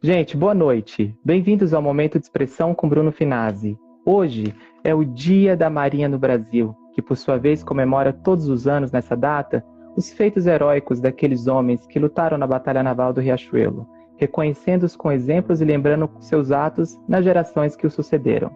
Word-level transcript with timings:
Gente, 0.00 0.36
boa 0.36 0.54
noite. 0.54 1.12
Bem-vindos 1.24 1.74
ao 1.74 1.82
Momento 1.82 2.20
de 2.20 2.24
Expressão 2.24 2.72
com 2.72 2.88
Bruno 2.88 3.10
Finazzi. 3.10 3.76
Hoje 4.06 4.54
é 4.84 4.94
o 4.94 5.04
Dia 5.04 5.56
da 5.56 5.68
Marinha 5.68 6.08
no 6.08 6.16
Brasil, 6.16 6.72
que 6.94 7.02
por 7.02 7.16
sua 7.16 7.36
vez 7.36 7.64
comemora 7.64 8.12
todos 8.12 8.48
os 8.48 8.68
anos 8.68 8.92
nessa 8.92 9.16
data 9.16 9.64
os 9.96 10.12
feitos 10.12 10.46
heróicos 10.46 11.00
daqueles 11.00 11.48
homens 11.48 11.84
que 11.84 11.98
lutaram 11.98 12.38
na 12.38 12.46
Batalha 12.46 12.80
Naval 12.80 13.12
do 13.12 13.20
Riachuelo, 13.20 13.88
reconhecendo-os 14.16 14.94
com 14.94 15.10
exemplos 15.10 15.60
e 15.60 15.64
lembrando 15.64 16.08
seus 16.20 16.52
atos 16.52 16.96
nas 17.08 17.24
gerações 17.24 17.74
que 17.74 17.84
o 17.84 17.90
sucederam. 17.90 18.52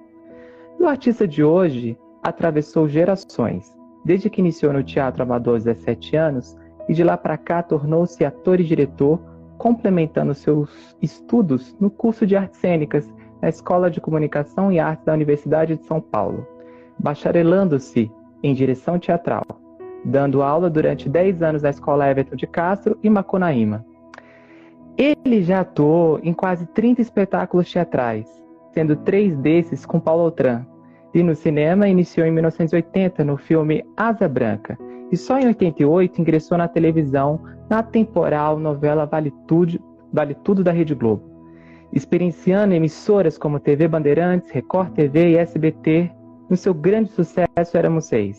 E 0.79 0.82
o 0.84 0.86
artista 0.86 1.27
de 1.27 1.43
hoje 1.43 1.98
atravessou 2.22 2.88
gerações, 2.88 3.77
desde 4.04 4.30
que 4.30 4.40
iniciou 4.40 4.72
no 4.72 4.84
teatro 4.84 5.24
amador 5.24 5.54
aos 5.54 5.64
17 5.64 6.14
anos 6.14 6.56
e 6.88 6.95
de 6.95 7.02
lá 7.02 7.16
para 7.16 7.36
cá 7.36 7.64
tornou-se 7.64 8.24
ator 8.24 8.61
e 8.61 8.64
diretor, 8.64 9.20
complementando 9.62 10.34
seus 10.34 10.96
estudos 11.00 11.76
no 11.79 11.88
curso 11.88 12.26
de 12.26 12.34
artes 12.34 12.58
cênicas 12.58 13.08
na 13.40 13.48
Escola 13.48 13.89
de 13.89 14.00
Comunicação 14.00 14.72
e 14.72 14.80
Artes 14.80 15.04
da 15.04 15.12
Universidade 15.12 15.76
de 15.76 15.86
São 15.86 16.00
Paulo, 16.00 16.44
bacharelando-se 16.98 18.11
em 18.43 18.54
direção 18.54 18.98
teatral, 18.98 19.46
dando 20.04 20.43
aula 20.43 20.68
durante 20.68 21.08
10 21.08 21.43
anos 21.44 21.62
na 21.62 21.70
Escola 21.70 22.11
Everton 22.11 22.34
de 22.34 22.44
Castro 22.44 22.98
e 23.04 23.08
Macunaíma. 23.08 23.86
Ele 24.98 25.44
já 25.44 25.61
atuou 25.61 26.18
em 26.25 26.32
quase 26.32 26.67
30 26.67 27.00
espetáculos 27.00 27.70
teatrais, 27.70 28.26
sendo 28.75 28.96
três 28.96 29.36
desses 29.36 29.86
com 29.86 30.00
Paulo 30.00 30.25
Outram, 30.25 30.67
e 31.14 31.22
no 31.22 31.36
cinema 31.36 31.86
iniciou 31.86 32.27
em 32.27 32.33
1980 32.33 33.25
no 33.25 33.36
filme 33.36 33.84
Asa 33.97 34.28
Branca, 34.28 34.77
e 35.12 35.16
só 35.16 35.39
em 35.39 35.47
88 35.47 36.22
ingressou 36.22 36.56
na 36.56 36.66
televisão 36.66 37.39
na 37.69 37.83
temporal 37.83 38.58
novela 38.58 39.05
Vale 39.05 39.30
Tudo, 39.47 39.78
vale 40.11 40.34
Tudo 40.34 40.64
da 40.64 40.72
Rede 40.72 40.94
Globo, 40.94 41.22
experienciando 41.92 42.75
emissoras 42.75 43.36
como 43.36 43.61
TV 43.61 43.86
Bandeirantes, 43.86 44.50
Record 44.50 44.95
TV 44.95 45.33
e 45.33 45.37
SBT. 45.37 46.11
No 46.48 46.56
seu 46.56 46.75
grande 46.75 47.11
sucesso 47.11 47.77
Éramos 47.77 48.06
Seis, 48.06 48.39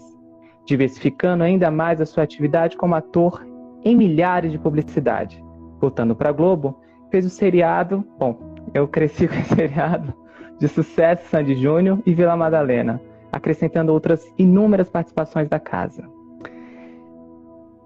diversificando 0.65 1.43
ainda 1.43 1.71
mais 1.71 2.01
a 2.01 2.05
sua 2.05 2.23
atividade 2.23 2.75
como 2.75 2.95
ator 2.95 3.45
em 3.83 3.95
milhares 3.95 4.51
de 4.51 4.59
publicidade. 4.59 5.43
Voltando 5.79 6.15
para 6.15 6.31
Globo, 6.31 6.79
fez 7.09 7.25
o 7.25 7.29
seriado, 7.29 8.03
bom, 8.19 8.55
eu 8.73 8.87
cresci 8.87 9.27
com 9.29 9.35
o 9.35 9.55
seriado 9.55 10.13
de 10.59 10.67
sucesso 10.67 11.27
Sandy 11.29 11.55
Júnior 11.55 11.99
e 12.05 12.13
Vila 12.13 12.37
Madalena, 12.37 13.01
acrescentando 13.31 13.91
outras 13.91 14.23
inúmeras 14.37 14.89
participações 14.89 15.49
da 15.49 15.59
casa. 15.59 16.12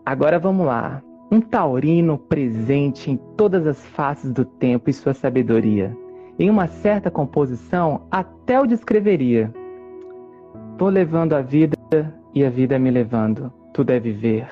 Agora 0.08 0.40
vamos 0.40 0.66
lá. 0.66 1.04
Um 1.30 1.42
taurino 1.42 2.18
presente 2.18 3.12
em 3.12 3.18
todas 3.36 3.68
as 3.68 3.86
faces 3.88 4.32
do 4.32 4.46
tempo 4.46 4.90
e 4.90 4.94
sua 4.94 5.14
sabedoria. 5.14 5.94
Em 6.40 6.50
uma 6.50 6.66
certa 6.66 7.12
composição, 7.12 8.08
até 8.10 8.58
o 8.58 8.66
descreveria. 8.66 9.54
Vou 10.78 10.88
levando 10.88 11.34
a 11.34 11.42
vida 11.42 11.76
e 12.34 12.46
a 12.46 12.50
vida 12.50 12.80
me 12.80 12.90
levando. 12.90 13.52
Tudo 13.74 13.90
é 13.90 14.00
viver. 14.00 14.48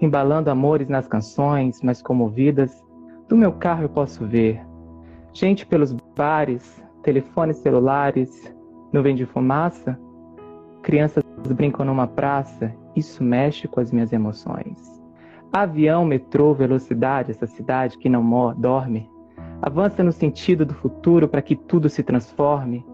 Embalando 0.00 0.50
amores 0.50 0.88
nas 0.88 1.06
canções, 1.06 1.80
mas 1.84 2.02
comovidas, 2.02 2.84
do 3.28 3.36
meu 3.36 3.52
carro 3.52 3.84
eu 3.84 3.88
posso 3.88 4.26
ver. 4.26 4.60
Gente 5.32 5.64
pelos 5.64 5.92
bares, 6.16 6.82
telefones 7.04 7.58
celulares, 7.58 8.52
nuvem 8.92 9.14
de 9.14 9.24
fumaça. 9.24 9.96
Crianças 10.82 11.22
brincam 11.54 11.86
numa 11.86 12.08
praça 12.08 12.74
isso 12.94 13.22
mexe 13.22 13.68
com 13.68 13.80
as 13.80 13.92
minhas 13.92 14.12
emoções. 14.12 15.00
Avião, 15.52 16.04
metrô, 16.04 16.54
velocidade, 16.54 17.30
essa 17.30 17.46
cidade 17.46 17.98
que 17.98 18.08
não 18.08 18.54
dorme, 18.54 19.10
avança 19.60 20.02
no 20.02 20.12
sentido 20.12 20.64
do 20.64 20.74
futuro 20.74 21.28
para 21.28 21.42
que 21.42 21.56
tudo 21.56 21.88
se 21.88 22.02
transforme. 22.02 22.84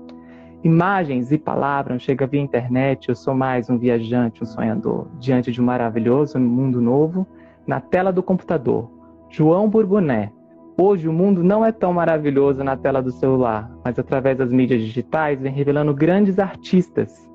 Imagens 0.65 1.31
e 1.31 1.39
palavras 1.39 2.03
chega 2.03 2.27
via 2.27 2.41
internet. 2.41 3.09
Eu 3.09 3.15
sou 3.15 3.35
mais 3.35 3.69
um 3.69 3.79
viajante, 3.79 4.43
um 4.43 4.47
sonhador, 4.47 5.07
diante 5.19 5.53
de 5.53 5.61
um 5.61 5.65
maravilhoso 5.65 6.41
mundo 6.41 6.81
novo, 6.81 7.27
na 7.67 7.81
tela 7.81 8.13
do 8.13 8.23
computador. 8.23 8.91
João 9.29 9.69
Bourboné. 9.69 10.33
Hoje 10.79 11.09
o 11.09 11.13
mundo 11.13 11.43
não 11.43 11.65
é 11.65 11.73
tão 11.73 11.93
maravilhoso 11.93 12.63
na 12.65 12.77
tela 12.77 13.03
do 13.03 13.11
celular, 13.11 13.71
mas 13.85 13.99
através 13.99 14.37
das 14.37 14.51
mídias 14.51 14.81
digitais 14.81 15.41
vem 15.41 15.53
revelando 15.53 15.95
grandes 15.95 16.39
artistas 16.39 17.27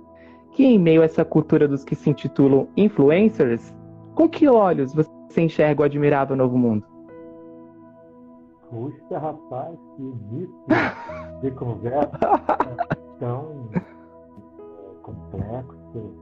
que 0.51 0.65
em 0.65 0.77
meio 0.79 1.01
a 1.01 1.05
essa 1.05 1.23
cultura 1.23 1.67
dos 1.67 1.83
que 1.83 1.95
se 1.95 2.09
intitulam 2.09 2.67
influencers, 2.75 3.73
com 4.15 4.27
que 4.27 4.47
olhos 4.47 4.93
você 4.93 5.41
enxerga 5.41 5.81
o 5.81 5.85
admirável 5.85 6.35
novo 6.35 6.57
mundo? 6.57 6.85
Puxa, 8.69 9.17
rapaz, 9.17 9.77
que 9.95 10.01
início 10.01 10.55
de 11.41 11.51
conversa 11.51 12.09
tão 13.19 13.69
é, 13.73 13.81
complexo. 15.01 16.15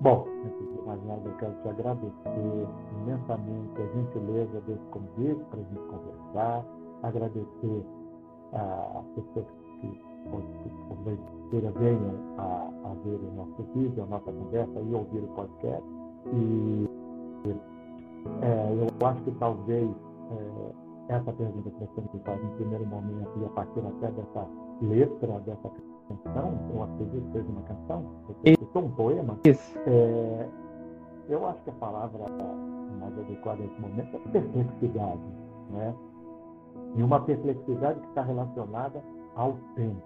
Bom, 0.00 0.26
antes 0.44 0.76
de 0.76 0.86
mais 0.86 1.02
nada, 1.04 1.22
eu 1.24 1.34
quero 1.38 1.54
te 1.62 1.68
agradecer 1.68 2.68
imensamente 3.02 3.82
a 3.82 3.86
gentileza 3.96 4.60
desse 4.66 4.84
convite 4.90 5.44
para 5.50 5.60
a 5.60 5.62
gente 5.62 5.80
conversar, 5.88 6.64
agradecer 7.02 7.84
a 8.52 9.02
pessoa 9.14 9.46
que 9.80 10.08
venham 11.56 12.14
a, 12.38 12.70
a 12.84 12.94
ver 13.04 13.16
o 13.16 13.32
nosso 13.34 13.62
vídeo, 13.74 14.02
a 14.02 14.06
nossa 14.06 14.30
conversa 14.30 14.80
e 14.80 14.94
ouvir 14.94 15.18
o 15.18 15.28
podcast. 15.28 15.84
E 16.32 16.86
é, 18.42 18.72
eu 18.72 19.06
acho 19.06 19.22
que 19.22 19.30
talvez 19.32 19.88
é, 20.30 21.14
essa 21.14 21.32
pergunta 21.32 21.70
que 21.70 21.78
você 21.78 22.00
me 22.00 22.22
faz 22.24 22.42
em 22.42 22.56
primeiro 22.56 22.86
momento 22.86 23.30
e 23.40 23.44
a 23.44 23.48
partir 23.50 23.80
até 23.80 24.10
dessa 24.10 24.46
letra, 24.82 25.40
dessa 25.40 25.70
canção, 26.08 26.58
eu 26.74 26.82
acredito 26.82 27.24
que 27.26 27.32
seja 27.32 27.48
uma 27.48 27.62
canção, 27.62 28.04
eu 28.44 28.68
sou 28.72 28.82
um 28.82 28.90
poema. 28.90 29.38
É, 29.86 30.48
eu 31.28 31.46
acho 31.46 31.62
que 31.62 31.70
a 31.70 31.74
palavra 31.74 32.24
mais 33.00 33.18
adequada 33.18 33.62
nesse 33.62 33.80
momento 33.80 34.16
é 34.16 34.30
perplexidade, 34.30 35.20
né? 35.70 35.94
E 36.96 37.02
uma 37.02 37.20
perplexidade 37.20 38.00
que 38.00 38.06
está 38.08 38.22
relacionada 38.22 39.02
ao 39.36 39.56
tempo, 39.74 40.02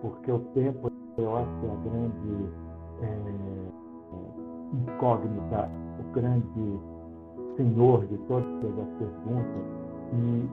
porque 0.00 0.32
o 0.32 0.38
tempo 0.54 0.90
eu 1.18 1.36
acho 1.36 1.50
que 1.60 1.66
é 1.66 1.70
a 1.70 1.76
grande 1.76 2.48
é, 3.02 3.30
incógnita, 4.74 5.68
o 5.98 6.12
grande 6.12 6.80
senhor 7.56 8.06
de 8.06 8.16
todas 8.18 8.78
as 8.78 8.88
perguntas. 8.98 9.64
E 10.12 10.48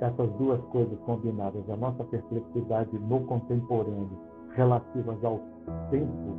essas 0.00 0.30
duas 0.38 0.60
coisas 0.66 0.98
combinadas, 1.00 1.68
a 1.68 1.76
nossa 1.76 2.04
perplexidade 2.04 2.98
no 2.98 3.20
contemporâneo 3.20 4.18
relativas 4.54 5.22
ao 5.24 5.40
tempo 5.90 6.34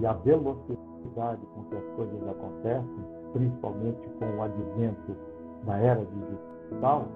e 0.00 0.06
a 0.06 0.12
velocidade 0.12 1.40
com 1.54 1.64
que 1.64 1.76
as 1.76 1.84
coisas 1.96 2.28
acontecem, 2.28 3.04
principalmente 3.32 4.08
com 4.18 4.24
o 4.24 4.42
advento 4.42 5.16
da 5.66 5.76
era 5.76 6.04
digital, 6.04 7.06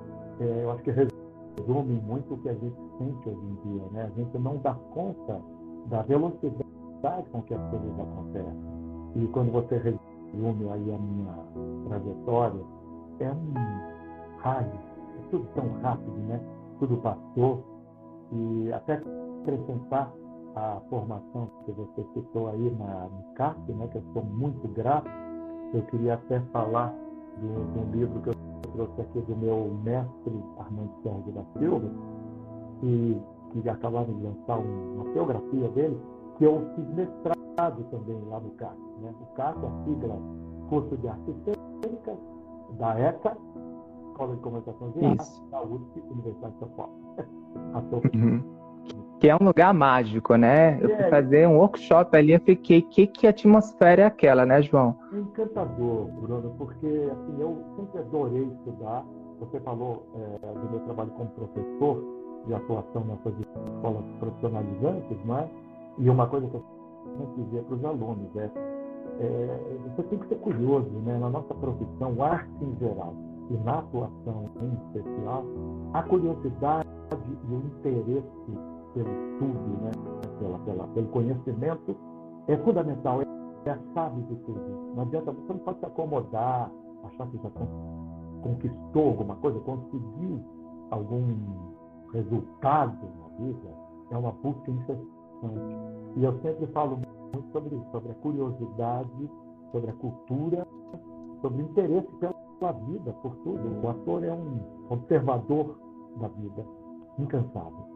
é, 0.40 0.64
eu 0.64 0.70
acho 0.70 0.82
que 0.82 0.90
resume 1.68 2.00
muito 2.00 2.34
o 2.34 2.38
que 2.38 2.48
a 2.48 2.54
gente 2.54 2.76
sente 2.96 3.28
hoje 3.28 3.40
em 3.40 3.54
dia. 3.70 3.88
Né? 3.92 4.02
A 4.04 4.20
gente 4.20 4.38
não 4.38 4.56
dá 4.58 4.74
conta 4.94 5.40
da 5.86 6.02
velocidade 6.02 7.28
com 7.30 7.42
que 7.42 7.54
as 7.54 7.70
coisas 7.70 8.00
acontecem. 8.00 8.68
E 9.16 9.26
quando 9.28 9.52
você 9.52 9.76
resume 9.76 10.68
aí 10.70 10.94
a 10.94 10.98
minha 10.98 11.34
trajetória, 11.88 12.60
é 13.20 13.30
um 13.30 14.38
raio, 14.38 14.72
é 14.72 15.30
tudo 15.30 15.46
tão 15.54 15.68
rápido, 15.82 16.16
né? 16.28 16.40
Tudo 16.78 16.96
passou. 16.98 17.62
E 18.32 18.72
até 18.72 19.02
acrescentar 19.42 20.12
a 20.54 20.80
formação 20.88 21.50
que 21.64 21.72
você 21.72 22.04
citou 22.14 22.48
aí 22.48 22.76
na, 22.78 23.08
no 23.08 23.34
CAP, 23.34 23.72
né? 23.72 23.88
que 23.88 23.98
eu 23.98 24.02
sou 24.12 24.24
muito 24.24 24.66
grato, 24.68 25.08
eu 25.72 25.82
queria 25.82 26.14
até 26.14 26.40
falar 26.52 26.94
de 27.38 27.46
um 27.46 27.90
livro 27.92 28.20
que 28.20 28.28
eu 28.30 28.34
trouxe 28.72 29.00
aqui 29.00 29.20
do 29.20 29.36
meu 29.36 29.78
mestre 29.84 30.44
Armando 30.58 30.91
Sérgio 31.02 31.32
da 31.32 31.44
Silva, 31.59 31.91
que, 32.80 33.21
que 33.53 33.68
acabaram 33.68 34.12
de 34.12 34.22
lançar 34.22 34.59
uma 34.59 35.04
biografia 35.12 35.68
dele, 35.68 36.00
que 36.36 36.44
eu 36.44 36.66
fiz 36.74 36.88
mestrado 36.94 37.84
também 37.91 38.21
lá 38.28 38.41
no 38.41 38.50
CAC. 38.50 38.77
Né? 39.00 39.12
O 39.21 39.34
CAC 39.34 39.59
é 39.65 39.66
a 39.66 39.84
sigla 39.84 40.18
Curso 40.68 40.97
de 40.97 41.09
Artes 41.09 41.34
Cênicas 41.44 42.18
da 42.78 42.98
ECA, 42.98 43.36
Escola 44.10 44.34
de 44.34 44.42
Comunicação 44.42 44.91
de 44.91 45.04
Arte, 45.06 45.44
da 45.50 45.62
USP, 45.62 46.03
Universidade 46.10 46.53
de 46.53 46.59
São 46.59 46.68
Paulo. 46.71 46.92
uhum 48.15 48.59
que 49.18 49.28
é 49.28 49.34
um 49.34 49.44
lugar 49.44 49.74
mágico, 49.74 50.36
né? 50.36 50.78
Eu 50.80 50.88
fui 50.91 51.04
é. 51.04 51.10
fazer 51.10 51.48
um 51.48 51.56
workshop 51.56 52.16
ali, 52.16 52.33
eu 52.33 52.41
fiquei, 52.41 52.83
que 52.83 53.06
que 53.06 53.27
atmosfera 53.27 54.03
é 54.03 54.06
aquela, 54.06 54.47
né, 54.47 54.62
João? 54.62 54.97
Encantador, 55.38 56.06
Bruno, 56.20 56.52
porque 56.58 56.86
assim, 56.86 57.40
eu 57.40 57.56
sempre 57.76 58.00
adorei 58.00 58.42
estudar. 58.42 59.04
Você 59.38 59.60
falou 59.60 60.04
é, 60.16 60.52
do 60.52 60.70
meu 60.70 60.80
trabalho 60.80 61.10
como 61.12 61.30
professor 61.30 62.02
de 62.44 62.54
atuação 62.54 63.04
nessas 63.04 63.34
escolas 63.38 64.04
profissionalizantes, 64.18 65.16
não 65.24 65.38
é? 65.38 65.48
E 65.98 66.10
uma 66.10 66.26
coisa 66.26 66.48
que 66.48 66.56
eu 66.56 66.64
sempre 67.18 67.44
dizia 67.44 67.62
para 67.62 67.74
os 67.76 67.84
alunos 67.84 68.36
é, 68.36 68.50
é, 69.20 69.78
você 69.96 70.02
tem 70.08 70.18
que 70.18 70.28
ser 70.28 70.38
curioso, 70.40 70.90
né? 71.04 71.16
Na 71.18 71.30
nossa 71.30 71.54
profissão, 71.54 72.20
arte 72.20 72.64
em 72.64 72.76
geral, 72.80 73.14
e 73.50 73.56
na 73.58 73.78
atuação 73.78 74.50
em 74.60 74.98
especial, 74.98 75.44
a 75.94 76.02
curiosidade 76.02 76.88
e 77.48 77.54
o 77.54 77.58
interesse 77.58 78.24
pelo 78.92 79.08
estudo, 79.08 79.82
né, 79.82 79.90
pela, 80.40 80.58
pela, 80.58 80.86
pelo 80.88 81.06
conhecimento, 81.08 81.96
é 82.48 82.56
fundamental, 82.58 83.22
é 83.68 83.72
a 83.72 83.78
chave 83.94 84.22
de 84.22 84.36
tudo. 84.36 84.94
Não 84.94 85.03
adianta, 85.03 85.32
você 85.32 85.53
não 85.53 85.60
pode 85.60 85.78
se 85.78 85.86
acomodar, 85.86 86.70
achar 87.04 87.26
que 87.28 87.38
já 87.38 87.50
conquistou 88.42 89.09
alguma 89.09 89.36
coisa, 89.36 89.59
conseguiu 89.60 90.41
algum 90.91 91.24
resultado 92.12 92.98
na 93.20 93.44
vida, 93.44 93.68
é 94.10 94.16
uma 94.16 94.32
busca 94.32 94.70
incessante. 94.70 95.76
E 96.16 96.24
eu 96.24 96.32
sempre 96.41 96.66
falo 96.68 96.97
muito 96.97 97.53
sobre 97.53 97.76
isso, 97.76 97.86
sobre 97.92 98.10
a 98.10 98.15
curiosidade, 98.15 99.30
sobre 99.72 99.91
a 99.91 99.94
cultura, 99.94 100.66
sobre 101.42 101.62
o 101.62 101.64
interesse 101.66 102.09
pela 102.16 102.72
vida, 102.72 103.12
por 103.22 103.34
tudo. 103.36 103.86
O 103.86 103.88
ator 103.88 104.24
é 104.24 104.32
um 104.32 104.60
observador 104.91 105.78
da 106.16 106.28
vida, 106.28 106.64
incansável. 107.18 107.87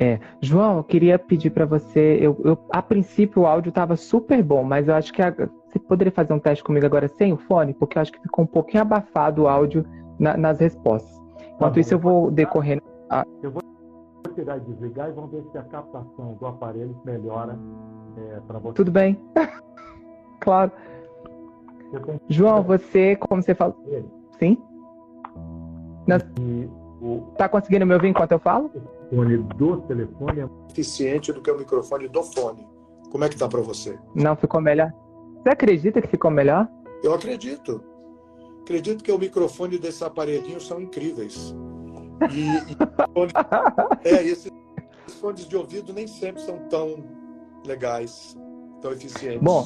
É, 0.00 0.20
João, 0.40 0.76
eu 0.76 0.84
queria 0.84 1.18
pedir 1.18 1.50
para 1.50 1.66
você. 1.66 2.18
Eu, 2.20 2.40
eu, 2.44 2.56
a 2.70 2.80
princípio 2.80 3.42
o 3.42 3.46
áudio 3.46 3.70
estava 3.70 3.96
super 3.96 4.40
bom, 4.44 4.62
mas 4.62 4.86
eu 4.86 4.94
acho 4.94 5.12
que 5.12 5.20
a, 5.20 5.30
você 5.32 5.78
poderia 5.80 6.12
fazer 6.12 6.32
um 6.32 6.38
teste 6.38 6.62
comigo 6.62 6.86
agora 6.86 7.08
sem 7.08 7.32
o 7.32 7.36
fone, 7.36 7.74
porque 7.74 7.98
eu 7.98 8.02
acho 8.02 8.12
que 8.12 8.20
ficou 8.20 8.44
um 8.44 8.46
pouquinho 8.46 8.82
abafado 8.82 9.42
o 9.42 9.48
áudio 9.48 9.84
na, 10.16 10.36
nas 10.36 10.60
respostas. 10.60 11.20
Enquanto 11.54 11.74
tá 11.74 11.80
isso, 11.80 11.94
eu 11.94 11.98
vou 11.98 12.30
decorrendo. 12.30 12.80
A... 13.10 13.26
Eu 13.42 13.50
vou 13.50 13.62
tirar 14.36 14.58
e 14.58 14.60
desligar 14.60 15.08
e 15.08 15.12
vamos 15.12 15.32
ver 15.32 15.42
se 15.50 15.58
a 15.58 15.62
captação 15.64 16.34
do 16.34 16.46
aparelho 16.46 16.96
melhora 17.04 17.58
é, 18.16 18.40
para 18.46 18.60
você. 18.60 18.74
Tudo 18.74 18.92
bem. 18.92 19.20
claro. 20.38 20.70
João, 22.28 22.62
você, 22.62 23.16
como 23.16 23.42
você 23.42 23.52
falou. 23.52 23.76
Sim? 24.38 24.62
Está 27.32 27.48
conseguindo 27.48 27.84
me 27.84 27.94
ouvir 27.94 28.08
enquanto 28.08 28.30
eu 28.30 28.38
falo? 28.38 28.70
O 29.10 29.16
fone 29.16 29.38
do 29.38 29.80
telefone 29.82 30.40
é 30.40 30.48
eficiente 30.70 31.32
do 31.32 31.40
que 31.40 31.50
o 31.50 31.58
microfone 31.58 32.08
do 32.08 32.22
fone. 32.22 32.66
Como 33.10 33.24
é 33.24 33.28
que 33.28 33.36
tá 33.36 33.48
para 33.48 33.60
você? 33.60 33.98
Não, 34.14 34.36
ficou 34.36 34.60
melhor. 34.60 34.92
Você 35.42 35.48
acredita 35.50 36.02
que 36.02 36.08
ficou 36.08 36.30
melhor? 36.30 36.68
Eu 37.02 37.14
acredito. 37.14 37.82
Acredito 38.62 39.02
que 39.02 39.10
o 39.10 39.18
microfone 39.18 39.78
desse 39.78 40.04
aparelhinho 40.04 40.60
são 40.60 40.80
incríveis. 40.80 41.54
E, 42.30 42.72
e 42.72 44.08
é, 44.08 44.22
esses 44.24 44.52
fones 45.20 45.46
de 45.48 45.56
ouvido 45.56 45.92
nem 45.92 46.06
sempre 46.06 46.42
são 46.42 46.58
tão 46.68 47.02
legais, 47.64 48.36
tão 48.82 48.92
eficientes. 48.92 49.40
Bom, 49.40 49.64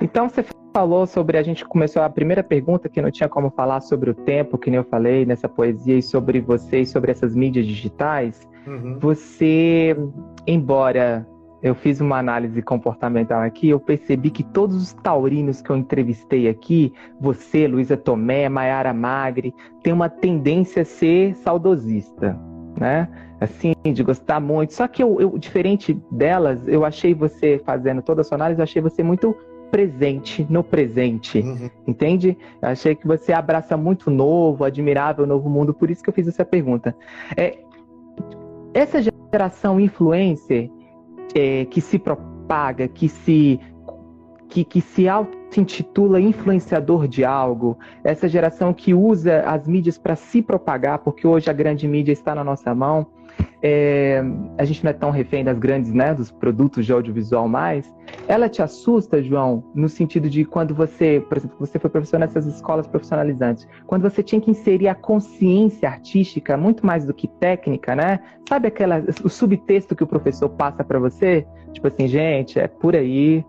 então 0.00 0.28
você 0.28 0.44
falou 0.72 1.06
sobre, 1.06 1.36
a 1.36 1.42
gente 1.42 1.64
começou 1.64 2.02
a 2.02 2.10
primeira 2.10 2.42
pergunta 2.42 2.88
que 2.88 3.00
não 3.00 3.10
tinha 3.10 3.28
como 3.28 3.50
falar 3.50 3.80
sobre 3.80 4.10
o 4.10 4.14
tempo, 4.14 4.58
que 4.58 4.70
nem 4.70 4.78
eu 4.78 4.84
falei 4.84 5.24
nessa 5.26 5.48
poesia, 5.48 5.96
e 5.96 6.02
sobre 6.02 6.40
você 6.40 6.80
e 6.80 6.86
sobre 6.86 7.10
essas 7.10 7.34
mídias 7.34 7.66
digitais. 7.66 8.48
Uhum. 8.66 8.98
Você, 8.98 9.96
embora 10.46 11.26
eu 11.62 11.74
fiz 11.74 12.00
uma 12.00 12.18
análise 12.18 12.62
comportamental 12.62 13.42
aqui, 13.42 13.68
eu 13.68 13.78
percebi 13.78 14.30
que 14.30 14.42
todos 14.42 14.76
os 14.76 14.92
taurinos 14.94 15.60
que 15.60 15.70
eu 15.70 15.76
entrevistei 15.76 16.48
aqui, 16.48 16.92
você, 17.20 17.66
Luísa 17.66 17.96
Tomé, 17.96 18.48
Maiara 18.48 18.94
Magri, 18.94 19.54
tem 19.82 19.92
uma 19.92 20.08
tendência 20.08 20.82
a 20.82 20.86
ser 20.86 21.34
saudosista, 21.36 22.38
né? 22.78 23.08
Assim, 23.40 23.74
de 23.82 24.02
gostar 24.02 24.40
muito. 24.40 24.72
Só 24.72 24.86
que 24.86 25.02
eu, 25.02 25.20
eu, 25.20 25.38
diferente 25.38 25.98
delas, 26.10 26.66
eu 26.66 26.84
achei 26.84 27.14
você 27.14 27.60
fazendo 27.64 28.02
toda 28.02 28.20
a 28.20 28.24
sua 28.24 28.36
análise, 28.36 28.60
eu 28.60 28.64
achei 28.64 28.80
você 28.80 29.02
muito 29.02 29.34
presente 29.70 30.46
no 30.50 30.62
presente, 30.62 31.40
uhum. 31.40 31.70
entende? 31.86 32.36
Eu 32.60 32.68
achei 32.68 32.94
que 32.94 33.06
você 33.06 33.32
abraça 33.32 33.76
muito 33.76 34.10
novo, 34.10 34.64
admirável 34.64 35.26
novo 35.26 35.48
mundo, 35.48 35.72
por 35.72 35.90
isso 35.90 36.02
que 36.02 36.10
eu 36.10 36.14
fiz 36.14 36.26
essa 36.26 36.44
pergunta. 36.44 36.94
É, 37.36 37.58
essa 38.74 39.00
geração 39.02 39.80
influencer 39.80 40.70
é, 41.34 41.64
que 41.66 41.80
se 41.80 41.98
propaga, 41.98 42.88
que 42.88 43.08
se 43.08 43.60
que, 44.50 44.64
que 44.64 44.80
se 44.80 45.08
auto-intitula 45.08 46.20
influenciador 46.20 47.06
de 47.06 47.24
algo, 47.24 47.78
essa 48.02 48.28
geração 48.28 48.74
que 48.74 48.92
usa 48.92 49.42
as 49.42 49.66
mídias 49.66 49.96
para 49.96 50.16
se 50.16 50.42
propagar, 50.42 50.98
porque 50.98 51.24
hoje 51.24 51.48
a 51.48 51.52
grande 51.52 51.86
mídia 51.86 52.12
está 52.12 52.34
na 52.34 52.42
nossa 52.42 52.74
mão, 52.74 53.06
é, 53.62 54.22
a 54.58 54.64
gente 54.64 54.82
não 54.82 54.90
é 54.90 54.94
tão 54.94 55.10
refém 55.10 55.44
das 55.44 55.58
grandes, 55.58 55.92
né, 55.92 56.14
dos 56.14 56.30
produtos 56.30 56.86
de 56.86 56.92
audiovisual 56.92 57.48
mais, 57.48 57.92
ela 58.26 58.48
te 58.48 58.62
assusta, 58.62 59.22
João, 59.22 59.64
no 59.74 59.88
sentido 59.88 60.28
de 60.28 60.44
quando 60.44 60.74
você, 60.74 61.24
por 61.28 61.38
exemplo, 61.38 61.56
você 61.58 61.78
foi 61.78 61.90
professor 61.90 62.18
nessas 62.18 62.46
escolas 62.46 62.86
profissionalizantes, 62.86 63.66
quando 63.86 64.02
você 64.02 64.22
tinha 64.22 64.40
que 64.40 64.50
inserir 64.50 64.88
a 64.88 64.94
consciência 64.94 65.88
artística 65.88 66.56
muito 66.56 66.84
mais 66.84 67.04
do 67.04 67.14
que 67.14 67.28
técnica, 67.28 67.94
né? 67.94 68.20
Sabe 68.48 68.68
aquela 68.68 69.04
o 69.24 69.28
subtexto 69.28 69.94
que 69.94 70.04
o 70.04 70.06
professor 70.06 70.48
passa 70.48 70.82
para 70.82 70.98
você, 70.98 71.46
tipo 71.72 71.86
assim, 71.86 72.08
gente, 72.08 72.58
é 72.58 72.66
por 72.66 72.96
aí, 72.96 73.44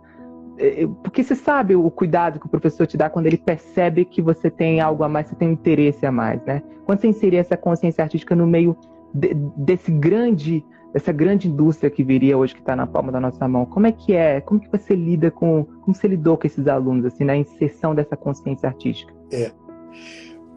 é, 0.57 0.83
é, 0.83 0.87
porque 1.03 1.23
você 1.23 1.35
sabe 1.35 1.75
o 1.75 1.89
cuidado 1.89 2.39
que 2.39 2.45
o 2.45 2.49
professor 2.49 2.85
te 2.85 2.95
dá 2.95 3.09
quando 3.09 3.25
ele 3.25 3.37
percebe 3.37 4.05
que 4.05 4.21
você 4.21 4.49
tem 4.49 4.79
algo 4.79 5.03
a 5.03 5.09
mais, 5.09 5.27
você 5.27 5.35
tem 5.35 5.47
um 5.47 5.53
interesse 5.53 6.05
a 6.05 6.11
mais, 6.11 6.43
né? 6.45 6.61
Quando 6.85 6.99
você 6.99 7.07
inserir 7.07 7.37
essa 7.37 7.57
consciência 7.57 8.03
artística 8.03 8.35
no 8.35 8.45
meio 8.45 8.77
de, 9.13 9.33
desse 9.57 9.91
grande, 9.91 10.63
dessa 10.93 11.11
grande 11.11 11.47
indústria 11.47 11.89
que 11.89 12.03
viria 12.03 12.37
hoje, 12.37 12.53
que 12.53 12.59
está 12.59 12.75
na 12.75 12.87
palma 12.87 13.11
da 13.11 13.19
nossa 13.19 13.47
mão, 13.47 13.65
como 13.65 13.87
é 13.87 13.91
que 13.91 14.13
é? 14.13 14.41
Como 14.41 14.59
que 14.59 14.69
você 14.69 14.95
lida 14.95 15.31
com, 15.31 15.65
como 15.81 15.95
você 15.95 16.07
lidou 16.07 16.37
com 16.37 16.47
esses 16.47 16.67
alunos, 16.67 17.05
assim, 17.05 17.23
na 17.23 17.35
inserção 17.35 17.95
dessa 17.95 18.15
consciência 18.15 18.67
artística? 18.67 19.13
É. 19.31 19.51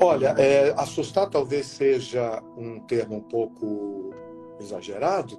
Olha, 0.00 0.34
é, 0.38 0.74
assustar 0.76 1.30
talvez 1.30 1.66
seja 1.66 2.42
um 2.56 2.80
termo 2.80 3.16
um 3.16 3.20
pouco 3.20 4.10
exagerado, 4.60 5.38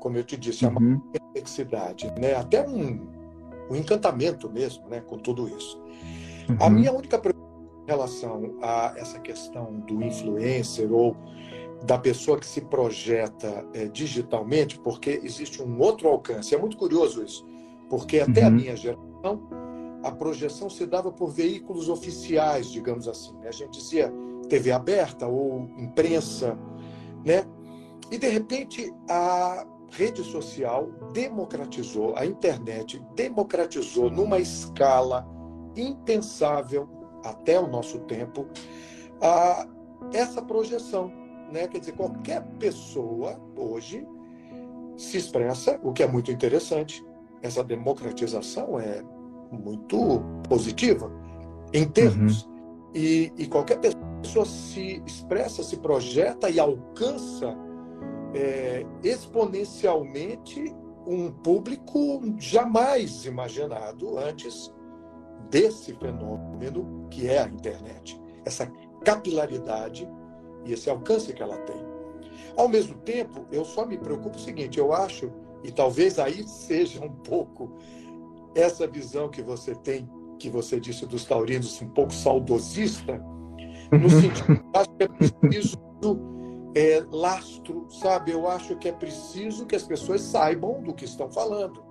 como 0.00 0.16
eu 0.16 0.24
te 0.24 0.36
disse, 0.36 0.64
é 0.64 0.68
uma 0.68 0.80
uhum. 0.80 1.00
complexidade, 1.00 2.12
né? 2.18 2.34
Até 2.34 2.66
um, 2.66 3.00
um 3.70 3.76
encantamento 3.76 4.50
mesmo, 4.50 4.88
né, 4.88 5.00
com 5.00 5.18
tudo 5.18 5.48
isso. 5.48 5.80
Uhum. 6.48 6.56
A 6.60 6.70
minha 6.70 6.92
única 6.92 7.20
em 7.26 7.86
relação 7.86 8.54
a 8.62 8.94
essa 8.96 9.18
questão 9.18 9.80
do 9.80 10.02
influencer 10.02 10.90
ou 10.92 11.16
da 11.84 11.98
pessoa 11.98 12.38
que 12.38 12.46
se 12.46 12.62
projeta 12.62 13.66
é, 13.74 13.86
digitalmente, 13.86 14.78
porque 14.78 15.20
existe 15.22 15.62
um 15.62 15.78
outro 15.80 16.08
alcance. 16.08 16.54
É 16.54 16.58
muito 16.58 16.76
curioso 16.76 17.22
isso, 17.22 17.46
porque 17.90 18.20
até 18.20 18.42
uhum. 18.42 18.46
a 18.46 18.50
minha 18.50 18.76
geração, 18.76 19.48
a 20.02 20.10
projeção 20.10 20.70
se 20.70 20.86
dava 20.86 21.12
por 21.12 21.30
veículos 21.30 21.88
oficiais, 21.88 22.70
digamos 22.70 23.06
assim. 23.06 23.34
Né? 23.38 23.48
A 23.48 23.52
gente 23.52 23.78
dizia 23.78 24.12
TV 24.48 24.72
aberta 24.72 25.26
ou 25.26 25.70
imprensa, 25.78 26.58
né? 27.24 27.44
E 28.10 28.18
de 28.18 28.28
repente 28.28 28.92
a 29.08 29.66
rede 29.90 30.22
social 30.22 30.88
democratizou, 31.12 32.14
a 32.16 32.26
internet 32.26 33.02
democratizou 33.14 34.10
numa 34.10 34.38
escala 34.38 35.26
impensável 35.74 36.88
até 37.24 37.58
o 37.58 37.66
nosso 37.66 38.00
tempo 38.00 38.46
a, 39.20 39.66
essa 40.12 40.42
projeção 40.42 41.23
né? 41.54 41.68
Quer 41.68 41.78
dizer, 41.78 41.92
qualquer 41.92 42.42
pessoa 42.58 43.40
hoje 43.56 44.06
se 44.96 45.16
expressa, 45.16 45.78
o 45.82 45.92
que 45.92 46.02
é 46.02 46.06
muito 46.06 46.30
interessante. 46.30 47.02
Essa 47.40 47.62
democratização 47.62 48.78
é 48.78 49.02
muito 49.52 50.20
positiva 50.48 51.10
em 51.72 51.88
termos. 51.88 52.42
Uhum. 52.42 52.54
E, 52.94 53.32
e, 53.36 53.46
qualquer 53.46 53.78
pessoa 53.78 54.44
se 54.44 55.02
expressa, 55.06 55.62
se 55.62 55.76
projeta 55.78 56.48
e 56.48 56.60
alcança 56.60 57.56
é, 58.34 58.86
exponencialmente 59.02 60.74
um 61.06 61.30
público 61.30 62.20
jamais 62.38 63.24
imaginado 63.24 64.16
antes 64.16 64.72
desse 65.50 65.92
fenômeno 65.94 67.08
que 67.10 67.28
é 67.28 67.42
a 67.42 67.48
internet. 67.48 68.20
Essa 68.44 68.70
capilaridade 69.04 70.08
e 70.64 70.72
esse 70.72 70.88
alcance 70.88 71.32
que 71.32 71.42
ela 71.42 71.56
tem. 71.58 71.76
Ao 72.56 72.68
mesmo 72.68 72.94
tempo, 72.98 73.46
eu 73.50 73.64
só 73.64 73.84
me 73.84 73.98
preocupo 73.98 74.36
o 74.36 74.40
seguinte: 74.40 74.78
eu 74.78 74.92
acho, 74.92 75.30
e 75.62 75.72
talvez 75.72 76.18
aí 76.18 76.46
seja 76.46 77.04
um 77.04 77.10
pouco 77.10 77.76
essa 78.54 78.86
visão 78.86 79.28
que 79.28 79.42
você 79.42 79.74
tem, 79.74 80.08
que 80.38 80.48
você 80.48 80.78
disse 80.78 81.06
dos 81.06 81.24
taurinos, 81.24 81.80
um 81.82 81.88
pouco 81.88 82.12
saudosista, 82.12 83.20
no 83.90 84.08
sentido 84.10 84.56
que 84.56 84.78
acho 84.78 84.90
que 84.90 85.02
é 85.02 85.08
preciso 85.08 85.78
é, 86.74 87.04
lastro, 87.10 87.86
sabe? 87.90 88.32
Eu 88.32 88.48
acho 88.48 88.76
que 88.76 88.88
é 88.88 88.92
preciso 88.92 89.66
que 89.66 89.76
as 89.76 89.84
pessoas 89.84 90.20
saibam 90.22 90.82
do 90.82 90.92
que 90.92 91.04
estão 91.04 91.30
falando. 91.30 91.82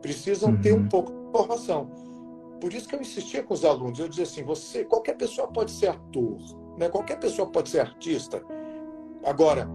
Precisam 0.00 0.50
uhum. 0.50 0.60
ter 0.60 0.72
um 0.72 0.78
uhum. 0.78 0.88
pouco 0.88 1.12
de 1.12 1.28
informação. 1.28 1.90
Por 2.60 2.72
isso 2.72 2.88
que 2.88 2.94
eu 2.94 3.00
insistia 3.00 3.42
com 3.42 3.54
os 3.54 3.64
alunos, 3.64 3.98
eu 3.98 4.08
dizia 4.08 4.22
assim, 4.22 4.44
você, 4.44 4.84
qualquer 4.84 5.16
pessoa 5.16 5.48
pode 5.48 5.72
ser 5.72 5.88
ator, 5.88 6.38
né? 6.76 6.88
Qualquer 6.88 7.18
pessoa 7.18 7.48
pode 7.48 7.68
ser 7.68 7.80
artista. 7.80 8.42
Agora, 9.24 9.68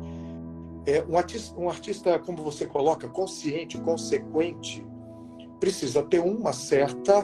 é, 0.85 1.03
um, 1.03 1.17
artista, 1.17 1.59
um 1.59 1.69
artista, 1.69 2.19
como 2.19 2.43
você 2.43 2.65
coloca, 2.65 3.07
consciente, 3.07 3.77
consequente, 3.77 4.85
precisa 5.59 6.03
ter 6.03 6.19
uma 6.19 6.53
certa 6.53 7.23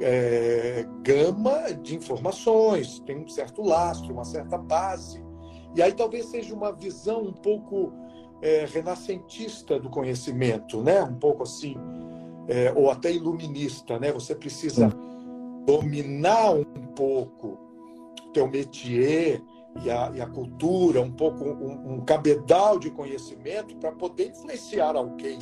é, 0.00 0.86
gama 1.02 1.72
de 1.74 1.96
informações, 1.96 3.00
tem 3.00 3.18
um 3.18 3.28
certo 3.28 3.62
lastro, 3.62 4.12
uma 4.12 4.24
certa 4.24 4.56
base. 4.56 5.22
E 5.74 5.82
aí 5.82 5.92
talvez 5.92 6.26
seja 6.26 6.54
uma 6.54 6.72
visão 6.72 7.22
um 7.22 7.32
pouco 7.32 7.92
é, 8.40 8.64
renascentista 8.64 9.78
do 9.78 9.90
conhecimento, 9.90 10.82
né? 10.82 11.02
um 11.02 11.14
pouco 11.14 11.42
assim, 11.42 11.76
é, 12.48 12.72
ou 12.74 12.90
até 12.90 13.12
iluminista. 13.12 13.98
Né? 13.98 14.12
Você 14.12 14.34
precisa 14.34 14.88
dominar 15.66 16.54
um 16.54 16.86
pouco 16.94 17.67
teu 18.32 18.48
métier 18.48 19.42
e 19.82 19.90
a, 19.90 20.10
e 20.14 20.20
a 20.20 20.26
cultura, 20.26 21.00
um 21.00 21.10
pouco 21.10 21.44
um, 21.44 21.94
um 21.94 22.00
cabedal 22.04 22.78
de 22.78 22.90
conhecimento 22.90 23.76
para 23.76 23.92
poder 23.92 24.28
influenciar 24.28 24.96
alguém. 24.96 25.38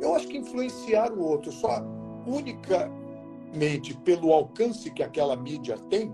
Eu 0.00 0.14
acho 0.14 0.26
que 0.28 0.38
influenciar 0.38 1.12
o 1.12 1.22
outro 1.22 1.52
só 1.52 1.82
unicamente 2.26 3.94
pelo 4.04 4.32
alcance 4.32 4.90
que 4.90 5.02
aquela 5.02 5.36
mídia 5.36 5.76
tem, 5.88 6.12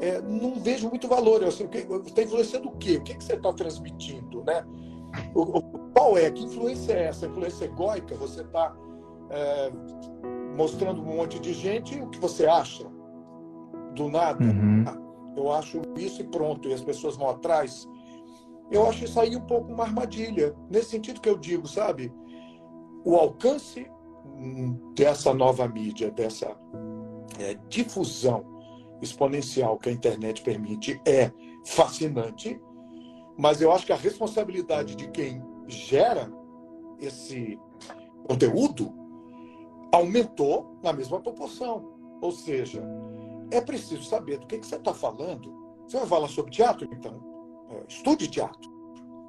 é, 0.00 0.20
não 0.20 0.54
vejo 0.56 0.88
muito 0.88 1.08
valor. 1.08 1.42
Eu, 1.42 1.48
assim, 1.48 1.68
está 2.04 2.22
influenciando 2.22 2.68
o 2.68 2.76
quê? 2.76 2.96
O 2.96 3.02
que, 3.02 3.14
que 3.14 3.24
você 3.24 3.34
está 3.34 3.52
transmitindo? 3.52 4.42
Né? 4.44 4.64
O, 5.34 5.58
o, 5.58 5.62
qual 5.94 6.18
é? 6.18 6.30
Que 6.30 6.44
influência 6.44 6.92
é 6.92 7.04
essa? 7.04 7.26
Influência 7.26 7.64
egóica? 7.64 8.14
Você 8.16 8.42
está 8.42 8.74
é, 9.30 9.72
mostrando 10.56 11.00
um 11.00 11.16
monte 11.16 11.38
de 11.38 11.52
gente 11.52 11.98
o 12.00 12.08
que 12.08 12.18
você 12.18 12.46
acha? 12.46 12.86
Do 13.94 14.08
nada? 14.08 14.44
Uhum. 14.44 15.05
Eu 15.36 15.52
acho 15.52 15.82
isso 15.96 16.22
e 16.22 16.24
pronto, 16.24 16.68
e 16.68 16.74
as 16.74 16.82
pessoas 16.82 17.16
vão 17.16 17.28
atrás. 17.28 17.88
Eu 18.70 18.88
acho 18.88 19.04
isso 19.04 19.20
aí 19.20 19.36
um 19.36 19.46
pouco 19.46 19.72
uma 19.72 19.84
armadilha, 19.84 20.56
nesse 20.70 20.90
sentido 20.90 21.20
que 21.20 21.28
eu 21.28 21.36
digo, 21.36 21.68
sabe? 21.68 22.12
O 23.04 23.14
alcance 23.14 23.88
dessa 24.94 25.32
nova 25.32 25.68
mídia, 25.68 26.10
dessa 26.10 26.56
é, 27.38 27.54
difusão 27.68 28.44
exponencial 29.00 29.78
que 29.78 29.88
a 29.88 29.92
internet 29.92 30.42
permite 30.42 31.00
é 31.06 31.30
fascinante, 31.64 32.60
mas 33.38 33.60
eu 33.60 33.70
acho 33.70 33.86
que 33.86 33.92
a 33.92 33.96
responsabilidade 33.96 34.96
de 34.96 35.08
quem 35.10 35.42
gera 35.68 36.32
esse 36.98 37.58
conteúdo 38.26 38.92
aumentou 39.92 40.78
na 40.82 40.92
mesma 40.92 41.20
proporção. 41.20 41.92
Ou 42.20 42.32
seja, 42.32 42.82
é 43.50 43.60
preciso 43.60 44.02
saber 44.04 44.38
do 44.38 44.46
que, 44.46 44.58
que 44.58 44.66
você 44.66 44.76
está 44.76 44.92
falando. 44.94 45.52
Você 45.86 45.98
vai 45.98 46.06
falar 46.06 46.28
sobre 46.28 46.50
teatro, 46.50 46.88
então? 46.92 47.20
É, 47.70 47.84
estude 47.88 48.28
teatro. 48.28 48.70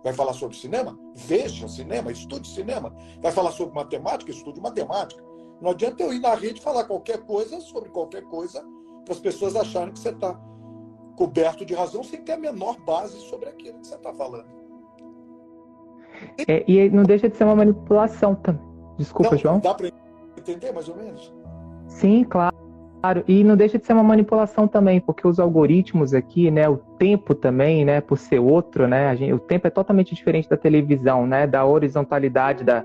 Vai 0.04 0.14
falar 0.14 0.34
sobre 0.34 0.56
cinema? 0.56 0.98
Veja 1.16 1.68
cinema, 1.68 2.12
estude 2.12 2.48
cinema. 2.48 2.96
Vai 3.22 3.32
falar 3.32 3.52
sobre 3.52 3.76
matemática? 3.76 4.32
Estude 4.32 4.62
matemática. 4.62 5.24
Não 5.62 5.72
adianta 5.72 6.04
eu 6.04 6.14
ir 6.14 6.20
na 6.20 6.36
rede 6.36 6.62
falar 6.62 6.86
qualquer 6.86 7.20
coisa 7.26 7.60
sobre 7.60 7.90
qualquer 7.90 8.24
coisa 8.24 8.64
para 9.04 9.14
as 9.14 9.20
pessoas 9.20 9.56
acharem 9.56 9.94
que 9.94 10.00
você 10.00 10.10
está 10.10 10.40
coberto 11.16 11.66
de 11.66 11.74
razão 11.74 12.04
sem 12.04 12.22
ter 12.22 12.34
a 12.34 12.38
menor 12.38 12.80
base 12.82 13.18
sobre 13.22 13.50
aquilo 13.50 13.80
que 13.80 13.88
você 13.88 13.96
está 13.96 14.14
falando. 14.14 14.56
É, 16.48 16.64
e 16.68 16.90
não 16.90 17.04
deixa 17.04 17.30
de 17.30 17.36
ser 17.36 17.44
uma 17.44 17.56
manipulação 17.56 18.36
também. 18.36 18.62
Desculpa, 18.98 19.32
não, 19.32 19.38
João. 19.38 19.60
Dá 19.60 19.74
para 19.74 19.92
entender 20.38 20.72
mais 20.72 20.88
ou 20.90 20.96
menos? 20.96 21.34
Sim, 21.88 22.24
claro. 22.24 22.56
Claro, 23.02 23.24
e 23.28 23.44
não 23.44 23.56
deixa 23.56 23.78
de 23.78 23.86
ser 23.86 23.94
uma 23.94 24.04
manipulação 24.04 24.68
também, 24.68 25.00
porque 25.00 25.28
os 25.28 25.40
algoritmos 25.40 26.14
aqui, 26.14 26.50
né, 26.50 26.68
o 26.68 26.78
tempo 26.98 27.36
também, 27.36 27.86
né, 27.86 28.02
por 28.02 28.18
ser 28.18 28.40
outro, 28.40 28.88
né, 28.88 29.16
gente, 29.16 29.34
o 29.34 29.40
tempo 29.40 29.68
é 29.68 29.70
totalmente 29.70 30.16
diferente 30.16 30.50
da 30.50 30.58
televisão, 30.58 31.28
né, 31.28 31.46
da 31.46 31.64
horizontalidade 31.64 32.64
da, 32.64 32.84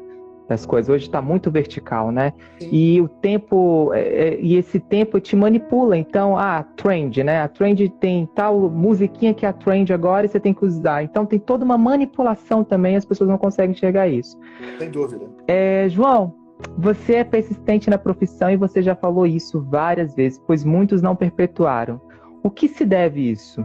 das 0.48 0.66
coisas. 0.66 0.88
Hoje 0.88 1.06
está 1.06 1.22
muito 1.22 1.50
vertical, 1.50 2.10
né? 2.10 2.32
Sim. 2.58 2.68
E 2.70 3.00
o 3.00 3.08
tempo 3.08 3.90
é, 3.94 4.00
é, 4.00 4.40
e 4.40 4.56
esse 4.56 4.78
tempo 4.78 5.18
te 5.20 5.34
manipula. 5.34 5.96
Então, 5.96 6.36
ah, 6.36 6.64
trend, 6.76 7.22
né? 7.24 7.40
A 7.40 7.48
trend 7.48 7.88
tem 8.00 8.28
tal 8.34 8.68
musiquinha 8.68 9.32
que 9.32 9.46
é 9.46 9.48
a 9.48 9.52
trend 9.52 9.92
agora 9.92 10.26
e 10.26 10.28
você 10.28 10.38
tem 10.38 10.52
que 10.52 10.64
usar. 10.64 11.02
Então 11.02 11.24
tem 11.24 11.38
toda 11.38 11.64
uma 11.64 11.78
manipulação 11.78 12.62
também. 12.62 12.96
As 12.96 13.04
pessoas 13.04 13.30
não 13.30 13.38
conseguem 13.38 13.72
enxergar 13.74 14.08
isso. 14.08 14.38
Sem 14.78 14.90
dúvida. 14.90 15.26
É, 15.46 15.88
João, 15.88 16.34
você 16.78 17.16
é 17.16 17.24
persistente 17.24 17.90
na 17.90 17.98
profissão 17.98 18.50
e 18.50 18.56
você 18.56 18.82
já 18.82 18.94
falou 18.94 19.26
isso 19.26 19.60
várias 19.60 20.14
vezes, 20.14 20.40
pois 20.46 20.64
muitos 20.64 21.02
não 21.02 21.14
perpetuaram. 21.14 22.00
O 22.42 22.50
que 22.50 22.68
se 22.68 22.84
deve 22.84 23.30
isso? 23.30 23.64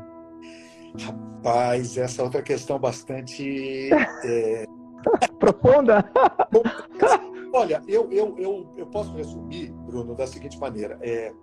Rapaz, 1.00 1.98
essa 1.98 2.22
é 2.22 2.26
outra 2.26 2.42
questão 2.42 2.80
bastante 2.80 3.90
é... 3.94 4.66
profunda. 5.40 6.04
Olha, 7.54 7.82
eu, 7.88 8.12
eu, 8.12 8.36
eu, 8.38 8.70
eu 8.78 8.86
posso 8.88 9.16
resumir, 9.16 9.72
Bruno, 9.72 10.16
da 10.16 10.28
seguinte 10.28 10.60
maneira: 10.60 10.98
é... 11.02 11.34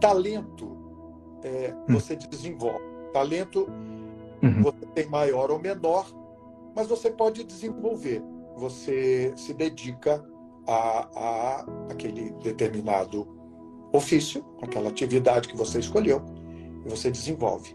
talento 0.00 0.76
é, 1.42 1.74
hum. 1.88 1.94
você 1.94 2.14
desenvolve, 2.14 2.84
talento 3.12 3.66
uhum. 4.42 4.62
você 4.62 4.86
tem 4.94 5.08
maior 5.08 5.50
ou 5.50 5.58
menor, 5.58 6.06
mas 6.76 6.86
você 6.86 7.10
pode 7.10 7.44
desenvolver 7.44 8.22
você 8.60 9.32
se 9.36 9.54
dedica 9.54 10.22
a, 10.66 11.08
a 11.16 11.66
aquele 11.90 12.30
determinado 12.42 13.26
ofício, 13.92 14.44
aquela 14.60 14.90
atividade 14.90 15.48
que 15.48 15.56
você 15.56 15.78
escolheu, 15.78 16.22
e 16.84 16.88
você 16.88 17.10
desenvolve. 17.10 17.74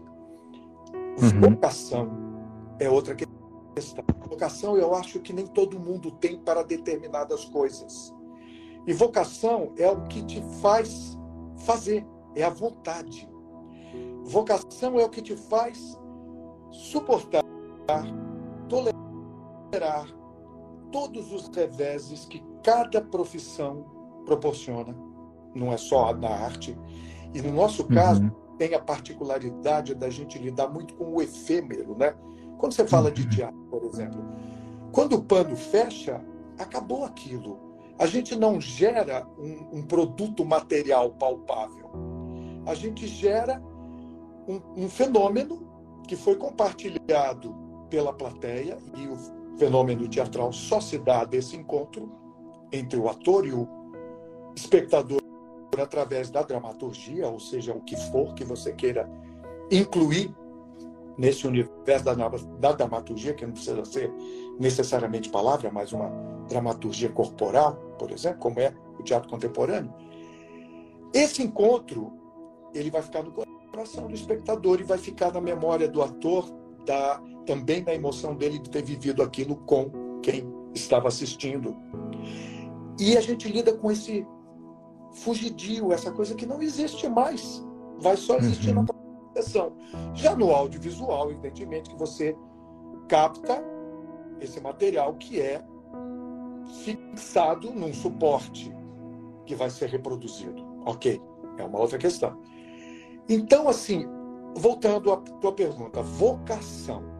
Uhum. 1.20 1.50
Vocação 1.50 2.08
é 2.78 2.88
outra 2.88 3.14
questão. 3.14 4.04
Vocação 4.28 4.76
eu 4.76 4.94
acho 4.94 5.18
que 5.20 5.32
nem 5.32 5.46
todo 5.46 5.78
mundo 5.78 6.10
tem 6.12 6.38
para 6.38 6.62
determinadas 6.62 7.44
coisas. 7.46 8.14
E 8.86 8.92
vocação 8.92 9.72
é 9.76 9.90
o 9.90 10.02
que 10.04 10.22
te 10.22 10.40
faz 10.60 11.18
fazer, 11.58 12.06
é 12.34 12.44
a 12.44 12.50
vontade. 12.50 13.28
Vocação 14.24 14.98
é 15.00 15.04
o 15.04 15.08
que 15.08 15.20
te 15.20 15.36
faz 15.36 15.98
suportar, 16.70 17.42
tolerar, 18.68 20.06
todos 20.90 21.32
os 21.32 21.48
reveses 21.48 22.24
que 22.24 22.42
cada 22.62 23.00
profissão 23.00 23.84
proporciona, 24.24 24.94
não 25.54 25.72
é 25.72 25.76
só 25.76 26.12
na 26.14 26.28
arte. 26.28 26.76
E 27.32 27.40
no 27.40 27.52
nosso 27.52 27.82
uhum. 27.82 27.88
caso, 27.88 28.22
uhum. 28.22 28.56
tem 28.58 28.74
a 28.74 28.80
particularidade 28.80 29.94
da 29.94 30.10
gente 30.10 30.38
lidar 30.38 30.68
muito 30.68 30.94
com 30.94 31.14
o 31.14 31.22
efêmero, 31.22 31.96
né? 31.96 32.14
Quando 32.58 32.72
você 32.72 32.86
fala 32.86 33.10
de 33.10 33.22
uhum. 33.22 33.28
teatro, 33.28 33.58
por 33.70 33.84
exemplo, 33.84 34.24
quando 34.92 35.14
o 35.14 35.22
pano 35.22 35.56
fecha, 35.56 36.24
acabou 36.58 37.04
aquilo. 37.04 37.58
A 37.98 38.06
gente 38.06 38.34
não 38.36 38.60
gera 38.60 39.26
um, 39.38 39.78
um 39.78 39.82
produto 39.82 40.44
material 40.44 41.10
palpável. 41.12 41.90
A 42.66 42.74
gente 42.74 43.06
gera 43.06 43.62
um, 44.48 44.84
um 44.84 44.88
fenômeno 44.88 45.66
que 46.06 46.16
foi 46.16 46.36
compartilhado 46.36 47.54
pela 47.88 48.12
plateia 48.12 48.78
e 48.96 49.06
o 49.06 49.16
fenômeno 49.58 50.08
teatral 50.08 50.52
só 50.52 50.80
se 50.80 50.98
dá 50.98 51.24
desse 51.24 51.56
encontro 51.56 52.10
entre 52.72 52.98
o 52.98 53.08
ator 53.08 53.46
e 53.46 53.52
o 53.52 53.68
espectador 54.54 55.20
através 55.80 56.30
da 56.30 56.42
dramaturgia, 56.42 57.28
ou 57.28 57.38
seja, 57.38 57.74
o 57.74 57.82
que 57.82 57.96
for 58.10 58.34
que 58.34 58.44
você 58.44 58.72
queira 58.72 59.10
incluir 59.70 60.34
nesse 61.18 61.46
universo 61.46 62.04
da, 62.04 62.14
da 62.14 62.72
dramaturgia, 62.72 63.34
que 63.34 63.44
não 63.44 63.52
precisa 63.52 63.84
ser 63.84 64.12
necessariamente 64.58 65.30
palavra, 65.30 65.70
mas 65.70 65.92
uma 65.92 66.10
dramaturgia 66.48 67.10
corporal, 67.10 67.74
por 67.98 68.10
exemplo, 68.10 68.38
como 68.38 68.60
é 68.60 68.74
o 68.98 69.02
teatro 69.02 69.28
contemporâneo. 69.28 69.92
Esse 71.12 71.42
encontro 71.42 72.12
ele 72.74 72.90
vai 72.90 73.02
ficar 73.02 73.22
no 73.22 73.32
coração 73.32 74.06
do 74.06 74.14
espectador 74.14 74.80
e 74.80 74.84
vai 74.84 74.98
ficar 74.98 75.32
na 75.32 75.40
memória 75.40 75.88
do 75.88 76.02
ator 76.02 76.50
da, 76.84 77.20
também 77.46 77.82
na 77.82 77.94
emoção 77.94 78.34
dele 78.34 78.58
de 78.58 78.68
ter 78.68 78.82
vivido 78.82 79.22
aquilo 79.22 79.56
com 79.56 80.20
quem 80.22 80.46
estava 80.74 81.08
assistindo. 81.08 81.74
E 82.98 83.16
a 83.16 83.20
gente 83.20 83.48
lida 83.48 83.72
com 83.72 83.90
esse 83.90 84.26
fugidio, 85.12 85.92
essa 85.92 86.10
coisa 86.10 86.34
que 86.34 86.44
não 86.44 86.60
existe 86.60 87.08
mais. 87.08 87.64
Vai 87.98 88.16
só 88.16 88.36
existir 88.36 88.76
uhum. 88.76 88.82
na 88.82 88.92
projeção. 89.32 89.72
Já 90.14 90.34
no 90.34 90.50
audiovisual, 90.50 91.30
evidentemente, 91.30 91.90
que 91.90 91.96
você 91.96 92.36
capta 93.08 93.62
esse 94.40 94.60
material 94.60 95.14
que 95.14 95.40
é 95.40 95.62
fixado 96.84 97.70
num 97.72 97.94
suporte 97.94 98.74
que 99.46 99.54
vai 99.54 99.70
ser 99.70 99.88
reproduzido. 99.88 100.62
Ok, 100.84 101.20
é 101.56 101.64
uma 101.64 101.78
outra 101.78 101.96
questão. 101.96 102.38
Então, 103.28 103.68
assim, 103.68 104.06
voltando 104.54 105.12
à 105.12 105.16
tua 105.16 105.52
pergunta, 105.52 106.02
vocação. 106.02 107.15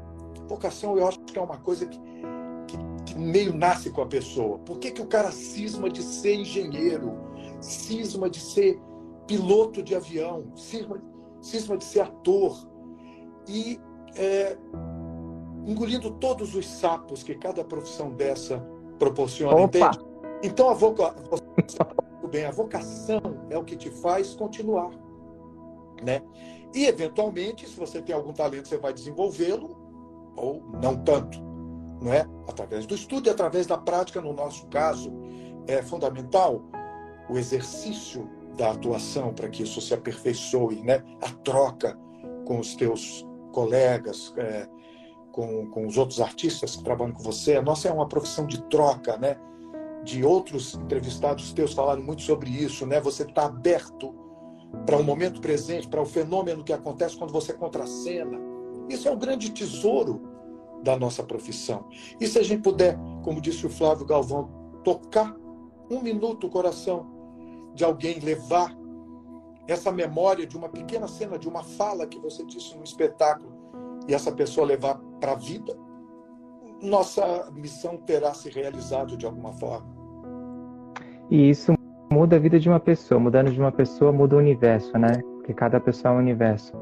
Vocação 0.48 0.96
eu 0.96 1.06
acho 1.06 1.18
que 1.20 1.38
é 1.38 1.42
uma 1.42 1.58
coisa 1.58 1.86
que, 1.86 1.98
que, 1.98 2.78
que 3.04 3.18
meio 3.18 3.54
nasce 3.54 3.90
com 3.90 4.02
a 4.02 4.06
pessoa. 4.06 4.58
Por 4.58 4.78
que, 4.78 4.90
que 4.90 5.02
o 5.02 5.06
cara 5.06 5.30
cisma 5.30 5.90
de 5.90 6.02
ser 6.02 6.34
engenheiro, 6.34 7.12
cisma 7.60 8.30
de 8.30 8.40
ser 8.40 8.80
piloto 9.26 9.82
de 9.82 9.94
avião, 9.94 10.52
cisma, 10.54 11.02
cisma 11.40 11.76
de 11.76 11.84
ser 11.84 12.00
ator? 12.00 12.68
E 13.48 13.80
é, 14.16 14.56
engolindo 15.66 16.10
todos 16.12 16.54
os 16.54 16.66
sapos 16.66 17.22
que 17.22 17.34
cada 17.34 17.64
profissão 17.64 18.10
dessa 18.10 18.58
proporciona, 18.98 19.56
Opa. 19.56 19.78
entende? 19.78 19.98
Então 20.42 20.70
a 20.70 20.74
vocação 20.74 21.38
bem, 22.26 22.44
a 22.44 22.50
vocação 22.50 23.20
é 23.50 23.56
o 23.56 23.64
que 23.64 23.76
te 23.76 23.90
faz 23.90 24.34
continuar, 24.34 24.90
né? 26.02 26.22
E 26.74 26.84
eventualmente, 26.84 27.66
se 27.66 27.74
você 27.76 28.02
tem 28.02 28.14
algum 28.14 28.32
talento, 28.32 28.68
você 28.68 28.76
vai 28.76 28.92
desenvolvê-lo 28.92 29.85
ou 30.36 30.62
não 30.82 30.96
tanto, 30.96 31.40
não 32.00 32.12
é? 32.12 32.26
Através 32.48 32.86
do 32.86 32.94
estudo 32.94 33.28
e 33.28 33.30
através 33.30 33.66
da 33.66 33.78
prática, 33.78 34.20
no 34.20 34.32
nosso 34.32 34.66
caso, 34.68 35.12
é 35.66 35.82
fundamental 35.82 36.62
o 37.28 37.38
exercício 37.38 38.28
da 38.56 38.70
atuação 38.70 39.34
para 39.34 39.48
que 39.48 39.62
isso 39.62 39.80
se 39.80 39.92
aperfeiçoe, 39.92 40.82
né? 40.82 41.02
A 41.22 41.30
troca 41.42 41.98
com 42.46 42.58
os 42.58 42.74
teus 42.74 43.26
colegas, 43.52 44.32
é, 44.36 44.68
com, 45.32 45.66
com 45.70 45.86
os 45.86 45.98
outros 45.98 46.20
artistas 46.20 46.76
que 46.76 46.84
trabalham 46.84 47.12
com 47.12 47.22
você. 47.22 47.56
A 47.56 47.62
nossa 47.62 47.88
é 47.88 47.92
uma 47.92 48.08
profissão 48.08 48.46
de 48.46 48.62
troca, 48.64 49.16
né? 49.18 49.36
De 50.04 50.24
outros 50.24 50.74
entrevistados 50.74 51.52
teus 51.52 51.72
falaram 51.72 52.02
muito 52.02 52.22
sobre 52.22 52.48
isso, 52.50 52.86
né? 52.86 53.00
Você 53.00 53.24
está 53.24 53.46
aberto 53.46 54.14
para 54.84 54.96
o 54.96 55.02
momento 55.02 55.40
presente, 55.40 55.88
para 55.88 56.00
o 56.00 56.06
fenômeno 56.06 56.64
que 56.64 56.72
acontece 56.72 57.16
quando 57.16 57.32
você 57.32 57.52
contracena. 57.52 58.45
Isso 58.88 59.08
é 59.08 59.10
um 59.10 59.18
grande 59.18 59.50
tesouro 59.50 60.22
da 60.82 60.96
nossa 60.96 61.22
profissão. 61.22 61.86
E 62.20 62.26
se 62.26 62.38
a 62.38 62.42
gente 62.42 62.62
puder, 62.62 62.96
como 63.22 63.40
disse 63.40 63.66
o 63.66 63.70
Flávio 63.70 64.06
Galvão, 64.06 64.48
tocar 64.84 65.34
um 65.90 66.00
minuto 66.00 66.46
o 66.46 66.50
coração 66.50 67.06
de 67.74 67.84
alguém, 67.84 68.18
levar 68.20 68.74
essa 69.66 69.90
memória 69.90 70.46
de 70.46 70.56
uma 70.56 70.68
pequena 70.68 71.08
cena, 71.08 71.38
de 71.38 71.48
uma 71.48 71.62
fala 71.62 72.06
que 72.06 72.18
você 72.18 72.44
disse 72.44 72.76
no 72.76 72.84
espetáculo, 72.84 73.54
e 74.08 74.14
essa 74.14 74.30
pessoa 74.30 74.66
levar 74.66 74.98
para 75.20 75.32
a 75.32 75.34
vida, 75.34 75.76
nossa 76.80 77.50
missão 77.52 77.96
terá 77.96 78.32
se 78.32 78.48
realizado 78.48 79.16
de 79.16 79.26
alguma 79.26 79.52
forma. 79.54 79.86
E 81.30 81.50
isso 81.50 81.72
muda 82.12 82.36
a 82.36 82.38
vida 82.38 82.60
de 82.60 82.68
uma 82.68 82.78
pessoa. 82.78 83.18
Mudando 83.18 83.50
de 83.50 83.58
uma 83.58 83.72
pessoa, 83.72 84.12
muda 84.12 84.36
o 84.36 84.38
universo, 84.38 84.96
né? 84.96 85.20
Porque 85.38 85.52
cada 85.52 85.80
pessoa 85.80 86.14
é 86.14 86.16
um 86.16 86.20
universo. 86.20 86.72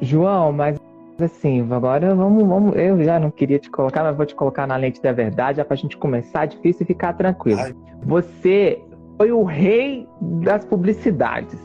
João, 0.00 0.52
mas 0.52 0.78
assim, 1.22 1.60
agora 1.72 2.14
vamos, 2.14 2.46
vamos. 2.46 2.76
Eu 2.76 3.02
já 3.02 3.18
não 3.18 3.30
queria 3.30 3.58
te 3.58 3.70
colocar, 3.70 4.02
mas 4.02 4.16
vou 4.16 4.26
te 4.26 4.34
colocar 4.34 4.66
na 4.66 4.76
lente 4.76 5.00
da 5.02 5.12
verdade, 5.12 5.58
já 5.58 5.64
para 5.64 5.74
a 5.74 5.78
gente 5.78 5.96
começar 5.96 6.46
difícil 6.46 6.84
e 6.84 6.86
ficar 6.86 7.12
tranquilo. 7.12 7.60
Ai. 7.60 7.74
Você 8.02 8.82
foi 9.16 9.32
o 9.32 9.44
rei 9.44 10.08
das 10.20 10.64
publicidades. 10.64 11.60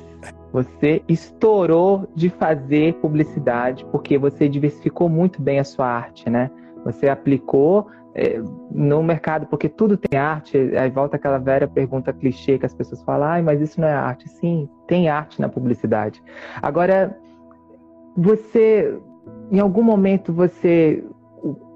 Você 0.51 1.03
estourou 1.07 2.07
de 2.15 2.29
fazer 2.29 2.95
publicidade 2.95 3.85
porque 3.91 4.17
você 4.17 4.49
diversificou 4.49 5.07
muito 5.07 5.41
bem 5.41 5.59
a 5.59 5.63
sua 5.63 5.87
arte, 5.87 6.29
né? 6.29 6.49
Você 6.83 7.07
aplicou 7.07 7.87
é, 8.15 8.41
no 8.71 9.03
mercado, 9.03 9.45
porque 9.47 9.69
tudo 9.69 9.95
tem 9.95 10.19
arte. 10.19 10.57
Aí 10.75 10.89
volta 10.89 11.17
aquela 11.17 11.37
velha 11.37 11.67
pergunta 11.67 12.11
clichê 12.11 12.57
que 12.57 12.65
as 12.65 12.73
pessoas 12.73 13.03
falam, 13.03 13.27
ah, 13.27 13.41
mas 13.41 13.61
isso 13.61 13.79
não 13.79 13.87
é 13.87 13.93
arte. 13.93 14.27
Sim, 14.29 14.67
tem 14.87 15.07
arte 15.07 15.39
na 15.39 15.47
publicidade. 15.47 16.21
Agora, 16.61 17.15
você, 18.17 18.97
em 19.51 19.59
algum 19.59 19.83
momento, 19.83 20.31
você 20.31 21.03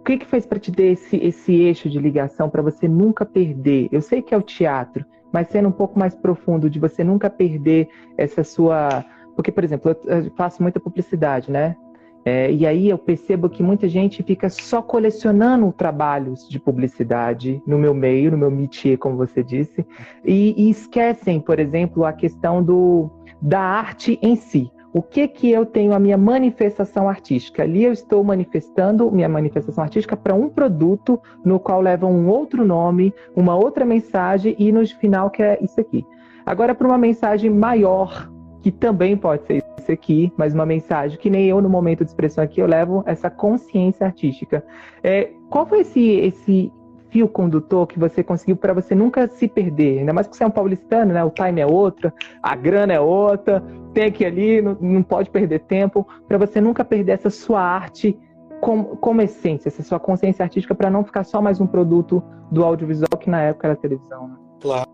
o 0.03 0.05
que, 0.05 0.17
que 0.17 0.25
fez 0.25 0.45
para 0.45 0.59
te 0.59 0.69
ter 0.69 0.91
esse, 0.91 1.15
esse 1.15 1.53
eixo 1.53 1.89
de 1.89 1.97
ligação 1.97 2.49
para 2.49 2.61
você 2.61 2.89
nunca 2.89 3.25
perder? 3.25 3.87
Eu 3.89 4.01
sei 4.01 4.21
que 4.21 4.33
é 4.33 4.37
o 4.37 4.41
teatro, 4.41 5.05
mas 5.31 5.47
sendo 5.47 5.69
um 5.69 5.71
pouco 5.71 5.97
mais 5.97 6.13
profundo, 6.13 6.69
de 6.69 6.77
você 6.77 7.05
nunca 7.05 7.29
perder 7.29 7.87
essa 8.17 8.43
sua. 8.43 9.05
Porque, 9.33 9.49
por 9.49 9.63
exemplo, 9.63 9.95
eu 10.05 10.29
faço 10.35 10.61
muita 10.61 10.77
publicidade, 10.77 11.49
né? 11.49 11.77
É, 12.25 12.51
e 12.51 12.67
aí 12.67 12.89
eu 12.89 12.97
percebo 12.97 13.49
que 13.49 13.63
muita 13.63 13.87
gente 13.87 14.21
fica 14.23 14.49
só 14.49 14.81
colecionando 14.81 15.71
trabalhos 15.71 16.47
de 16.49 16.59
publicidade 16.59 17.61
no 17.65 17.77
meu 17.77 17.93
meio, 17.93 18.31
no 18.31 18.37
meu 18.37 18.51
métier, 18.51 18.97
como 18.97 19.15
você 19.15 19.41
disse, 19.41 19.85
e, 20.23 20.53
e 20.57 20.69
esquecem, 20.69 21.39
por 21.39 21.59
exemplo, 21.59 22.05
a 22.05 22.13
questão 22.13 22.61
do, 22.61 23.09
da 23.41 23.59
arte 23.61 24.19
em 24.21 24.35
si 24.35 24.69
o 24.93 25.01
que 25.01 25.27
que 25.27 25.49
eu 25.49 25.65
tenho 25.65 25.91
a 25.93 25.99
minha 25.99 26.17
manifestação 26.17 27.09
artística. 27.09 27.63
Ali 27.63 27.83
eu 27.83 27.91
estou 27.91 28.23
manifestando 28.23 29.11
minha 29.11 29.27
manifestação 29.27 29.83
artística 29.83 30.15
para 30.15 30.35
um 30.35 30.47
produto 30.47 31.19
no 31.43 31.59
qual 31.59 31.81
leva 31.81 32.05
um 32.05 32.27
outro 32.27 32.63
nome, 32.63 33.13
uma 33.35 33.55
outra 33.55 33.83
mensagem 33.83 34.55
e 34.59 34.71
no 34.71 34.85
final 34.87 35.31
que 35.31 35.41
é 35.41 35.57
isso 35.61 35.81
aqui. 35.81 36.05
Agora 36.45 36.75
para 36.75 36.87
uma 36.87 36.97
mensagem 36.97 37.49
maior, 37.49 38.29
que 38.61 38.71
também 38.71 39.17
pode 39.17 39.45
ser 39.47 39.63
isso 39.79 39.91
aqui, 39.91 40.31
mas 40.37 40.53
uma 40.53 40.65
mensagem 40.65 41.17
que 41.17 41.29
nem 41.29 41.47
eu 41.47 41.59
no 41.59 41.69
momento 41.69 42.03
de 42.03 42.11
expressão 42.11 42.43
aqui 42.43 42.61
eu 42.61 42.67
levo 42.67 43.03
essa 43.07 43.29
consciência 43.29 44.05
artística. 44.05 44.63
É, 45.01 45.31
qual 45.49 45.65
foi 45.65 45.81
esse 45.81 46.01
esse 46.01 46.71
fio 47.13 47.27
condutor 47.27 47.85
que 47.85 47.99
você 47.99 48.23
conseguiu 48.23 48.57
para 48.57 48.73
você 48.73 48.95
nunca 48.95 49.27
se 49.27 49.47
perder? 49.47 49.99
Ainda 49.99 50.11
mais 50.11 50.25
que 50.25 50.35
você 50.35 50.43
é 50.43 50.47
um 50.47 50.51
paulistano, 50.51 51.13
né? 51.13 51.23
O 51.23 51.29
time 51.29 51.61
é 51.61 51.65
outro, 51.65 52.11
a 52.41 52.55
grana 52.55 52.91
é 52.91 52.99
outra, 52.99 53.63
tem 53.93 54.05
aqui 54.05 54.25
ali, 54.25 54.63
não, 54.63 54.75
não 54.81 55.03
pode 55.03 55.29
perder 55.29 55.59
tempo, 55.59 56.07
para 56.27 56.39
você 56.39 56.59
nunca 56.59 56.83
perder 56.83 57.11
essa 57.11 57.29
sua 57.29 57.61
arte 57.61 58.19
como, 58.59 58.97
como 58.97 59.21
essência, 59.21 59.69
essa 59.69 59.83
sua 59.83 59.99
consciência 59.99 60.41
artística, 60.41 60.73
para 60.73 60.89
não 60.89 61.03
ficar 61.03 61.23
só 61.23 61.39
mais 61.39 61.61
um 61.61 61.67
produto 61.67 62.23
do 62.51 62.63
audiovisual 62.63 63.15
que 63.19 63.29
na 63.29 63.41
época 63.41 63.67
era 63.67 63.75
televisão. 63.75 64.29
Né? 64.29 64.35
Claro. 64.59 64.89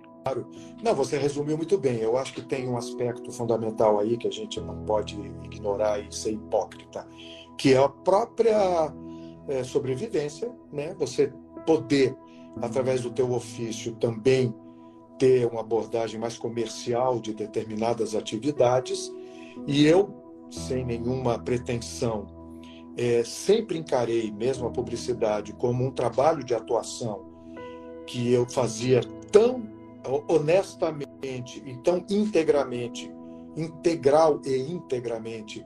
Não, 0.83 0.93
você 0.93 1.17
resumiu 1.17 1.55
muito 1.55 1.77
bem. 1.77 1.99
Eu 1.99 2.17
acho 2.17 2.33
que 2.33 2.41
tem 2.41 2.67
um 2.67 2.75
aspecto 2.75 3.31
fundamental 3.31 3.97
aí 3.97 4.17
que 4.17 4.27
a 4.27 4.31
gente 4.31 4.59
não 4.59 4.83
pode 4.83 5.15
ignorar 5.45 5.99
e 5.99 6.13
ser 6.13 6.33
hipócrita, 6.33 7.07
que 7.57 7.73
é 7.73 7.77
a 7.77 7.87
própria 7.87 8.91
é, 9.47 9.63
sobrevivência, 9.63 10.51
né? 10.71 10.93
Você 10.99 11.33
poder, 11.65 12.15
através 12.61 13.01
do 13.01 13.11
teu 13.11 13.31
ofício, 13.31 13.95
também 13.95 14.53
ter 15.17 15.45
uma 15.45 15.61
abordagem 15.61 16.19
mais 16.19 16.37
comercial 16.37 17.19
de 17.19 17.33
determinadas 17.33 18.15
atividades. 18.15 19.11
E 19.67 19.85
eu, 19.85 20.09
sem 20.49 20.85
nenhuma 20.85 21.37
pretensão, 21.37 22.25
é, 22.97 23.23
sempre 23.23 23.77
encarei 23.77 24.31
mesmo 24.31 24.67
a 24.67 24.71
publicidade 24.71 25.53
como 25.53 25.85
um 25.85 25.91
trabalho 25.91 26.43
de 26.43 26.53
atuação 26.53 27.27
que 28.05 28.33
eu 28.33 28.49
fazia 28.49 29.01
tão 29.31 29.63
honestamente 30.27 31.61
e 31.65 31.77
tão 31.83 32.03
integramente, 32.09 33.11
integral 33.55 34.41
e 34.45 34.71
integramente, 34.71 35.65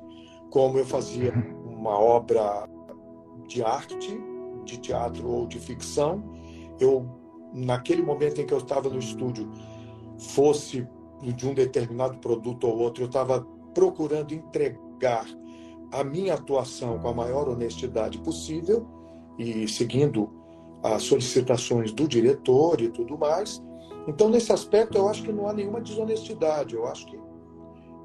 como 0.50 0.78
eu 0.78 0.86
fazia 0.86 1.34
uma 1.66 1.98
obra 1.98 2.68
de 3.48 3.64
arte 3.64 4.20
de 4.64 4.78
teatro 4.78 5.28
ou 5.28 5.48
de 5.48 5.60
ficção, 5.60 6.24
eu 6.80 7.08
naquele 7.54 8.02
momento 8.02 8.42
em 8.42 8.46
que 8.46 8.54
eu 8.54 8.58
estava 8.58 8.90
no 8.90 8.98
estúdio, 8.98 9.50
fosse 10.18 10.88
de 11.22 11.48
um 11.48 11.54
determinado 11.54 12.18
produto 12.18 12.68
ou 12.68 12.80
outro, 12.80 13.04
eu 13.04 13.08
estava 13.08 13.46
procurando 13.74 14.34
entregar 14.34 15.26
a 15.92 16.04
minha 16.04 16.34
atuação 16.34 17.00
com 17.00 17.08
a 17.08 17.14
maior 17.14 17.48
honestidade 17.48 18.18
possível 18.18 18.86
e 19.38 19.68
seguindo 19.68 20.30
as 20.84 21.04
solicitações 21.04 21.92
do 21.94 22.08
diretor 22.08 22.82
e 22.82 22.90
tudo 22.90 23.18
mais. 23.18 23.64
Então, 24.08 24.30
nesse 24.30 24.52
aspecto, 24.52 24.98
eu 24.98 25.08
acho 25.08 25.24
que 25.24 25.32
não 25.32 25.48
há 25.48 25.54
nenhuma 25.54 25.80
desonestidade. 25.80 26.76
Eu 26.76 26.86
acho 26.88 27.06
que 27.06 27.18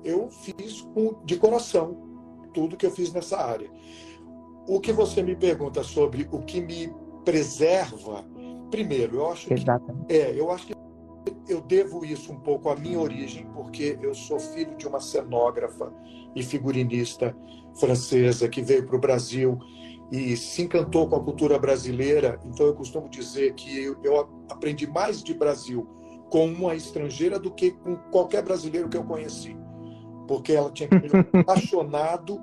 eu 0.05 0.31
fiz 0.31 0.87
de 1.25 1.37
coração 1.37 1.97
tudo 2.55 2.77
que 2.77 2.87
eu 2.87 2.91
fiz 2.91 3.13
nessa 3.13 3.37
área 3.37 3.71
o 4.69 4.79
que 4.81 4.93
você 4.93 5.23
me 5.23 5.35
pergunta 5.35 5.83
sobre 5.83 6.29
o 6.31 6.43
que 6.43 6.61
me 6.61 6.93
preserva, 7.25 8.25
primeiro, 8.71 9.17
eu 9.17 9.31
acho 9.31 9.53
Exatamente. 9.53 10.07
que 10.07 10.13
é, 10.13 10.39
eu 10.39 10.51
acho 10.51 10.67
que 10.67 10.75
eu 11.49 11.63
devo 11.63 12.05
isso 12.05 12.31
um 12.31 12.39
pouco 12.41 12.69
à 12.69 12.77
minha 12.77 13.01
origem, 13.01 13.47
porque 13.55 13.99
eu 14.03 14.15
sou 14.15 14.39
filho 14.39 14.77
de 14.77 14.87
uma 14.87 15.01
cenógrafa 15.01 15.91
e 16.37 16.43
figurinista 16.43 17.35
francesa 17.81 18.49
que 18.49 18.61
veio 18.61 18.87
para 18.87 18.97
o 18.97 19.01
Brasil 19.01 19.59
e 20.13 20.37
se 20.37 20.63
encantou 20.63 21.09
com 21.09 21.17
a 21.17 21.25
cultura 21.25 21.59
brasileira. 21.59 22.39
Então 22.45 22.67
eu 22.67 22.75
costumo 22.75 23.09
dizer 23.09 23.55
que 23.55 23.85
eu, 23.85 23.97
eu 24.03 24.29
aprendi 24.51 24.87
mais 24.87 25.23
de 25.23 25.33
Brasil 25.33 25.89
com 26.31 26.47
uma 26.47 26.75
estrangeira 26.75 27.39
do 27.39 27.51
que 27.51 27.71
com 27.71 27.97
qualquer 28.11 28.43
brasileiro 28.43 28.89
que 28.89 28.99
eu 28.99 29.05
conheci, 29.05 29.57
porque 30.27 30.53
ela 30.53 30.71
tinha 30.71 30.89
me 30.91 31.09
apaixonado 31.41 32.39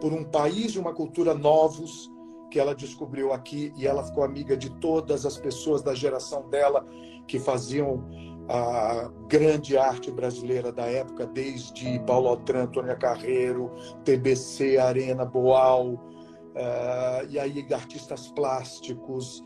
por 0.00 0.12
um 0.12 0.24
país 0.24 0.72
e 0.72 0.78
uma 0.78 0.92
cultura 0.92 1.34
novos 1.34 2.10
que 2.50 2.58
ela 2.58 2.74
descobriu 2.74 3.32
aqui 3.32 3.72
e 3.76 3.86
ela 3.86 4.02
ficou 4.02 4.24
amiga 4.24 4.56
de 4.56 4.70
todas 4.70 5.26
as 5.26 5.36
pessoas 5.36 5.82
da 5.82 5.94
geração 5.94 6.48
dela 6.48 6.84
que 7.26 7.38
faziam 7.38 8.04
a 8.48 9.10
grande 9.28 9.76
arte 9.76 10.10
brasileira 10.10 10.72
da 10.72 10.86
época, 10.86 11.26
desde 11.26 12.00
Paulo 12.00 12.28
Altran, 12.28 12.62
Antônia 12.62 12.96
Carreiro, 12.96 13.70
TBC, 14.04 14.78
Arena 14.78 15.24
Boal, 15.26 15.92
uh, 15.92 17.28
e 17.28 17.38
aí 17.38 17.66
artistas 17.72 18.28
plásticos, 18.28 19.44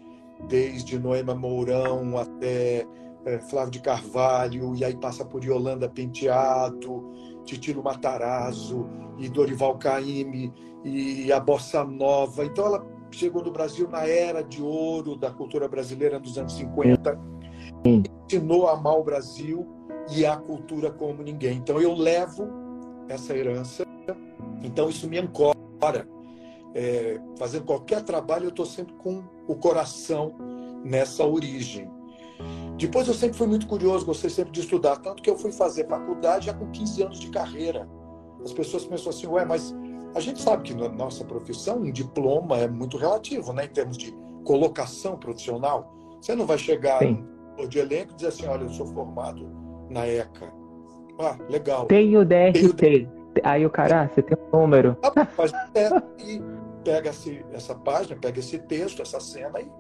desde 0.49 1.01
Noema 1.01 1.35
Mourão 1.35 2.17
até 2.17 2.87
uh, 3.27 3.41
Flávio 3.51 3.73
de 3.73 3.81
Carvalho, 3.81 4.77
e 4.77 4.85
aí 4.85 4.97
passa 4.97 5.25
por 5.25 5.45
Yolanda 5.45 5.88
Penteado, 5.88 7.11
Titilo 7.44 7.83
Matarazzo 7.83 8.88
e 9.18 9.28
Dorival 9.28 9.78
Caymmi 9.78 10.52
e 10.85 11.33
a 11.33 11.40
bossa 11.40 11.85
nova. 11.85 12.44
Então 12.44 12.66
ela 12.66 12.87
chegou 13.11 13.42
no 13.42 13.52
Brasil 13.52 13.88
na 13.88 14.07
era 14.07 14.42
de 14.42 14.62
ouro 14.62 15.16
da 15.16 15.31
cultura 15.31 15.68
brasileira 15.68 16.18
dos 16.18 16.38
anos 16.38 16.55
50, 16.55 17.18
ensinou 17.85 18.68
a 18.68 18.72
amar 18.72 18.98
o 18.98 19.05
Brasil 19.05 19.66
e 20.11 20.24
a 20.24 20.37
cultura 20.37 20.90
como 20.90 21.22
ninguém. 21.22 21.59
Então 21.59 21.81
eu 21.81 21.94
levo 21.94 22.48
essa 23.09 23.37
herança, 23.37 23.87
então 24.62 24.88
isso 24.88 25.09
me 25.09 25.18
ancora. 25.18 26.09
É, 26.74 27.20
fazendo 27.38 27.64
qualquer 27.64 28.02
trabalho, 28.02 28.44
eu 28.44 28.48
estou 28.48 28.64
sempre 28.64 28.94
com 28.94 29.22
o 29.46 29.55
coração 29.57 30.35
nessa 30.83 31.24
origem. 31.24 31.90
Depois 32.83 33.07
eu 33.07 33.14
sempre 33.14 33.38
fui 33.38 33.47
muito 33.47 33.68
curioso, 33.68 34.05
gostei 34.05 34.29
sempre 34.29 34.51
de 34.51 34.59
estudar, 34.59 34.97
tanto 34.97 35.23
que 35.23 35.31
eu 35.31 35.38
fui 35.38 35.53
fazer 35.53 35.87
faculdade 35.87 36.47
já 36.47 36.53
com 36.53 36.68
15 36.68 37.03
anos 37.05 37.21
de 37.21 37.31
carreira. 37.31 37.88
As 38.45 38.53
pessoas 38.53 38.85
pensam 38.85 39.11
assim, 39.11 39.29
ué, 39.29 39.45
mas 39.45 39.73
a 40.16 40.18
gente 40.18 40.42
sabe 40.42 40.64
que 40.64 40.75
na 40.75 40.88
nossa 40.88 41.25
profissão 41.25 41.77
um 41.77 41.92
diploma 41.92 42.59
é 42.59 42.66
muito 42.66 42.97
relativo, 42.97 43.53
né, 43.53 43.66
em 43.66 43.68
termos 43.68 43.97
de 43.97 44.12
colocação 44.45 45.16
profissional. 45.16 45.95
Você 46.21 46.35
não 46.35 46.45
vai 46.45 46.59
chegar 46.59 46.99
Sim. 46.99 47.25
de 47.68 47.79
elenco 47.79 48.14
e 48.14 48.16
dizer 48.16 48.29
assim, 48.29 48.47
olha, 48.49 48.64
eu 48.64 48.71
sou 48.71 48.87
formado 48.88 49.49
na 49.88 50.05
ECA. 50.09 50.53
Ah, 51.21 51.37
legal. 51.49 51.87
Tem 51.87 52.16
o 52.16 52.25
DRT. 52.25 52.73
Tem 52.75 53.05
o... 53.07 53.11
Aí 53.45 53.64
o 53.64 53.71
cara, 53.71 54.03
ah, 54.03 54.09
você 54.09 54.23
tem 54.23 54.37
um 54.37 54.59
número. 54.59 54.97
Ah, 55.05 55.25
faz 55.27 55.53
é, 55.53 55.88
e 56.18 56.42
pega 56.83 57.11
esse, 57.11 57.47
essa 57.53 57.77
página, 57.77 58.18
pega 58.21 58.40
esse 58.40 58.59
texto, 58.59 59.03
essa 59.03 59.21
cena 59.21 59.61
e, 59.61 59.71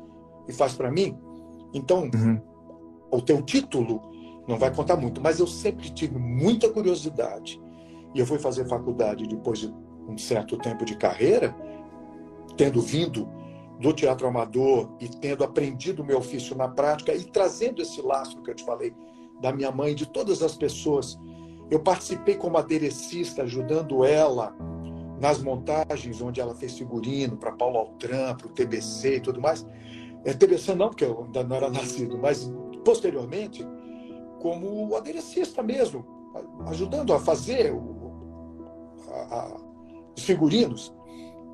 e 0.46 0.52
faz 0.52 0.74
para 0.76 0.88
mim. 0.88 1.18
Então, 1.74 2.08
uhum. 2.14 2.51
O 3.12 3.20
teu 3.20 3.42
título 3.42 4.00
não 4.48 4.58
vai 4.58 4.74
contar 4.74 4.96
muito, 4.96 5.20
mas 5.20 5.38
eu 5.38 5.46
sempre 5.46 5.90
tive 5.90 6.18
muita 6.18 6.68
curiosidade. 6.68 7.60
E 8.14 8.18
eu 8.18 8.26
fui 8.26 8.38
fazer 8.38 8.66
faculdade 8.66 9.26
depois 9.28 9.60
de 9.60 9.72
um 10.08 10.18
certo 10.18 10.56
tempo 10.56 10.84
de 10.84 10.96
carreira, 10.96 11.54
tendo 12.56 12.80
vindo 12.80 13.28
do 13.78 13.92
teatro 13.92 14.26
amador 14.26 14.90
e 15.00 15.08
tendo 15.08 15.44
aprendido 15.44 16.02
o 16.02 16.04
meu 16.04 16.18
ofício 16.18 16.56
na 16.56 16.68
prática 16.68 17.14
e 17.14 17.24
trazendo 17.24 17.82
esse 17.82 18.00
laço 18.00 18.40
que 18.42 18.50
eu 18.50 18.54
te 18.54 18.64
falei 18.64 18.94
da 19.40 19.52
minha 19.52 19.70
mãe, 19.70 19.94
de 19.94 20.06
todas 20.06 20.42
as 20.42 20.56
pessoas. 20.56 21.18
Eu 21.70 21.80
participei 21.80 22.34
como 22.34 22.58
aderecista, 22.58 23.42
ajudando 23.42 24.04
ela 24.04 24.54
nas 25.20 25.40
montagens 25.40 26.20
onde 26.20 26.40
ela 26.40 26.54
fez 26.54 26.76
figurino 26.76 27.36
para 27.36 27.52
Paulo 27.52 27.78
Altran, 27.78 28.34
para 28.34 28.46
o 28.46 28.50
TBC 28.50 29.16
e 29.16 29.20
tudo 29.20 29.40
mais. 29.40 29.66
É, 30.24 30.32
TBC 30.32 30.74
não, 30.74 30.88
porque 30.88 31.04
eu 31.04 31.24
ainda 31.24 31.42
não 31.44 31.56
era 31.56 31.70
nascido, 31.70 32.18
mas 32.18 32.52
posteriormente, 32.84 33.66
como 34.40 34.94
aderecista 34.96 35.62
mesmo, 35.62 36.04
ajudando 36.66 37.12
a 37.12 37.20
fazer 37.20 37.72
o, 37.72 38.64
a, 39.08 39.36
a, 39.36 39.56
os 40.16 40.24
figurinos. 40.24 40.94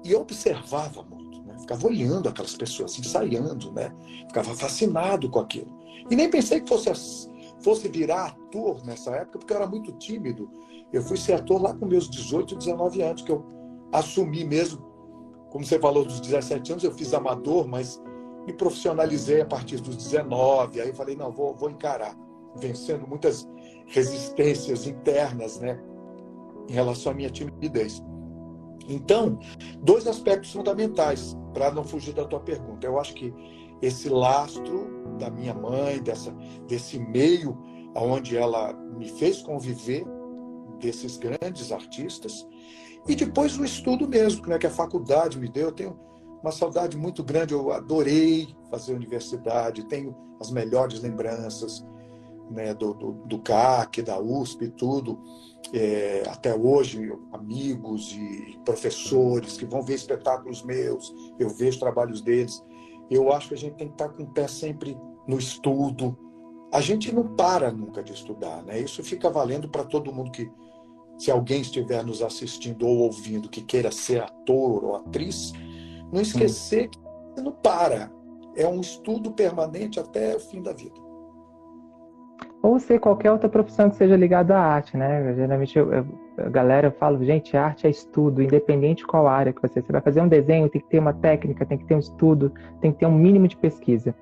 E 0.04 0.12
eu 0.12 0.20
observava 0.20 1.02
muito, 1.02 1.42
né? 1.42 1.58
ficava 1.58 1.86
olhando 1.86 2.28
aquelas 2.28 2.56
pessoas 2.56 2.98
ensaiando, 2.98 3.72
né? 3.72 3.94
ficava 4.26 4.54
fascinado 4.54 5.28
com 5.28 5.40
aquilo. 5.40 5.76
E 6.10 6.16
nem 6.16 6.30
pensei 6.30 6.60
que 6.60 6.68
fosse 6.68 6.88
fosse 7.60 7.88
virar 7.88 8.26
ator 8.26 8.84
nessa 8.84 9.10
época, 9.16 9.38
porque 9.38 9.52
eu 9.52 9.56
era 9.56 9.66
muito 9.66 9.92
tímido. 9.92 10.50
Eu 10.92 11.02
fui 11.02 11.16
ser 11.16 11.34
ator 11.34 11.60
lá 11.60 11.74
com 11.74 11.86
meus 11.86 12.08
18, 12.08 12.56
19 12.56 13.02
anos, 13.02 13.22
que 13.22 13.32
eu 13.32 13.44
assumi 13.92 14.44
mesmo, 14.44 14.80
como 15.50 15.64
você 15.64 15.78
falou, 15.78 16.04
dos 16.04 16.20
17 16.20 16.72
anos, 16.72 16.84
eu 16.84 16.92
fiz 16.92 17.12
amador, 17.12 17.66
mas 17.66 18.00
me 18.48 18.54
profissionalizei 18.54 19.42
a 19.42 19.44
partir 19.44 19.78
dos 19.78 19.96
19. 19.96 20.80
Aí 20.80 20.92
falei, 20.94 21.14
não, 21.14 21.30
vou, 21.30 21.54
vou 21.54 21.68
encarar, 21.68 22.16
vencendo 22.56 23.06
muitas 23.06 23.46
resistências 23.86 24.86
internas, 24.86 25.60
né, 25.60 25.78
em 26.66 26.72
relação 26.72 27.12
à 27.12 27.14
minha 27.14 27.28
timidez. 27.28 28.02
Então, 28.88 29.38
dois 29.82 30.06
aspectos 30.06 30.50
fundamentais, 30.50 31.36
para 31.52 31.70
não 31.70 31.84
fugir 31.84 32.14
da 32.14 32.24
tua 32.24 32.40
pergunta. 32.40 32.86
Eu 32.86 32.98
acho 32.98 33.12
que 33.14 33.34
esse 33.82 34.08
lastro 34.08 34.88
da 35.18 35.28
minha 35.28 35.52
mãe, 35.52 36.02
dessa, 36.02 36.32
desse 36.66 36.98
meio 36.98 37.56
onde 37.94 38.36
ela 38.36 38.72
me 38.72 39.10
fez 39.10 39.42
conviver, 39.42 40.06
desses 40.80 41.18
grandes 41.18 41.70
artistas, 41.70 42.46
e 43.06 43.14
depois 43.14 43.58
o 43.58 43.64
estudo 43.64 44.08
mesmo, 44.08 44.46
né, 44.46 44.58
que 44.58 44.66
a 44.66 44.70
faculdade 44.70 45.38
me 45.38 45.48
deu. 45.48 45.66
Eu 45.66 45.72
tenho 45.72 46.07
uma 46.42 46.52
saudade 46.52 46.96
muito 46.96 47.22
grande, 47.22 47.54
eu 47.54 47.72
adorei 47.72 48.54
fazer 48.70 48.94
universidade, 48.94 49.86
tenho 49.86 50.14
as 50.40 50.50
melhores 50.50 51.00
lembranças 51.00 51.84
né, 52.50 52.72
do, 52.74 52.94
do, 52.94 53.12
do 53.12 53.38
CAC, 53.40 54.02
da 54.02 54.18
USP 54.18 54.66
e 54.66 54.70
tudo. 54.70 55.18
É, 55.72 56.22
até 56.28 56.54
hoje, 56.54 57.12
amigos 57.32 58.12
e 58.12 58.58
professores 58.64 59.56
que 59.56 59.66
vão 59.66 59.82
ver 59.82 59.94
espetáculos 59.94 60.62
meus, 60.62 61.12
eu 61.38 61.48
vejo 61.50 61.78
trabalhos 61.78 62.20
deles. 62.20 62.62
Eu 63.10 63.32
acho 63.32 63.48
que 63.48 63.54
a 63.54 63.58
gente 63.58 63.76
tem 63.76 63.88
que 63.88 63.94
estar 63.94 64.08
com 64.10 64.22
o 64.22 64.32
pé 64.32 64.46
sempre 64.46 64.96
no 65.26 65.38
estudo. 65.38 66.16
A 66.72 66.80
gente 66.80 67.12
não 67.14 67.34
para 67.34 67.72
nunca 67.72 68.02
de 68.02 68.12
estudar, 68.12 68.62
né? 68.62 68.80
Isso 68.80 69.02
fica 69.02 69.30
valendo 69.30 69.68
para 69.68 69.84
todo 69.84 70.12
mundo 70.12 70.30
que, 70.30 70.50
se 71.18 71.30
alguém 71.30 71.62
estiver 71.62 72.04
nos 72.04 72.22
assistindo 72.22 72.86
ou 72.86 72.98
ouvindo 72.98 73.48
que 73.48 73.62
queira 73.62 73.90
ser 73.90 74.22
ator 74.22 74.84
ou 74.84 74.96
atriz, 74.96 75.52
não 76.12 76.20
esquecer 76.20 76.88
que 76.88 77.42
não 77.42 77.52
para. 77.52 78.10
É 78.56 78.66
um 78.66 78.80
estudo 78.80 79.30
permanente 79.30 80.00
até 80.00 80.34
o 80.34 80.40
fim 80.40 80.62
da 80.62 80.72
vida. 80.72 80.94
Ou 82.60 82.78
ser 82.80 82.98
qualquer 82.98 83.30
outra 83.30 83.48
profissão 83.48 83.88
que 83.88 83.96
seja 83.96 84.16
ligada 84.16 84.56
à 84.56 84.60
arte, 84.60 84.96
né? 84.96 85.32
Geralmente 85.34 85.78
eu, 85.78 85.92
eu, 85.92 86.04
a 86.38 86.48
galera 86.48 86.90
fala, 86.90 87.24
gente, 87.24 87.56
arte 87.56 87.86
é 87.86 87.90
estudo, 87.90 88.42
independente 88.42 88.98
de 88.98 89.06
qual 89.06 89.28
área 89.28 89.52
que 89.52 89.62
você, 89.62 89.80
você 89.80 89.92
vai 89.92 90.00
fazer 90.00 90.20
um 90.20 90.28
desenho, 90.28 90.68
tem 90.68 90.80
que 90.80 90.88
ter 90.88 90.98
uma 90.98 91.12
técnica, 91.12 91.64
tem 91.64 91.78
que 91.78 91.84
ter 91.84 91.94
um 91.94 92.00
estudo, 92.00 92.52
tem 92.80 92.90
que 92.90 92.98
ter 92.98 93.06
um 93.06 93.14
mínimo 93.14 93.46
de 93.46 93.56
pesquisa. 93.56 94.12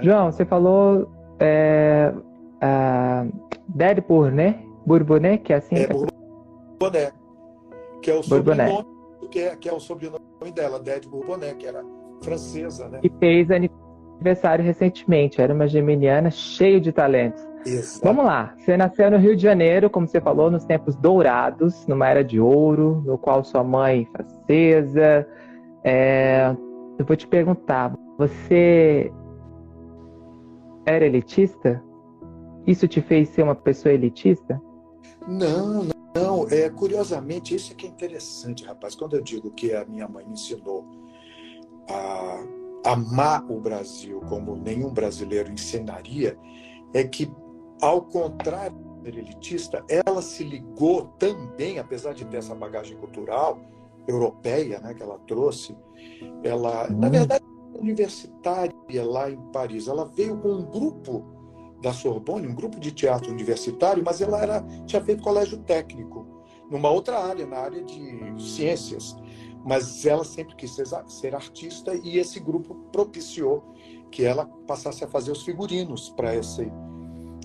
João, 0.00 0.30
você 0.30 0.44
falou 0.44 1.08
é, 1.40 2.14
Deadpool, 3.68 4.30
né? 4.30 4.62
Bourbonnet, 4.86 5.42
que 5.42 5.52
é 5.52 5.56
assim. 5.56 5.74
É, 5.74 5.88
Bourbonnet, 5.88 7.12
que 8.02 8.10
é 8.10 8.14
o 8.14 8.22
sobrenome, 8.22 8.86
que 9.34 9.40
é, 9.40 9.56
que 9.56 9.68
é 9.68 9.72
o 9.72 9.80
sobrenome 9.80 10.20
dela, 10.54 10.78
Dead 10.78 11.08
Bourbonnet, 11.08 11.56
que 11.56 11.66
era 11.66 11.84
francesa, 12.22 12.88
né? 12.88 13.00
E 13.02 13.10
fez 13.18 13.48
aniversário 13.50 14.64
recentemente, 14.64 15.40
era 15.40 15.52
uma 15.52 15.66
geminiana 15.66 16.30
cheia 16.30 16.80
de 16.80 16.92
talentos. 16.92 17.44
Vamos 18.00 18.24
lá. 18.24 18.54
Você 18.56 18.76
nasceu 18.76 19.10
no 19.10 19.16
Rio 19.16 19.34
de 19.34 19.42
Janeiro, 19.42 19.90
como 19.90 20.06
você 20.06 20.20
falou, 20.20 20.52
nos 20.52 20.64
tempos 20.64 20.94
dourados, 20.94 21.84
numa 21.88 22.08
era 22.08 22.22
de 22.22 22.38
ouro, 22.38 23.02
no 23.04 23.18
qual 23.18 23.42
sua 23.42 23.64
mãe 23.64 24.06
francesa. 24.12 25.26
É... 25.82 26.54
Eu 26.96 27.04
vou 27.04 27.16
te 27.16 27.26
perguntar, 27.26 27.92
você 28.16 29.10
era 30.86 31.04
elitista? 31.04 31.82
Isso 32.68 32.86
te 32.86 33.00
fez 33.00 33.30
ser 33.30 33.42
uma 33.42 33.56
pessoa 33.56 33.92
elitista? 33.92 34.62
Não, 35.26 35.88
não. 36.14 36.48
É, 36.48 36.70
curiosamente, 36.70 37.54
isso 37.54 37.72
é 37.72 37.74
que 37.74 37.86
é 37.86 37.88
interessante, 37.88 38.64
rapaz. 38.64 38.94
Quando 38.94 39.16
eu 39.16 39.22
digo 39.22 39.50
que 39.50 39.74
a 39.74 39.84
minha 39.84 40.08
mãe 40.08 40.24
me 40.24 40.34
ensinou 40.34 40.86
a 41.88 42.92
amar 42.92 43.44
o 43.50 43.60
Brasil 43.60 44.20
como 44.28 44.56
nenhum 44.56 44.90
brasileiro 44.90 45.52
ensinaria, 45.52 46.38
é 46.92 47.04
que 47.04 47.30
ao 47.80 48.02
contrário 48.02 48.94
ser 49.04 49.18
elitista, 49.18 49.84
ela 49.88 50.22
se 50.22 50.42
ligou 50.42 51.06
também, 51.18 51.78
apesar 51.78 52.14
de 52.14 52.24
ter 52.24 52.38
essa 52.38 52.54
bagagem 52.54 52.96
cultural 52.96 53.60
europeia, 54.08 54.80
né, 54.80 54.94
que 54.94 55.02
ela 55.02 55.18
trouxe, 55.26 55.76
ela, 56.42 56.90
hum. 56.90 56.98
na 56.98 57.08
verdade, 57.08 57.44
universitária 57.74 58.74
lá 59.04 59.30
em 59.30 59.40
Paris, 59.52 59.88
ela 59.88 60.04
veio 60.06 60.38
com 60.38 60.48
um 60.48 60.64
grupo 60.64 61.24
da 61.84 61.92
Sorbonne, 61.92 62.48
um 62.48 62.54
grupo 62.54 62.80
de 62.80 62.90
teatro 62.90 63.30
universitário, 63.30 64.02
mas 64.02 64.22
ela 64.22 64.40
era, 64.40 64.62
tinha 64.86 65.04
feito 65.04 65.22
colégio 65.22 65.58
técnico, 65.58 66.26
numa 66.70 66.88
outra 66.88 67.18
área, 67.18 67.46
na 67.46 67.58
área 67.58 67.84
de 67.84 68.42
ciências. 68.42 69.14
Mas 69.62 70.04
ela 70.06 70.24
sempre 70.24 70.56
quis 70.56 70.74
ser, 70.74 70.86
ser 71.06 71.34
artista 71.34 71.94
e 71.94 72.18
esse 72.18 72.40
grupo 72.40 72.74
propiciou 72.90 73.74
que 74.10 74.24
ela 74.24 74.46
passasse 74.66 75.04
a 75.04 75.08
fazer 75.08 75.30
os 75.30 75.42
figurinos 75.42 76.08
para 76.10 76.34
esse 76.34 76.72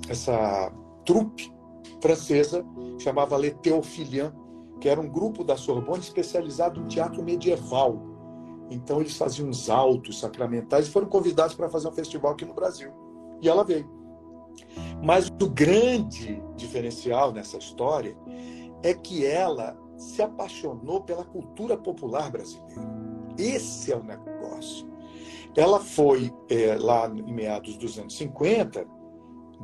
essa 0.07 0.71
trupe 1.05 1.53
francesa 2.01 2.65
chamava 2.97 3.37
Le 3.37 3.51
Théophilien, 3.51 4.31
que 4.79 4.87
era 4.87 4.99
um 4.99 5.07
grupo 5.07 5.43
da 5.43 5.57
Sorbonne 5.57 5.99
especializado 5.99 6.79
em 6.79 6.87
teatro 6.87 7.21
medieval. 7.21 8.01
Então 8.69 9.01
eles 9.01 9.17
faziam 9.17 9.49
uns 9.49 9.69
altos 9.69 10.19
sacramentais 10.19 10.87
e 10.87 10.91
foram 10.91 11.07
convidados 11.07 11.55
para 11.55 11.69
fazer 11.69 11.89
um 11.89 11.91
festival 11.91 12.31
aqui 12.31 12.45
no 12.45 12.53
Brasil. 12.53 12.91
E 13.41 13.49
ela 13.49 13.63
veio. 13.63 13.98
Mas 15.03 15.27
o 15.27 15.49
grande 15.49 16.41
diferencial 16.55 17.31
nessa 17.31 17.57
história 17.57 18.15
é 18.83 18.93
que 18.93 19.25
ela 19.25 19.77
se 19.97 20.21
apaixonou 20.21 21.01
pela 21.01 21.23
cultura 21.23 21.77
popular 21.77 22.31
brasileira. 22.31 22.81
Esse 23.37 23.91
é 23.91 23.95
o 23.95 24.03
negócio. 24.03 24.87
Ela 25.55 25.79
foi 25.79 26.31
é, 26.49 26.75
lá 26.75 27.07
em 27.07 27.33
meados 27.33 27.75
dos 27.77 27.97
anos 27.97 28.15
50 28.15 28.85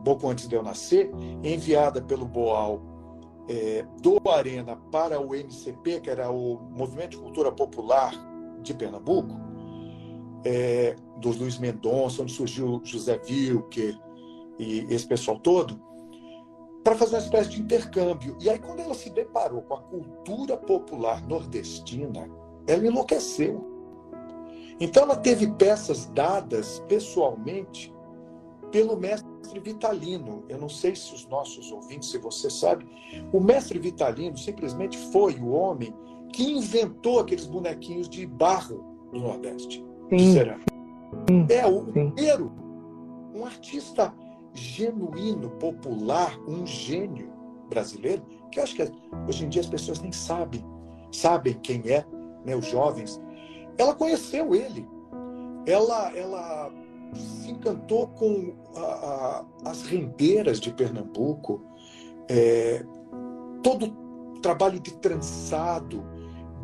pouco 0.03 0.29
antes 0.29 0.47
de 0.47 0.55
eu 0.55 0.63
nascer, 0.63 1.09
enviada 1.43 2.01
pelo 2.01 2.25
Boal 2.25 2.81
é, 3.49 3.85
do 4.01 4.19
Arena 4.29 4.75
para 4.91 5.19
o 5.19 5.33
MCP, 5.35 6.01
que 6.01 6.09
era 6.09 6.31
o 6.31 6.59
Movimento 6.71 7.11
de 7.11 7.17
Cultura 7.17 7.51
Popular 7.51 8.13
de 8.61 8.73
Pernambuco, 8.73 9.35
é, 10.43 10.95
do 11.17 11.29
Luiz 11.29 11.57
Mendonça, 11.57 12.21
onde 12.21 12.31
surgiu 12.31 12.79
José 12.83 13.19
Wilker 13.27 13.97
e 14.57 14.85
esse 14.89 15.07
pessoal 15.07 15.39
todo, 15.39 15.79
para 16.83 16.95
fazer 16.95 17.15
uma 17.15 17.21
espécie 17.21 17.49
de 17.49 17.61
intercâmbio. 17.61 18.37
E 18.39 18.49
aí, 18.49 18.59
quando 18.59 18.79
ela 18.79 18.93
se 18.93 19.09
deparou 19.09 19.61
com 19.63 19.73
a 19.73 19.81
cultura 19.81 20.55
popular 20.55 21.25
nordestina, 21.27 22.29
ela 22.67 22.85
enlouqueceu. 22.85 23.65
Então, 24.79 25.03
ela 25.03 25.15
teve 25.15 25.51
peças 25.53 26.05
dadas 26.05 26.83
pessoalmente 26.87 27.93
pelo 28.71 28.97
mestre 28.97 29.59
Vitalino. 29.59 30.43
Eu 30.49 30.57
não 30.57 30.69
sei 30.69 30.95
se 30.95 31.13
os 31.13 31.25
nossos 31.27 31.71
ouvintes, 31.71 32.09
se 32.11 32.17
você 32.17 32.49
sabe, 32.49 32.85
o 33.31 33.39
mestre 33.39 33.79
Vitalino 33.79 34.37
simplesmente 34.37 34.97
foi 35.11 35.35
o 35.35 35.49
homem 35.49 35.93
que 36.33 36.51
inventou 36.51 37.19
aqueles 37.19 37.47
bonequinhos 37.47 38.09
de 38.09 38.25
barro 38.27 38.83
do 39.11 39.19
Nordeste. 39.21 39.83
Sim. 40.09 40.33
Sim. 41.27 41.47
É 41.49 41.65
o 41.65 41.85
primeiro, 41.85 42.51
um 43.33 43.45
artista 43.45 44.13
genuíno, 44.55 45.49
popular, 45.51 46.39
um 46.47 46.65
gênio 46.65 47.31
brasileiro, 47.69 48.23
que 48.51 48.59
eu 48.59 48.63
acho 48.63 48.75
que 48.75 48.91
hoje 49.27 49.45
em 49.45 49.49
dia 49.49 49.61
as 49.61 49.67
pessoas 49.67 49.99
nem 49.99 50.11
sabem, 50.11 50.63
sabem 51.11 51.53
quem 51.61 51.81
é, 51.87 52.05
né, 52.45 52.55
os 52.55 52.65
jovens. 52.65 53.21
Ela 53.77 53.93
conheceu 53.93 54.55
ele. 54.55 54.87
Ela, 55.65 56.15
ela 56.15 56.71
se 57.13 57.51
encantou 57.51 58.07
com 58.09 58.53
a, 58.75 58.81
a, 58.81 59.45
as 59.69 59.83
rendeiras 59.83 60.59
de 60.59 60.71
Pernambuco, 60.71 61.61
é, 62.29 62.83
todo 63.63 63.87
o 64.35 64.39
trabalho 64.39 64.79
de 64.79 64.93
trançado, 64.95 66.03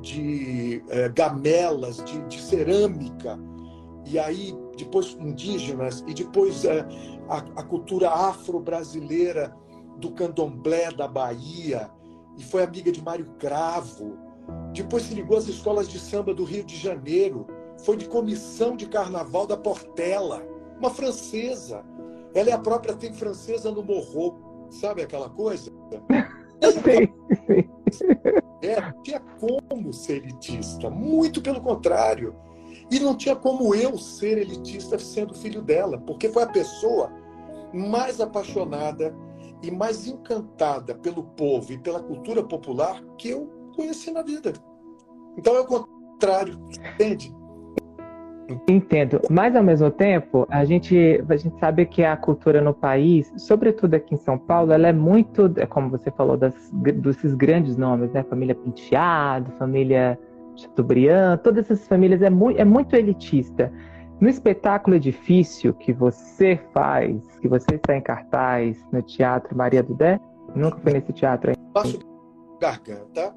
de 0.02 0.84
é, 0.90 1.10
gamelas, 1.10 2.04
de, 2.04 2.22
de, 2.28 2.42
cerâmica, 2.42 3.40
e 4.06 4.18
aí 4.18 4.56
depois 4.78 5.16
indígenas, 5.20 6.04
e 6.08 6.14
depois 6.14 6.66
é, 6.66 6.86
a, 7.32 7.38
a 7.62 7.64
cultura 7.64 8.10
afro-brasileira 8.10 9.56
do 9.98 10.12
candomblé 10.12 10.92
da 10.92 11.08
Bahia, 11.08 11.90
e 12.38 12.44
foi 12.44 12.64
amiga 12.64 12.92
de 12.92 13.02
Mário 13.02 13.26
Cravo. 13.40 14.18
Depois 14.74 15.04
se 15.04 15.14
ligou 15.14 15.38
às 15.38 15.48
escolas 15.48 15.88
de 15.88 15.98
samba 15.98 16.34
do 16.34 16.44
Rio 16.44 16.64
de 16.64 16.76
Janeiro, 16.76 17.48
foi 17.86 17.96
de 17.96 18.08
comissão 18.08 18.76
de 18.76 18.86
carnaval 18.86 19.48
da 19.48 19.56
Portela, 19.56 20.44
uma 20.78 20.90
francesa. 20.90 21.86
Ela 22.34 22.50
é 22.50 22.54
a 22.54 22.60
própria 22.60 22.96
tem 22.96 23.14
francesa 23.14 23.72
no 23.72 23.84
morro, 23.84 24.68
sabe 24.70 25.02
aquela 25.02 25.30
coisa? 25.30 25.72
Sim, 26.62 27.64
sim. 27.92 28.08
É, 28.62 28.80
não 28.80 29.02
tinha 29.02 29.20
como 29.40 29.92
ser 29.92 30.18
elitista, 30.18 30.92
muito 30.92 31.42
pelo 31.42 31.60
contrário. 31.60 32.36
E 32.92 33.00
não 33.00 33.16
tinha 33.16 33.36
como 33.36 33.74
eu 33.74 33.98
ser 33.98 34.38
elitista 34.38 35.00
sendo 35.00 35.34
filho 35.34 35.64
dela, 35.64 35.98
porque 35.98 36.30
foi 36.30 36.44
a 36.44 36.48
pessoa 36.48 37.12
mais 37.74 38.20
apaixonada 38.20 39.16
e 39.64 39.72
mais 39.72 40.08
encantada 40.08 40.96
pelo 40.96 41.24
povo 41.24 41.72
e 41.72 41.78
pela 41.78 42.02
cultura 42.02 42.44
popular 42.44 43.02
que 43.18 43.30
eu 43.30 43.50
conheci 43.76 44.12
na 44.12 44.22
vida. 44.22 44.54
Então 45.38 45.56
é 45.56 45.60
o 45.62 45.66
contrário, 45.66 46.60
entende? 46.70 47.34
Entendo, 48.68 49.22
mas 49.30 49.56
ao 49.56 49.64
mesmo 49.64 49.90
tempo, 49.90 50.46
a 50.50 50.66
gente, 50.66 51.24
a 51.30 51.36
gente 51.38 51.58
sabe 51.58 51.86
que 51.86 52.04
a 52.04 52.18
cultura 52.18 52.60
no 52.62 52.74
país, 52.74 53.32
sobretudo 53.38 53.94
aqui 53.94 54.16
em 54.16 54.18
São 54.18 54.38
Paulo, 54.38 54.74
ela 54.74 54.88
é 54.88 54.94
muito, 54.94 55.52
é 55.56 55.66
como 55.66 55.90
você 55.90 56.12
falou, 56.12 56.36
das, 56.36 56.54
desses 56.74 57.34
grandes 57.34 57.78
nomes, 57.78 58.12
né? 58.12 58.24
Família 58.24 58.56
Penteado, 58.56 59.52
família 59.58 60.20
Chateaubriand, 60.56 61.38
todas 61.38 61.66
essas 61.66 61.88
famílias 61.88 62.22
é 62.22 62.30
muito, 62.30 62.60
é 62.60 62.66
muito 62.66 62.96
elitista. 62.96 63.72
No 64.22 64.30
espetáculo 64.30 64.98
Edifício 64.98 65.74
que 65.74 65.92
você 65.92 66.56
faz, 66.72 67.20
que 67.40 67.48
você 67.48 67.74
está 67.74 67.98
em 67.98 68.02
cartaz 68.02 68.78
no 68.92 69.02
Teatro 69.02 69.58
Maria 69.58 69.82
do 69.82 69.96
Dé, 69.96 70.20
nunca 70.56 70.78
foi 70.78 70.94
nesse 70.94 71.12
teatro 71.12 71.50
ainda. 71.50 71.72
Passo 71.74 71.98
Garganta, 72.60 73.36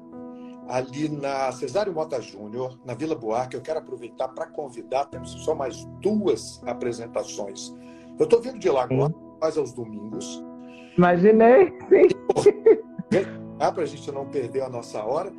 ali 0.69 1.09
na 1.09 1.51
Cesário 1.51 1.91
Mota 1.91 2.21
Júnior, 2.21 2.77
na 2.85 2.93
Vila 2.93 3.15
Buarque. 3.15 3.55
Eu 3.55 3.63
quero 3.63 3.79
aproveitar 3.79 4.27
para 4.27 4.45
convidar, 4.45 5.05
temos 5.05 5.31
só 5.43 5.55
mais 5.55 5.83
duas 6.01 6.61
apresentações. 6.67 7.73
Eu 8.19 8.25
estou 8.25 8.39
vindo 8.39 8.59
de 8.59 8.69
Lagoa, 8.69 9.11
faz 9.39 9.57
aos 9.57 9.73
domingos. 9.73 10.45
Imaginei, 10.95 11.73
sim. 11.89 12.09
Para 13.57 13.81
a 13.81 13.85
gente 13.87 14.11
não 14.11 14.27
perder 14.27 14.61
a 14.61 14.69
nossa 14.69 15.03
hora. 15.03 15.33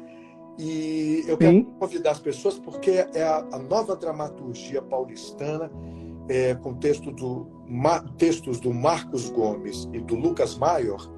E 0.59 1.25
eu 1.27 1.37
quero 1.37 1.53
sim. 1.53 1.65
convidar 1.79 2.13
as 2.13 2.21
pessoas 2.21 2.59
porque 2.59 3.07
é 3.15 3.23
a, 3.23 3.47
a 3.53 3.59
nova 3.59 3.95
dramaturgia 3.95 4.81
paulistana, 4.81 5.71
é, 6.29 6.55
com 6.55 6.75
texto 6.75 7.13
do, 7.13 7.47
ma, 7.69 8.01
textos 8.17 8.59
do 8.59 8.73
Marcos 8.73 9.29
Gomes 9.29 9.89
e 9.93 10.01
do 10.01 10.15
Lucas 10.15 10.57
Maior, 10.57 11.13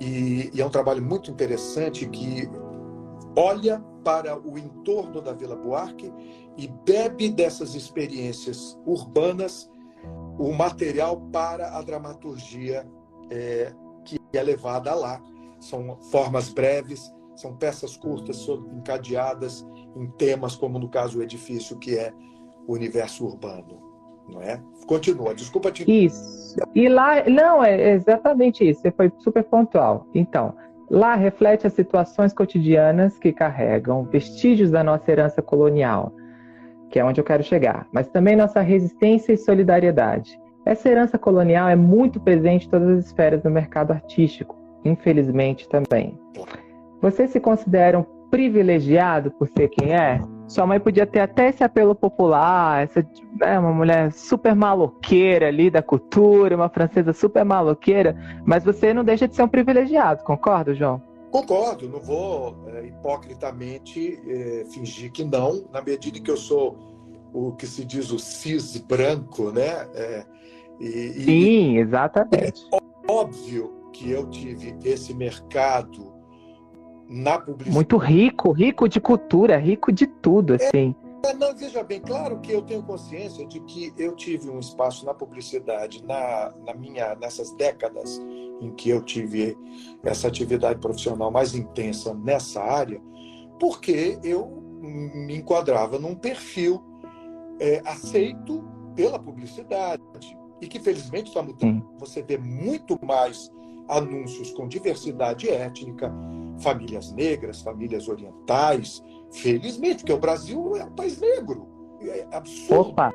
e, 0.00 0.50
e, 0.54 0.60
é 0.60 0.66
um 0.66 0.70
trabalho 0.70 1.02
muito 1.02 1.30
interessante 1.30 2.06
que 2.06 2.48
olha 3.34 3.80
para 4.04 4.38
o 4.38 4.58
entorno 4.58 5.20
da 5.20 5.32
Vila 5.32 5.56
Buarque 5.56 6.12
e 6.56 6.68
bebe 6.68 7.28
dessas 7.30 7.74
experiências 7.74 8.78
urbanas 8.86 9.70
o 10.38 10.52
material 10.52 11.20
para 11.32 11.76
a 11.76 11.82
dramaturgia 11.82 12.86
é, 13.30 13.72
que 14.04 14.18
é 14.32 14.42
levada 14.42 14.94
lá. 14.94 15.20
São 15.58 15.98
formas 16.10 16.50
breves, 16.50 17.10
são 17.36 17.54
peças 17.56 17.96
curtas 17.96 18.46
encadeadas 18.48 19.66
em 19.94 20.06
temas 20.12 20.56
como 20.56 20.78
no 20.78 20.88
caso 20.88 21.18
o 21.18 21.22
edifício 21.22 21.78
que 21.78 21.96
é 21.96 22.12
o 22.66 22.74
universo 22.74 23.24
urbano, 23.24 23.80
não 24.28 24.40
é? 24.40 24.60
Continua, 24.86 25.34
desculpa 25.34 25.70
te 25.70 25.84
Isso. 25.90 26.56
E 26.74 26.88
lá, 26.88 27.28
não, 27.28 27.62
é 27.62 27.92
exatamente 27.92 28.68
isso. 28.68 28.80
Você 28.80 28.90
foi 28.90 29.12
super 29.18 29.44
pontual. 29.44 30.06
Então, 30.14 30.54
Lá 30.90 31.16
reflete 31.16 31.66
as 31.66 31.72
situações 31.72 32.32
cotidianas 32.32 33.18
que 33.18 33.32
carregam 33.32 34.04
vestígios 34.04 34.70
da 34.70 34.84
nossa 34.84 35.10
herança 35.10 35.42
colonial, 35.42 36.12
que 36.90 37.00
é 37.00 37.04
onde 37.04 37.20
eu 37.20 37.24
quero 37.24 37.42
chegar, 37.42 37.88
mas 37.92 38.08
também 38.08 38.36
nossa 38.36 38.60
resistência 38.60 39.32
e 39.32 39.36
solidariedade. 39.36 40.38
Essa 40.64 40.88
herança 40.88 41.18
colonial 41.18 41.68
é 41.68 41.76
muito 41.76 42.20
presente 42.20 42.66
em 42.66 42.70
todas 42.70 42.98
as 42.98 43.06
esferas 43.06 43.42
do 43.42 43.50
mercado 43.50 43.92
artístico, 43.92 44.56
infelizmente 44.84 45.68
também. 45.68 46.16
Você 47.06 47.28
se 47.28 47.38
considera 47.38 48.00
um 48.00 48.02
privilegiado 48.32 49.30
por 49.30 49.46
ser 49.46 49.68
quem 49.68 49.94
é? 49.94 50.20
Sua 50.48 50.66
mãe 50.66 50.80
podia 50.80 51.06
ter 51.06 51.20
até 51.20 51.50
esse 51.50 51.62
apelo 51.62 51.94
popular, 51.94 52.82
essa 52.82 53.06
é 53.42 53.56
uma 53.56 53.72
mulher 53.72 54.10
super 54.10 54.56
maloqueira 54.56 55.46
ali 55.46 55.70
da 55.70 55.80
cultura, 55.80 56.56
uma 56.56 56.68
francesa 56.68 57.12
super 57.12 57.44
maloqueira, 57.44 58.16
mas 58.44 58.64
você 58.64 58.92
não 58.92 59.04
deixa 59.04 59.28
de 59.28 59.36
ser 59.36 59.44
um 59.44 59.48
privilegiado, 59.48 60.24
concorda, 60.24 60.74
João? 60.74 61.00
Concordo, 61.30 61.88
não 61.88 62.00
vou 62.00 62.56
é, 62.74 62.86
hipocritamente 62.86 64.20
é, 64.26 64.64
fingir 64.72 65.12
que 65.12 65.24
não, 65.24 65.64
na 65.72 65.80
medida 65.80 66.18
que 66.18 66.30
eu 66.30 66.36
sou 66.36 66.76
o 67.32 67.52
que 67.52 67.68
se 67.68 67.84
diz 67.84 68.10
o 68.10 68.18
cis 68.18 68.76
branco, 68.78 69.52
né? 69.52 69.86
É, 69.94 70.24
e, 70.80 71.22
Sim, 71.22 71.78
exatamente. 71.78 72.66
É 72.72 73.12
óbvio 73.12 73.72
que 73.92 74.10
eu 74.10 74.26
tive 74.26 74.76
esse 74.84 75.14
mercado 75.14 76.05
na 77.08 77.38
publicidade. 77.38 77.74
Muito 77.74 77.96
rico, 77.96 78.52
rico 78.52 78.88
de 78.88 79.00
cultura, 79.00 79.56
rico 79.56 79.92
de 79.92 80.06
tudo, 80.06 80.54
é, 80.54 80.56
assim. 80.56 80.94
É, 81.24 81.34
não, 81.34 81.54
veja 81.54 81.82
bem, 81.82 82.00
claro 82.00 82.38
que 82.40 82.52
eu 82.52 82.62
tenho 82.62 82.82
consciência 82.82 83.46
de 83.46 83.60
que 83.60 83.92
eu 83.96 84.14
tive 84.14 84.48
um 84.48 84.58
espaço 84.58 85.04
na 85.04 85.14
publicidade 85.14 86.04
na, 86.04 86.52
na 86.64 86.74
minha, 86.74 87.14
nessas 87.16 87.52
décadas 87.52 88.20
em 88.60 88.70
que 88.72 88.90
eu 88.90 89.02
tive 89.02 89.56
essa 90.02 90.28
atividade 90.28 90.78
profissional 90.80 91.30
mais 91.30 91.54
intensa 91.54 92.14
nessa 92.14 92.62
área, 92.62 93.00
porque 93.58 94.18
eu 94.22 94.62
me 94.80 95.36
enquadrava 95.36 95.98
num 95.98 96.14
perfil 96.14 96.82
é, 97.58 97.82
aceito 97.84 98.64
pela 98.94 99.18
publicidade 99.18 100.02
e 100.60 100.66
que 100.66 100.78
felizmente 100.78 101.28
está 101.28 101.42
mudando. 101.42 101.84
Você 101.98 102.22
vê 102.22 102.38
muito 102.38 102.98
mais 103.04 103.50
anúncios 103.88 104.50
com 104.52 104.66
diversidade 104.66 105.48
étnica, 105.48 106.12
famílias 106.58 107.12
negras, 107.12 107.60
famílias 107.60 108.08
orientais, 108.08 109.02
felizmente, 109.32 109.98
porque 109.98 110.12
o 110.12 110.18
Brasil 110.18 110.76
é 110.76 110.84
um 110.84 110.92
país 110.92 111.20
negro. 111.20 111.68
É 112.02 112.26
absurdo. 112.32 112.90
Opa. 112.90 113.12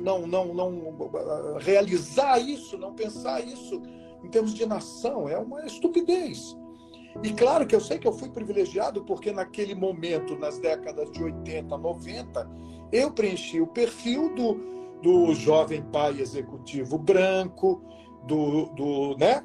Não, 0.00 0.26
não, 0.26 0.54
não, 0.54 0.54
não 0.54 1.58
realizar 1.58 2.38
isso, 2.38 2.78
não 2.78 2.94
pensar 2.94 3.44
isso 3.44 3.82
em 4.22 4.28
termos 4.28 4.54
de 4.54 4.64
nação, 4.66 5.28
é 5.28 5.36
uma 5.38 5.64
estupidez. 5.66 6.56
E 7.22 7.32
claro 7.32 7.66
que 7.66 7.74
eu 7.74 7.80
sei 7.80 7.98
que 7.98 8.06
eu 8.06 8.12
fui 8.12 8.28
privilegiado 8.28 9.04
porque 9.04 9.32
naquele 9.32 9.74
momento, 9.74 10.36
nas 10.36 10.58
décadas 10.58 11.10
de 11.10 11.22
80, 11.22 11.76
90, 11.76 12.50
eu 12.92 13.10
preenchi 13.10 13.60
o 13.60 13.66
perfil 13.66 14.34
do, 14.34 14.54
do 15.02 15.34
jovem 15.34 15.82
pai 15.82 16.20
executivo 16.20 16.96
branco, 16.96 17.82
do, 18.24 18.66
do 18.70 19.16
né? 19.16 19.42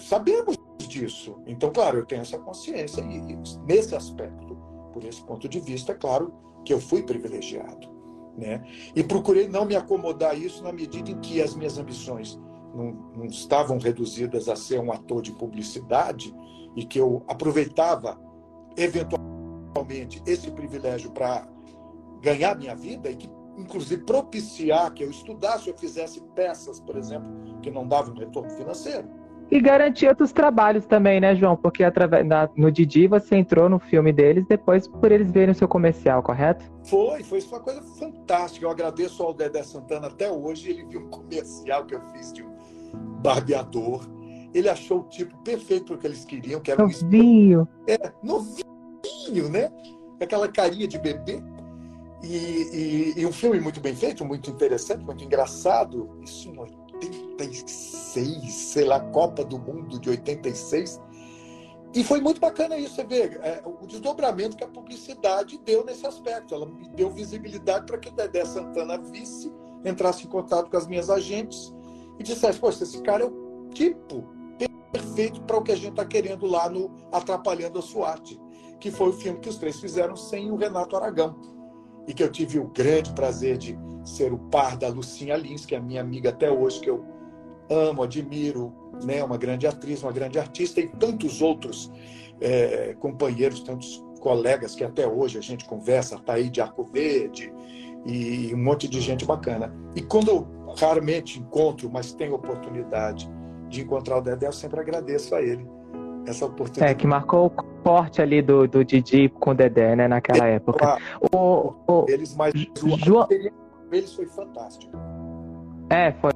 Sabemos 0.00 0.56
disso. 0.88 1.36
Então, 1.46 1.70
claro, 1.70 1.98
eu 1.98 2.06
tenho 2.06 2.22
essa 2.22 2.38
consciência 2.38 3.00
e, 3.02 3.32
e 3.32 3.38
nesse 3.66 3.94
aspecto, 3.94 4.56
por 4.92 5.04
esse 5.04 5.22
ponto 5.24 5.48
de 5.48 5.60
vista, 5.60 5.92
é 5.92 5.94
claro 5.94 6.32
que 6.64 6.72
eu 6.72 6.80
fui 6.80 7.02
privilegiado, 7.02 7.88
né? 8.36 8.62
E 8.94 9.02
procurei 9.02 9.48
não 9.48 9.64
me 9.64 9.76
acomodar 9.76 10.32
a 10.32 10.34
isso 10.34 10.62
na 10.62 10.72
medida 10.72 11.10
em 11.10 11.20
que 11.20 11.40
as 11.40 11.54
minhas 11.54 11.78
ambições 11.78 12.38
não, 12.74 12.92
não 13.16 13.24
estavam 13.26 13.78
reduzidas 13.78 14.48
a 14.48 14.56
ser 14.56 14.80
um 14.80 14.92
ator 14.92 15.22
de 15.22 15.32
publicidade 15.32 16.34
e 16.74 16.84
que 16.84 16.98
eu 16.98 17.22
aproveitava 17.26 18.20
eventualmente 18.76 20.22
esse 20.26 20.50
privilégio 20.50 21.10
para 21.10 21.48
ganhar 22.20 22.56
minha 22.56 22.74
vida 22.74 23.10
e 23.10 23.16
que 23.16 23.28
inclusive 23.56 24.02
propiciar 24.02 24.92
que 24.92 25.02
eu 25.02 25.10
estudasse 25.10 25.70
ou 25.70 25.76
fizesse 25.76 26.20
peças, 26.34 26.80
por 26.80 26.96
exemplo, 26.96 27.28
que 27.62 27.70
não 27.70 27.86
davam 27.86 28.14
retorno 28.14 28.50
financeiro. 28.50 29.08
E 29.48 29.60
garantir 29.60 30.08
outros 30.08 30.32
trabalhos 30.32 30.86
também, 30.86 31.20
né, 31.20 31.34
João? 31.36 31.56
Porque 31.56 31.84
através 31.84 32.28
da, 32.28 32.50
no 32.56 32.70
Didi 32.70 33.06
você 33.06 33.36
entrou 33.36 33.68
no 33.68 33.78
filme 33.78 34.12
deles 34.12 34.44
depois 34.48 34.88
por 34.88 35.12
eles 35.12 35.30
verem 35.30 35.52
o 35.52 35.54
seu 35.54 35.68
comercial, 35.68 36.20
correto? 36.22 36.64
Foi, 36.82 37.22
foi 37.22 37.40
uma 37.42 37.60
coisa 37.60 37.80
fantástica. 37.82 38.66
Eu 38.66 38.70
agradeço 38.70 39.22
ao 39.22 39.32
Dedé 39.32 39.62
Santana 39.62 40.08
até 40.08 40.30
hoje. 40.30 40.70
Ele 40.70 40.84
viu 40.86 41.02
um 41.02 41.08
comercial 41.08 41.86
que 41.86 41.94
eu 41.94 42.00
fiz 42.12 42.32
de 42.32 42.42
um 42.42 42.50
barbeador. 43.22 44.04
Ele 44.52 44.68
achou 44.68 45.00
o 45.00 45.04
tipo 45.04 45.36
perfeito 45.44 45.86
para 45.86 45.94
o 45.94 45.98
que 45.98 46.06
eles 46.08 46.24
queriam, 46.24 46.60
que 46.60 46.72
era 46.72 46.82
novinho. 46.82 47.68
Um... 47.88 47.92
É, 47.92 48.12
novinho, 48.24 49.48
né? 49.48 49.70
Aquela 50.20 50.48
carinha 50.48 50.88
de 50.88 50.98
bebê. 50.98 51.40
E, 52.22 52.36
e, 52.36 53.14
e, 53.20 53.26
um 53.26 53.32
filme 53.32 53.60
muito 53.60 53.80
bem 53.80 53.94
feito, 53.94 54.24
muito 54.24 54.50
interessante, 54.50 55.04
muito 55.04 55.22
engraçado. 55.22 56.18
Isso 56.22 56.48
em 56.48 56.58
86, 56.58 58.52
sei 58.52 58.84
lá, 58.84 59.00
Copa 59.00 59.44
do 59.44 59.58
Mundo 59.58 60.00
de 60.00 60.10
86. 60.10 61.00
E 61.94 62.04
foi 62.04 62.20
muito 62.20 62.40
bacana 62.40 62.76
isso, 62.76 62.94
você 62.94 63.04
vê, 63.04 63.22
é, 63.22 63.62
o 63.64 63.86
desdobramento 63.86 64.56
que 64.56 64.64
a 64.64 64.68
publicidade 64.68 65.58
deu 65.64 65.84
nesse 65.84 66.06
aspecto. 66.06 66.54
Ela 66.54 66.66
me 66.66 66.88
deu 66.90 67.10
visibilidade 67.10 67.86
para 67.86 67.98
que 67.98 68.08
o 68.08 68.12
Dedé 68.12 68.44
Santana 68.44 68.98
visse, 68.98 69.52
entrasse 69.84 70.24
em 70.24 70.28
contato 70.28 70.70
com 70.70 70.76
as 70.76 70.86
minhas 70.86 71.08
agentes 71.08 71.74
e 72.18 72.22
dissesse: 72.22 72.58
Poxa, 72.58 72.84
esse 72.84 73.00
cara 73.02 73.24
é 73.24 73.26
o 73.26 73.68
tipo 73.72 74.26
perfeito 74.92 75.40
para 75.42 75.56
o 75.56 75.62
que 75.62 75.72
a 75.72 75.76
gente 75.76 75.90
está 75.90 76.04
querendo 76.04 76.46
lá 76.46 76.68
no 76.68 76.90
Atrapalhando 77.12 77.78
a 77.78 77.82
SWAT, 77.82 78.38
que 78.80 78.90
foi 78.90 79.08
o 79.08 79.12
filme 79.12 79.40
que 79.40 79.48
os 79.48 79.56
três 79.56 79.80
fizeram 79.80 80.16
sem 80.16 80.50
o 80.50 80.56
Renato 80.56 80.96
Aragão. 80.96 81.55
E 82.06 82.14
que 82.14 82.22
eu 82.22 82.30
tive 82.30 82.58
o 82.58 82.68
grande 82.68 83.12
prazer 83.12 83.56
de 83.56 83.78
ser 84.04 84.32
o 84.32 84.38
par 84.38 84.76
da 84.76 84.88
Lucinha 84.88 85.36
Lins, 85.36 85.66
que 85.66 85.74
é 85.74 85.80
minha 85.80 86.00
amiga 86.00 86.30
até 86.30 86.50
hoje, 86.50 86.80
que 86.80 86.88
eu 86.88 87.04
amo, 87.68 88.02
admiro, 88.02 88.72
né? 89.04 89.22
uma 89.24 89.36
grande 89.36 89.66
atriz, 89.66 90.02
uma 90.02 90.12
grande 90.12 90.38
artista, 90.38 90.80
e 90.80 90.88
tantos 90.88 91.42
outros 91.42 91.90
é, 92.40 92.94
companheiros, 93.00 93.60
tantos 93.60 94.04
colegas 94.20 94.74
que 94.74 94.84
até 94.84 95.06
hoje 95.06 95.38
a 95.38 95.40
gente 95.40 95.64
conversa, 95.64 96.18
tá 96.18 96.34
aí 96.34 96.48
de 96.48 96.60
Arco 96.60 96.84
Verde 96.84 97.52
e 98.04 98.54
um 98.54 98.62
monte 98.62 98.86
de 98.88 99.00
gente 99.00 99.24
bacana. 99.24 99.74
E 99.94 100.02
quando 100.02 100.28
eu 100.28 100.46
raramente 100.78 101.40
encontro, 101.40 101.90
mas 101.90 102.12
tenho 102.12 102.34
oportunidade 102.34 103.28
de 103.68 103.82
encontrar 103.82 104.18
o 104.18 104.20
Dedé, 104.20 104.46
eu 104.46 104.52
sempre 104.52 104.78
agradeço 104.78 105.34
a 105.34 105.42
ele 105.42 105.75
essa 106.26 106.46
oportunidade. 106.46 106.92
É, 106.92 106.94
que 106.94 107.06
marcou 107.06 107.46
o 107.46 107.50
corte 107.50 108.20
ali 108.20 108.42
do, 108.42 108.66
do 108.66 108.84
Didi 108.84 109.28
com 109.28 109.50
o 109.50 109.54
Dedé, 109.54 109.94
né, 109.96 110.08
naquela 110.08 110.46
época. 110.46 110.98
O, 111.32 111.72
o, 111.86 112.06
eles, 112.08 112.34
mas 112.36 112.52
o 112.54 112.96
João... 112.98 113.26
eles 113.90 114.14
foi 114.14 114.26
fantástico. 114.26 114.92
É, 115.90 116.12
foi 116.12 116.30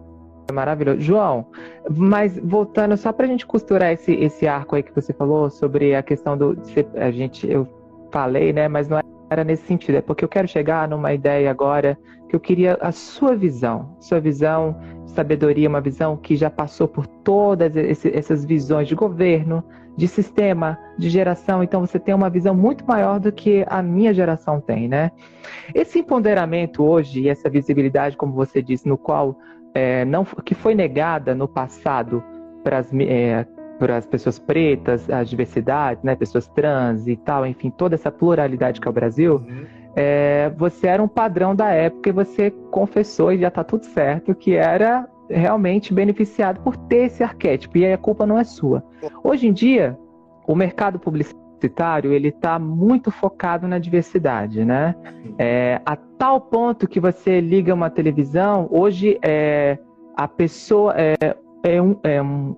maravilhoso. 0.52 1.00
João, 1.00 1.46
mas 1.88 2.38
voltando 2.38 2.96
só 2.96 3.12
para 3.12 3.26
a 3.26 3.28
gente 3.28 3.46
costurar 3.46 3.92
esse, 3.92 4.12
esse 4.12 4.46
arco 4.46 4.76
aí 4.76 4.82
que 4.82 4.94
você 4.94 5.12
falou 5.12 5.50
sobre 5.50 5.94
a 5.94 6.02
questão 6.02 6.36
do. 6.36 6.56
A 6.96 7.10
gente, 7.10 7.48
eu 7.48 7.68
falei, 8.12 8.52
né? 8.52 8.68
Mas 8.68 8.88
não 8.88 9.00
era 9.30 9.44
nesse 9.44 9.64
sentido. 9.64 9.96
É 9.96 10.02
porque 10.02 10.24
eu 10.24 10.28
quero 10.28 10.48
chegar 10.48 10.88
numa 10.88 11.12
ideia 11.12 11.50
agora 11.50 11.96
que 12.28 12.36
eu 12.36 12.40
queria 12.40 12.78
a 12.80 12.92
sua 12.92 13.34
visão, 13.34 13.96
sua 14.00 14.20
visão 14.20 14.76
de 15.04 15.10
sabedoria, 15.12 15.68
uma 15.68 15.80
visão 15.80 16.16
que 16.16 16.36
já 16.36 16.48
passou 16.48 16.86
por 16.86 17.06
todas 17.06 17.72
essas 18.04 18.44
visões 18.44 18.86
de 18.86 18.94
governo, 18.94 19.64
de 19.96 20.08
sistema, 20.08 20.78
de 20.98 21.08
geração. 21.08 21.62
Então 21.62 21.80
você 21.80 21.98
tem 21.98 22.14
uma 22.14 22.30
visão 22.30 22.54
muito 22.54 22.84
maior 22.86 23.18
do 23.18 23.30
que 23.32 23.64
a 23.68 23.82
minha 23.82 24.14
geração 24.14 24.60
tem, 24.60 24.88
né? 24.88 25.10
Esse 25.74 26.00
empoderamento 26.00 26.82
hoje 26.82 27.22
e 27.22 27.28
essa 27.28 27.48
visibilidade, 27.48 28.16
como 28.16 28.32
você 28.32 28.62
disse, 28.62 28.88
no 28.88 28.96
qual 28.96 29.36
é, 29.74 30.04
não, 30.04 30.24
que 30.24 30.54
foi 30.54 30.74
negada 30.74 31.34
no 31.34 31.46
passado 31.46 32.22
para 32.62 32.78
as 32.78 32.92
é, 32.94 33.46
para 33.78 33.96
as 33.96 34.04
pessoas 34.04 34.38
pretas, 34.38 35.08
as 35.08 35.30
diversidades, 35.30 36.04
né, 36.04 36.14
pessoas 36.14 36.46
trans 36.48 37.08
e 37.08 37.16
tal, 37.16 37.46
enfim, 37.46 37.70
toda 37.70 37.94
essa 37.94 38.10
pluralidade 38.12 38.78
que 38.78 38.86
é 38.86 38.90
o 38.90 38.92
Brasil, 38.92 39.36
uhum. 39.36 39.66
é, 39.96 40.50
você 40.50 40.86
era 40.86 41.02
um 41.02 41.08
padrão 41.08 41.56
da 41.56 41.70
época 41.70 42.10
e 42.10 42.12
você 42.12 42.50
confessou, 42.70 43.32
e 43.32 43.38
já 43.38 43.48
está 43.48 43.64
tudo 43.64 43.86
certo, 43.86 44.34
que 44.34 44.54
era 44.54 45.08
realmente 45.30 45.94
beneficiado 45.94 46.60
por 46.60 46.76
ter 46.76 47.06
esse 47.06 47.22
arquétipo, 47.22 47.78
e 47.78 47.84
aí 47.86 47.92
a 47.92 47.98
culpa 47.98 48.26
não 48.26 48.38
é 48.38 48.44
sua. 48.44 48.84
Hoje 49.22 49.46
em 49.46 49.52
dia, 49.52 49.98
o 50.46 50.54
mercado 50.54 50.98
publicitário 50.98 52.12
ele 52.12 52.28
está 52.28 52.58
muito 52.58 53.10
focado 53.10 53.68
na 53.68 53.78
diversidade, 53.78 54.64
né? 54.64 54.94
É, 55.38 55.80
a 55.84 55.94
tal 55.94 56.40
ponto 56.40 56.88
que 56.88 56.98
você 56.98 57.40
liga 57.40 57.74
uma 57.74 57.90
televisão, 57.90 58.66
hoje 58.70 59.18
é, 59.22 59.78
a 60.16 60.26
pessoa 60.26 60.94
é, 60.96 61.36
é, 61.62 61.80
um, 61.80 61.96
é 62.02 62.22
um, 62.22 62.56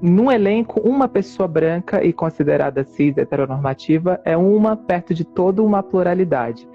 num 0.00 0.30
elenco, 0.30 0.80
uma 0.80 1.08
pessoa 1.08 1.48
branca 1.48 2.04
e 2.04 2.12
considerada 2.12 2.84
cis 2.84 3.18
heteronormativa 3.18 4.20
é 4.24 4.36
uma 4.36 4.76
perto 4.76 5.12
de 5.12 5.24
toda 5.24 5.62
uma 5.62 5.82
pluralidade. 5.82 6.68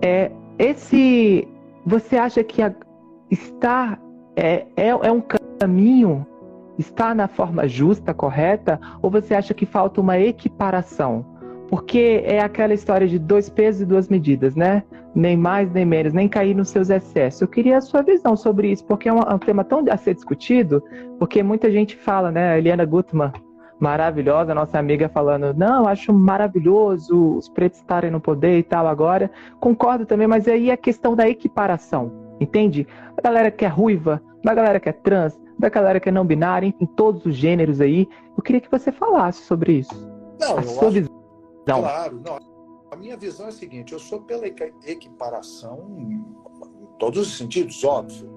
É, 0.00 0.30
esse, 0.58 1.48
você 1.84 2.16
acha 2.16 2.44
que 2.44 2.62
a, 2.62 2.72
está 3.30 3.98
é, 4.36 4.66
é, 4.76 4.88
é 4.88 5.12
um 5.12 5.22
caminho, 5.58 6.26
está 6.78 7.14
na 7.14 7.28
forma 7.28 7.68
justa, 7.68 8.12
correta, 8.12 8.80
ou 9.00 9.10
você 9.10 9.34
acha 9.34 9.54
que 9.54 9.66
falta 9.66 10.00
uma 10.00 10.18
equiparação? 10.18 11.24
Porque 11.68 12.22
é 12.24 12.40
aquela 12.40 12.74
história 12.74 13.06
de 13.08 13.18
dois 13.18 13.48
pesos 13.48 13.82
e 13.82 13.86
duas 13.86 14.08
medidas, 14.08 14.54
né? 14.54 14.82
Nem 15.14 15.36
mais 15.36 15.70
nem 15.72 15.84
menos, 15.84 16.12
nem 16.12 16.28
cair 16.28 16.54
nos 16.54 16.68
seus 16.68 16.90
excessos. 16.90 17.40
Eu 17.40 17.48
queria 17.48 17.78
a 17.78 17.80
sua 17.80 18.02
visão 18.02 18.36
sobre 18.36 18.70
isso, 18.70 18.84
porque 18.84 19.08
é 19.08 19.12
um, 19.12 19.20
é 19.20 19.34
um 19.34 19.38
tema 19.38 19.64
tão 19.64 19.84
a 19.90 19.96
ser 19.96 20.14
discutido, 20.14 20.82
porque 21.18 21.42
muita 21.42 21.70
gente 21.70 21.96
fala, 21.96 22.30
né? 22.30 22.58
Eliana 22.58 22.84
Gutmann, 22.84 23.32
maravilhosa, 23.78 24.54
nossa 24.54 24.78
amiga, 24.78 25.08
falando: 25.08 25.54
não, 25.54 25.86
acho 25.86 26.12
maravilhoso 26.12 27.36
os 27.36 27.48
pretos 27.48 27.80
estarem 27.80 28.10
no 28.10 28.20
poder 28.20 28.58
e 28.58 28.62
tal 28.62 28.86
agora. 28.86 29.30
Concordo 29.60 30.06
também, 30.06 30.26
mas 30.26 30.46
aí 30.46 30.70
a 30.70 30.76
questão 30.76 31.14
da 31.14 31.28
equiparação, 31.28 32.23
entende? 32.40 32.86
A 33.16 33.20
galera 33.20 33.50
que 33.50 33.64
é 33.64 33.68
ruiva, 33.68 34.22
da 34.42 34.54
galera 34.54 34.80
que 34.80 34.88
é 34.88 34.92
trans, 34.92 35.38
da 35.58 35.68
galera 35.68 36.00
que 36.00 36.08
é 36.08 36.12
não 36.12 36.26
binária, 36.26 36.66
enfim, 36.66 36.86
todos 36.86 37.24
os 37.24 37.34
gêneros 37.34 37.80
aí. 37.80 38.08
Eu 38.36 38.42
queria 38.42 38.60
que 38.60 38.70
você 38.70 38.90
falasse 38.90 39.42
sobre 39.42 39.78
isso. 39.78 39.94
Não, 40.40 40.58
a 40.58 40.62
sua 40.62 40.88
acho... 40.88 40.90
visão. 40.90 41.14
Claro, 41.64 42.20
não. 42.24 42.38
A 42.90 42.96
minha 42.96 43.16
visão 43.16 43.46
é 43.46 43.48
a 43.48 43.52
seguinte: 43.52 43.92
eu 43.92 43.98
sou 43.98 44.20
pela 44.22 44.46
equiparação 44.46 45.96
em 45.98 46.24
todos 46.98 47.28
os 47.28 47.36
sentidos, 47.36 47.82
óbvio. 47.84 48.34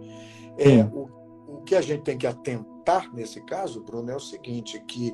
É, 0.57 0.83
o, 0.85 1.09
o 1.47 1.61
que 1.61 1.75
a 1.75 1.81
gente 1.81 2.03
tem 2.03 2.17
que 2.17 2.25
atentar 2.25 3.13
nesse 3.13 3.41
caso, 3.41 3.83
Bruno, 3.83 4.11
é 4.11 4.15
o 4.15 4.19
seguinte: 4.19 4.81
que 4.87 5.13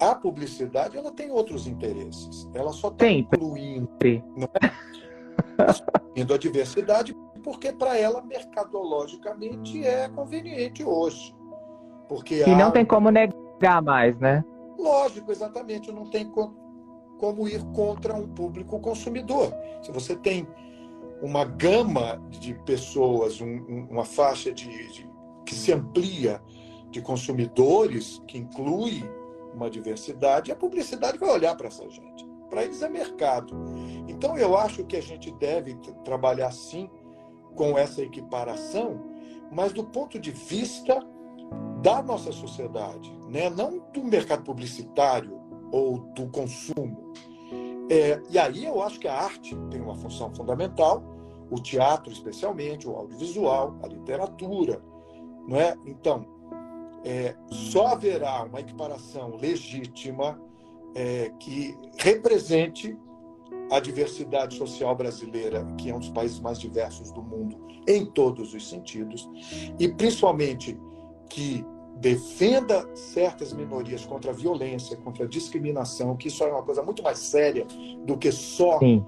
a 0.00 0.14
publicidade 0.14 0.96
ela 0.96 1.10
tem 1.10 1.30
outros 1.30 1.66
interesses. 1.66 2.48
Ela 2.54 2.72
só 2.72 2.88
está 2.88 3.08
incluindo, 3.08 3.88
é? 4.04 4.22
incluindo 6.10 6.34
a 6.34 6.38
diversidade 6.38 7.16
porque 7.44 7.70
para 7.70 7.96
ela 7.96 8.22
mercadologicamente 8.22 9.84
é 9.86 10.08
conveniente 10.08 10.82
hoje. 10.82 11.36
Porque 12.08 12.42
e 12.42 12.56
não 12.56 12.70
tem 12.70 12.84
como 12.84 13.10
negar 13.10 13.82
mais, 13.82 14.18
né? 14.18 14.42
Lógico, 14.78 15.30
exatamente. 15.30 15.92
Não 15.92 16.08
tem 16.08 16.30
como 17.18 17.46
ir 17.46 17.62
contra 17.74 18.14
um 18.14 18.26
público 18.26 18.80
consumidor. 18.80 19.52
Se 19.82 19.92
você 19.92 20.16
tem 20.16 20.48
uma 21.22 21.44
gama 21.44 22.20
de 22.30 22.54
pessoas, 22.64 23.40
um, 23.40 23.86
uma 23.90 24.04
faixa 24.04 24.52
de, 24.52 24.92
de, 24.92 25.08
que 25.44 25.54
se 25.54 25.72
amplia 25.72 26.42
de 26.90 27.02
consumidores, 27.02 28.22
que 28.26 28.38
inclui 28.38 29.08
uma 29.54 29.70
diversidade, 29.70 30.50
a 30.50 30.56
publicidade 30.56 31.18
vai 31.18 31.30
olhar 31.30 31.54
para 31.56 31.68
essa 31.68 31.88
gente. 31.88 32.26
Para 32.48 32.64
eles 32.64 32.82
é 32.82 32.88
mercado. 32.88 33.54
Então 34.08 34.36
eu 34.36 34.56
acho 34.56 34.84
que 34.84 34.96
a 34.96 35.02
gente 35.02 35.30
deve 35.32 35.74
trabalhar 36.04 36.50
sim 36.52 36.88
com 37.54 37.76
essa 37.78 38.02
equiparação, 38.02 39.00
mas 39.50 39.72
do 39.72 39.84
ponto 39.84 40.18
de 40.18 40.30
vista 40.30 41.00
da 41.82 42.02
nossa 42.02 42.32
sociedade, 42.32 43.12
né? 43.28 43.50
não 43.50 43.78
do 43.92 44.02
mercado 44.02 44.42
publicitário 44.42 45.40
ou 45.70 45.98
do 46.14 46.28
consumo. 46.28 47.12
É, 47.90 48.22
e 48.30 48.38
aí 48.38 48.64
eu 48.64 48.82
acho 48.82 48.98
que 48.98 49.06
a 49.06 49.14
arte 49.14 49.54
tem 49.70 49.80
uma 49.80 49.94
função 49.94 50.34
fundamental, 50.34 51.02
o 51.50 51.56
teatro 51.56 52.10
especialmente, 52.10 52.88
o 52.88 52.96
audiovisual, 52.96 53.76
a 53.82 53.86
literatura, 53.86 54.82
não 55.46 55.60
é? 55.60 55.76
Então, 55.84 56.26
é, 57.04 57.36
só 57.50 57.88
haverá 57.88 58.44
uma 58.44 58.60
equiparação 58.60 59.36
legítima 59.36 60.40
é, 60.94 61.30
que 61.38 61.76
represente 61.98 62.96
a 63.70 63.80
diversidade 63.80 64.56
social 64.56 64.94
brasileira, 64.94 65.64
que 65.78 65.90
é 65.90 65.94
um 65.94 65.98
dos 65.98 66.10
países 66.10 66.40
mais 66.40 66.58
diversos 66.58 67.10
do 67.12 67.22
mundo 67.22 67.56
em 67.86 68.06
todos 68.06 68.54
os 68.54 68.68
sentidos, 68.68 69.28
e 69.78 69.88
principalmente 69.88 70.78
que 71.28 71.64
defenda 71.96 72.84
certas 72.94 73.52
minorias 73.52 74.04
contra 74.04 74.30
a 74.30 74.34
violência, 74.34 74.96
contra 74.96 75.24
a 75.24 75.28
discriminação, 75.28 76.16
que 76.16 76.28
isso 76.28 76.42
é 76.44 76.50
uma 76.50 76.62
coisa 76.62 76.82
muito 76.82 77.02
mais 77.02 77.18
séria 77.18 77.66
do 78.04 78.16
que 78.16 78.32
só 78.32 78.78
Sim. 78.78 79.04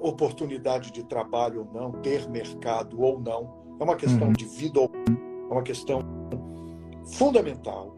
oportunidade 0.00 0.92
de 0.92 1.02
trabalho 1.04 1.66
ou 1.66 1.80
não, 1.80 1.92
ter 2.02 2.28
mercado 2.28 3.00
ou 3.00 3.18
não. 3.18 3.64
É 3.80 3.84
uma 3.84 3.96
questão 3.96 4.28
uhum. 4.28 4.32
de 4.32 4.44
vida 4.44 4.80
ou 4.80 4.90
é 5.50 5.52
uma 5.52 5.62
questão 5.62 6.00
fundamental 7.04 7.94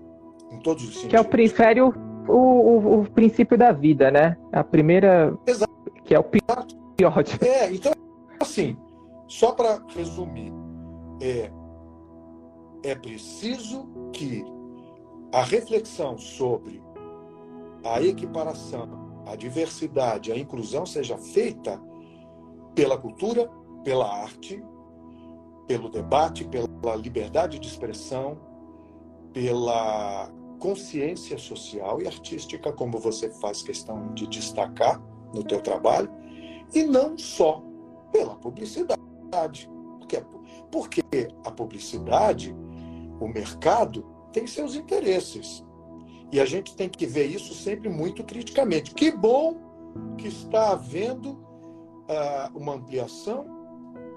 em 0.53 0.59
todos 0.61 0.85
os 0.85 0.95
sentidos. 0.95 1.11
Que 1.11 1.17
é 1.17 1.21
o, 1.21 1.25
prefere 1.25 1.81
o, 1.81 1.93
o, 2.29 3.01
o 3.01 3.11
princípio 3.11 3.57
da 3.57 3.73
vida, 3.73 4.11
né? 4.11 4.37
A 4.53 4.63
primeira. 4.63 5.37
Exato. 5.47 5.68
Que 6.09 6.15
é 6.15 6.19
o 6.19 6.25
pior. 6.25 6.67
É, 7.43 7.71
então, 7.71 7.93
assim, 8.41 8.79
só 9.29 9.53
para 9.53 9.79
resumir, 9.89 10.51
é, 11.21 11.53
é 12.83 12.95
preciso 12.95 13.87
que 14.11 14.43
a 15.35 15.43
reflexão 15.43 16.17
sobre 16.17 16.83
a 17.85 18.01
equiparação, 18.01 19.23
a 19.27 19.37
diversidade, 19.37 20.33
a 20.33 20.39
inclusão 20.39 20.87
seja 20.87 21.19
feita 21.19 21.79
pela 22.75 22.97
cultura, 22.97 23.47
pela 23.85 24.11
arte, 24.11 24.65
pelo 25.67 25.91
debate, 25.91 26.49
pela 26.49 26.97
liberdade 26.97 27.59
de 27.59 27.69
expressão, 27.69 28.41
pela 29.35 30.33
consciência 30.59 31.37
social 31.37 32.01
e 32.01 32.07
artística, 32.07 32.73
como 32.73 32.99
você 32.99 33.29
faz 33.29 33.61
questão 33.61 34.15
de 34.15 34.27
destacar 34.27 34.99
no 35.33 35.43
teu 35.45 35.61
trabalho, 35.61 36.11
e 36.75 36.83
não 36.83 37.17
só 37.17 37.63
pela 38.13 38.37
publicidade. 38.37 39.69
Porque, 39.99 40.23
porque 40.71 41.03
a 41.45 41.51
publicidade, 41.51 42.55
o 43.21 43.29
mercado, 43.29 44.05
tem 44.33 44.47
seus 44.47 44.75
interesses. 44.75 45.65
E 46.31 46.41
a 46.41 46.45
gente 46.45 46.77
tem 46.77 46.89
que 46.89 47.07
ver 47.07 47.27
isso 47.27 47.55
sempre 47.55 47.89
muito 47.89 48.23
criticamente. 48.25 48.95
Que 48.95 49.11
bom 49.11 49.57
que 50.19 50.29
está 50.29 50.73
havendo 50.73 51.33
uh, 51.33 52.59
uma 52.59 52.75
ampliação 52.75 53.47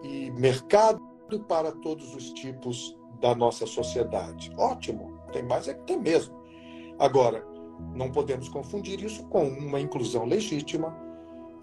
e 0.04 0.30
mercado 0.32 1.00
para 1.48 1.72
todos 1.72 2.14
os 2.14 2.32
tipos 2.34 2.98
da 3.22 3.34
nossa 3.34 3.66
sociedade. 3.66 4.52
Ótimo, 4.58 5.18
tem 5.32 5.44
mais 5.44 5.68
é 5.68 5.74
que 5.74 5.84
tem 5.84 5.98
mesmo. 5.98 6.36
Agora, 7.00 7.46
não 7.94 8.10
podemos 8.12 8.50
confundir 8.50 9.04
isso 9.04 9.24
com 9.26 9.48
uma 9.48 9.80
inclusão 9.80 10.26
legítima 10.26 10.96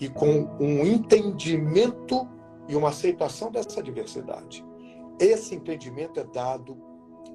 e 0.01 0.09
com 0.09 0.49
um 0.61 0.85
entendimento 0.85 2.29
e 2.69 2.77
uma 2.77 2.91
aceitação 2.91 3.51
dessa 3.51 3.83
diversidade. 3.83 4.65
Esse 5.19 5.55
entendimento 5.55 6.21
é 6.21 6.25
dado 6.25 6.77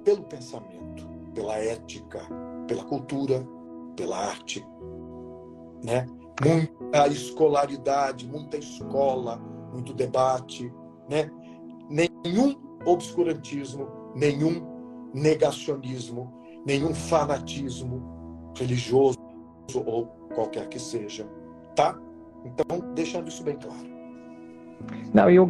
pelo 0.03 0.23
pensamento, 0.23 1.07
pela 1.33 1.57
ética, 1.57 2.21
pela 2.67 2.83
cultura, 2.83 3.45
pela 3.95 4.17
arte, 4.17 4.65
né? 5.83 6.05
Muita 6.43 7.07
escolaridade, 7.07 8.27
muita 8.27 8.57
escola, 8.57 9.37
muito 9.71 9.93
debate, 9.93 10.71
né? 11.09 11.29
Nenhum 11.89 12.55
obscurantismo, 12.85 13.87
nenhum 14.15 14.65
negacionismo, 15.13 16.33
nenhum 16.65 16.93
fanatismo 16.93 18.12
religioso 18.55 19.17
ou 19.85 20.05
qualquer 20.33 20.67
que 20.67 20.79
seja, 20.79 21.25
tá? 21.75 21.97
Então, 22.45 22.79
deixando 22.93 23.27
isso 23.27 23.43
bem 23.43 23.55
claro. 23.55 23.93
Não, 25.13 25.29
e 25.29 25.39
o 25.39 25.47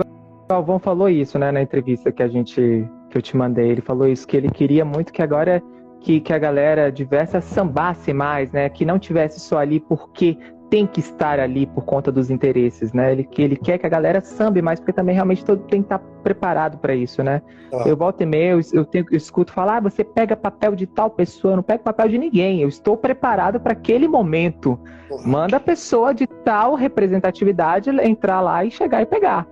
Galvão 0.50 0.78
falou 0.78 1.10
isso, 1.10 1.40
né, 1.40 1.52
na 1.52 1.62
entrevista 1.62 2.12
que 2.12 2.22
a 2.22 2.28
gente 2.28 2.88
que 3.10 3.18
eu 3.18 3.22
te 3.22 3.38
mandei. 3.38 3.70
Ele 3.70 3.82
falou 3.82 4.08
isso 4.08 4.28
que 4.28 4.36
ele 4.36 4.50
queria 4.50 4.84
muito 4.84 5.14
que 5.14 5.22
agora 5.22 5.62
que, 6.00 6.20
que 6.20 6.34
a 6.34 6.38
galera 6.38 6.92
diversa 6.92 7.40
sambasse 7.40 8.14
mais, 8.14 8.52
né, 8.52 8.68
que 8.70 8.86
não 8.86 9.00
tivesse 9.00 9.40
só 9.40 9.60
ali 9.60 9.80
porque 9.80 10.38
tem 10.74 10.88
que 10.88 11.02
estar 11.02 11.40
ali 11.40 11.68
por 11.68 11.86
conta 11.86 12.12
dos 12.12 12.32
interesses, 12.32 12.94
né? 12.94 13.12
Ele 13.12 13.24
que 13.24 13.44
ele 13.44 13.56
quer 13.56 13.78
que 13.78 13.86
a 13.86 13.90
galera 13.90 14.20
sambe 14.22 14.60
mais, 14.60 14.80
porque 14.80 14.92
também 14.92 15.14
realmente 15.14 15.46
todo 15.46 15.62
tem 15.66 15.84
que 15.84 15.86
estar 15.86 16.00
preparado 16.24 16.80
para 16.80 16.96
isso, 16.96 17.22
né? 17.22 17.44
Ah. 17.72 17.84
Eu 17.86 17.96
volto 17.96 18.22
e 18.22 18.26
meio, 18.26 18.60
eu, 18.74 18.84
tenho, 18.84 19.06
eu 19.12 19.16
escuto 19.16 19.54
falar, 19.54 19.78
ah, 19.78 19.82
você 19.82 20.04
pega 20.04 20.36
papel 20.36 20.74
de 20.76 20.88
tal 20.88 21.12
pessoa, 21.12 21.52
eu 21.52 21.58
não 21.58 21.64
pego 21.64 21.84
papel 21.84 22.10
de 22.10 22.18
ninguém. 22.18 22.60
Eu 22.60 22.68
estou 22.68 22.98
preparado 22.98 23.60
para 23.60 23.74
aquele 23.74 24.08
momento. 24.08 24.80
Uhum. 25.12 25.28
Manda 25.28 25.58
a 25.58 25.60
pessoa 25.60 26.12
de 26.12 26.26
tal 26.26 26.74
representatividade 26.74 27.92
entrar 27.92 28.42
lá 28.42 28.66
e 28.66 28.72
chegar 28.72 29.04
e 29.04 29.06
pegar. 29.06 29.48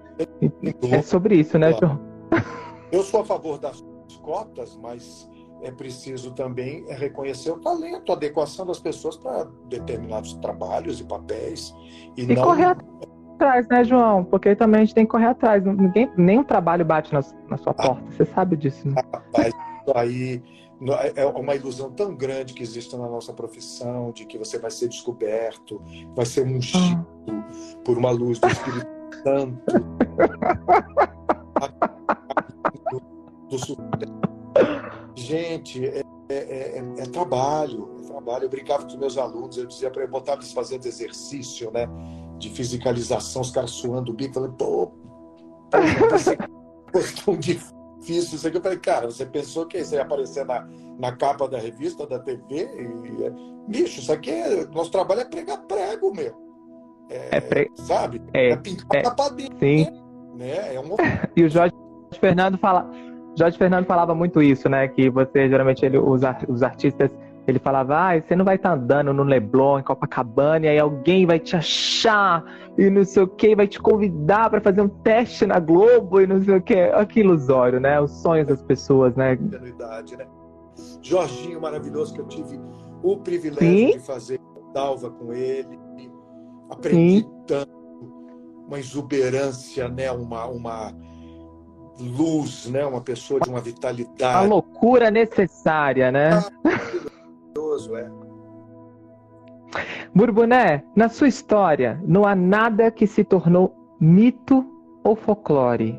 É 0.91 1.03
sobre 1.03 1.35
isso, 1.35 1.55
né, 1.59 1.71
João? 1.73 1.99
Eu 2.91 3.03
sou 3.03 3.21
a 3.21 3.25
favor 3.25 3.59
das 3.59 3.79
cotas, 4.23 4.75
mas 4.81 5.29
é 5.61 5.71
preciso 5.71 6.31
também 6.31 6.85
reconhecer 6.87 7.51
o 7.51 7.59
talento, 7.59 8.11
a 8.11 8.15
adequação 8.15 8.65
das 8.65 8.79
pessoas 8.79 9.15
para 9.17 9.47
determinados 9.67 10.33
trabalhos 10.35 10.99
e 10.99 11.03
papéis. 11.03 11.73
E, 12.17 12.23
e 12.23 12.35
não... 12.35 12.43
correr 12.43 12.75
atrás, 13.35 13.67
né, 13.67 13.83
João? 13.83 14.23
Porque 14.23 14.55
também 14.55 14.81
a 14.81 14.85
gente 14.85 14.95
tem 14.95 15.05
que 15.05 15.11
correr 15.11 15.27
atrás. 15.27 15.63
Ninguém, 15.63 16.11
nenhum 16.17 16.43
trabalho 16.43 16.83
bate 16.83 17.13
na, 17.13 17.21
na 17.49 17.57
sua 17.57 17.71
ah, 17.77 17.83
porta. 17.83 18.03
Você 18.11 18.25
sabe 18.25 18.55
disso, 18.57 18.87
né? 18.87 18.95
Rapaz, 19.13 19.53
isso 19.81 19.97
aí 19.97 20.43
é 21.15 21.25
uma 21.25 21.55
ilusão 21.55 21.91
tão 21.91 22.15
grande 22.15 22.53
que 22.53 22.63
existe 22.63 22.95
na 22.97 23.07
nossa 23.07 23.31
profissão, 23.33 24.11
de 24.11 24.25
que 24.25 24.37
você 24.37 24.57
vai 24.57 24.71
ser 24.71 24.87
descoberto, 24.87 25.79
vai 26.15 26.25
ser 26.25 26.45
ungido 26.45 27.05
ah. 27.29 27.43
por 27.85 27.97
uma 27.97 28.09
luz 28.09 28.39
do 28.39 28.47
Espírito 28.47 28.87
Santo. 29.23 29.61
do, 33.49 33.75
do 33.97 34.40
Gente, 35.15 35.85
é, 35.85 36.03
é, 36.29 36.35
é, 36.35 36.83
é, 36.97 37.05
trabalho, 37.05 37.97
é 37.99 38.07
trabalho. 38.07 38.45
Eu 38.45 38.49
brincava 38.49 38.83
com 38.83 38.89
os 38.89 38.95
meus 38.95 39.17
alunos, 39.17 39.57
eu 39.57 39.65
dizia 39.65 39.89
para 39.89 40.03
eu 40.03 40.07
botar 40.07 40.33
eles 40.33 40.51
fazendo 40.53 40.85
exercício, 40.85 41.71
né? 41.71 41.87
De 42.37 42.49
fiscalização, 42.49 43.41
os 43.41 43.51
caras 43.51 43.71
suando 43.71 44.11
o 44.11 44.15
bico, 44.15 44.35
falando, 44.35 44.53
pô, 44.53 44.91
é 45.73 46.41
tão 47.23 47.37
difícil 47.37 48.35
isso 48.35 48.47
aqui. 48.47 48.57
Eu 48.57 48.61
falei, 48.61 48.79
cara, 48.79 49.07
você 49.07 49.25
pensou 49.25 49.65
que 49.65 49.83
você 49.83 49.95
ia 49.95 50.01
aparecer 50.01 50.45
na, 50.45 50.67
na 50.97 51.15
capa 51.15 51.47
da 51.47 51.57
revista, 51.57 52.07
da 52.07 52.19
TV? 52.19 52.41
E, 52.49 53.23
é, 53.23 53.31
bicho, 53.67 53.99
isso 53.99 54.11
aqui 54.11 54.31
é. 54.31 54.65
Nosso 54.67 54.91
trabalho 54.91 55.21
é 55.21 55.25
pregar 55.25 55.61
prego, 55.65 56.13
meu. 56.13 56.33
É, 57.09 57.37
é 57.37 57.41
pre... 57.41 57.69
Sabe? 57.75 58.21
É, 58.33 58.51
é 58.51 58.55
pintar 58.55 59.05
é, 59.05 59.09
parede. 59.09 59.55
Sim. 59.59 59.87
Né? 60.35 60.75
É 60.75 60.79
um... 60.79 60.95
e 61.35 61.43
o 61.43 61.49
Jorge 61.49 61.75
Fernando 62.19 62.57
fala 62.57 62.89
Jorge 63.37 63.57
Fernando 63.57 63.85
falava 63.85 64.13
muito 64.13 64.41
isso, 64.41 64.67
né? 64.67 64.87
Que 64.87 65.09
você, 65.09 65.49
geralmente, 65.49 65.85
ele, 65.85 65.97
os, 65.97 66.21
os 66.47 66.63
artistas, 66.63 67.11
ele 67.47 67.59
falava, 67.59 67.95
ah, 67.97 68.21
você 68.21 68.35
não 68.35 68.45
vai 68.45 68.55
estar 68.55 68.69
tá 68.69 68.75
andando 68.75 69.13
no 69.13 69.23
Leblon, 69.23 69.79
em 69.79 69.83
Copacabana, 69.83 70.65
e 70.65 70.69
aí 70.69 70.79
alguém 70.79 71.25
vai 71.25 71.39
te 71.39 71.55
achar, 71.55 72.43
e 72.77 72.89
não 72.89 73.03
sei 73.03 73.23
o 73.23 73.27
que, 73.27 73.55
vai 73.55 73.67
te 73.67 73.79
convidar 73.79 74.49
para 74.49 74.61
fazer 74.61 74.81
um 74.81 74.89
teste 74.89 75.45
na 75.45 75.59
Globo, 75.59 76.21
e 76.21 76.27
não 76.27 76.41
sei 76.41 76.57
o 76.57 76.61
que. 76.61 76.75
Olha 76.75 77.05
que 77.05 77.19
ilusório, 77.21 77.79
né? 77.79 77.99
Os 77.99 78.11
sonhos 78.21 78.47
das 78.47 78.61
pessoas, 78.61 79.15
né? 79.15 79.35
né? 79.35 80.27
Jorginho 81.01 81.59
maravilhoso, 81.61 82.13
que 82.13 82.21
eu 82.21 82.27
tive 82.27 82.59
o 83.01 83.17
privilégio 83.17 83.67
Sim? 83.67 83.91
de 83.97 83.99
fazer 83.99 84.39
Dalva 84.73 85.09
com 85.09 85.33
ele. 85.33 85.79
Aprendi 86.69 87.21
Sim. 87.21 87.31
tanto, 87.45 87.71
uma 88.67 88.79
exuberância, 88.79 89.89
né? 89.89 90.11
uma, 90.11 90.45
uma 90.45 90.93
luz, 91.99 92.67
né? 92.67 92.85
Uma 92.85 93.01
pessoa 93.01 93.39
de 93.39 93.49
uma 93.49 93.61
vitalidade. 93.61 94.35
A 94.35 94.41
loucura 94.41 95.11
necessária, 95.11 96.11
né? 96.11 96.43
Maravilhoso, 96.63 97.95
é. 97.95 98.09
Burbuné, 100.13 100.83
na 100.95 101.07
sua 101.07 101.27
história, 101.27 101.99
não 102.05 102.25
há 102.25 102.35
nada 102.35 102.91
que 102.91 103.07
se 103.07 103.23
tornou 103.23 103.73
mito 103.99 104.65
ou 105.03 105.15
folclore. 105.15 105.97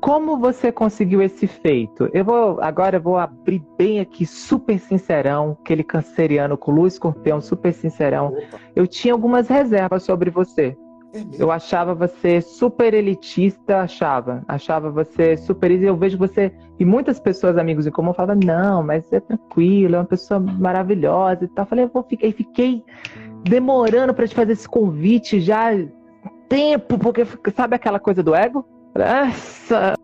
Como 0.00 0.38
você 0.38 0.70
conseguiu 0.70 1.20
esse 1.20 1.46
feito? 1.46 2.08
Eu 2.12 2.24
vou 2.24 2.60
agora 2.60 2.98
eu 2.98 3.02
vou 3.02 3.18
abrir 3.18 3.64
bem 3.76 3.98
aqui, 3.98 4.24
super 4.24 4.78
sincerão, 4.78 5.56
aquele 5.60 5.82
canceriano 5.82 6.56
com 6.56 6.70
luz 6.70 6.92
escorpião, 6.92 7.40
super 7.40 7.72
sincerão. 7.72 8.28
Opa. 8.28 8.60
Eu 8.76 8.86
tinha 8.86 9.12
algumas 9.12 9.48
reservas 9.48 10.04
sobre 10.04 10.30
você. 10.30 10.76
É 11.14 11.22
eu 11.38 11.50
achava 11.50 11.94
você 11.94 12.40
super 12.40 12.92
elitista, 12.92 13.80
achava. 13.80 14.42
Achava 14.46 14.90
você 14.90 15.36
super. 15.36 15.70
Eu 15.70 15.96
vejo 15.96 16.18
você. 16.18 16.52
E 16.78 16.84
muitas 16.84 17.18
pessoas, 17.18 17.56
amigos 17.56 17.86
em 17.86 17.90
comum, 17.90 18.12
falavam: 18.12 18.40
não, 18.44 18.82
mas 18.82 19.10
é 19.12 19.20
tranquilo, 19.20 19.96
é 19.96 19.98
uma 19.98 20.04
pessoa 20.04 20.38
maravilhosa 20.38 21.44
e 21.44 21.48
tal. 21.48 21.66
Falei: 21.66 21.84
eu 21.84 21.88
vou 21.88 22.02
ficar. 22.02 22.30
fiquei 22.32 22.84
demorando 23.44 24.12
para 24.12 24.26
te 24.26 24.34
fazer 24.34 24.52
esse 24.52 24.68
convite 24.68 25.40
já 25.40 25.70
tempo, 26.48 26.98
porque 26.98 27.24
sabe 27.54 27.76
aquela 27.76 27.98
coisa 27.98 28.22
do 28.22 28.34
ego? 28.34 28.64
Essa 28.94 29.94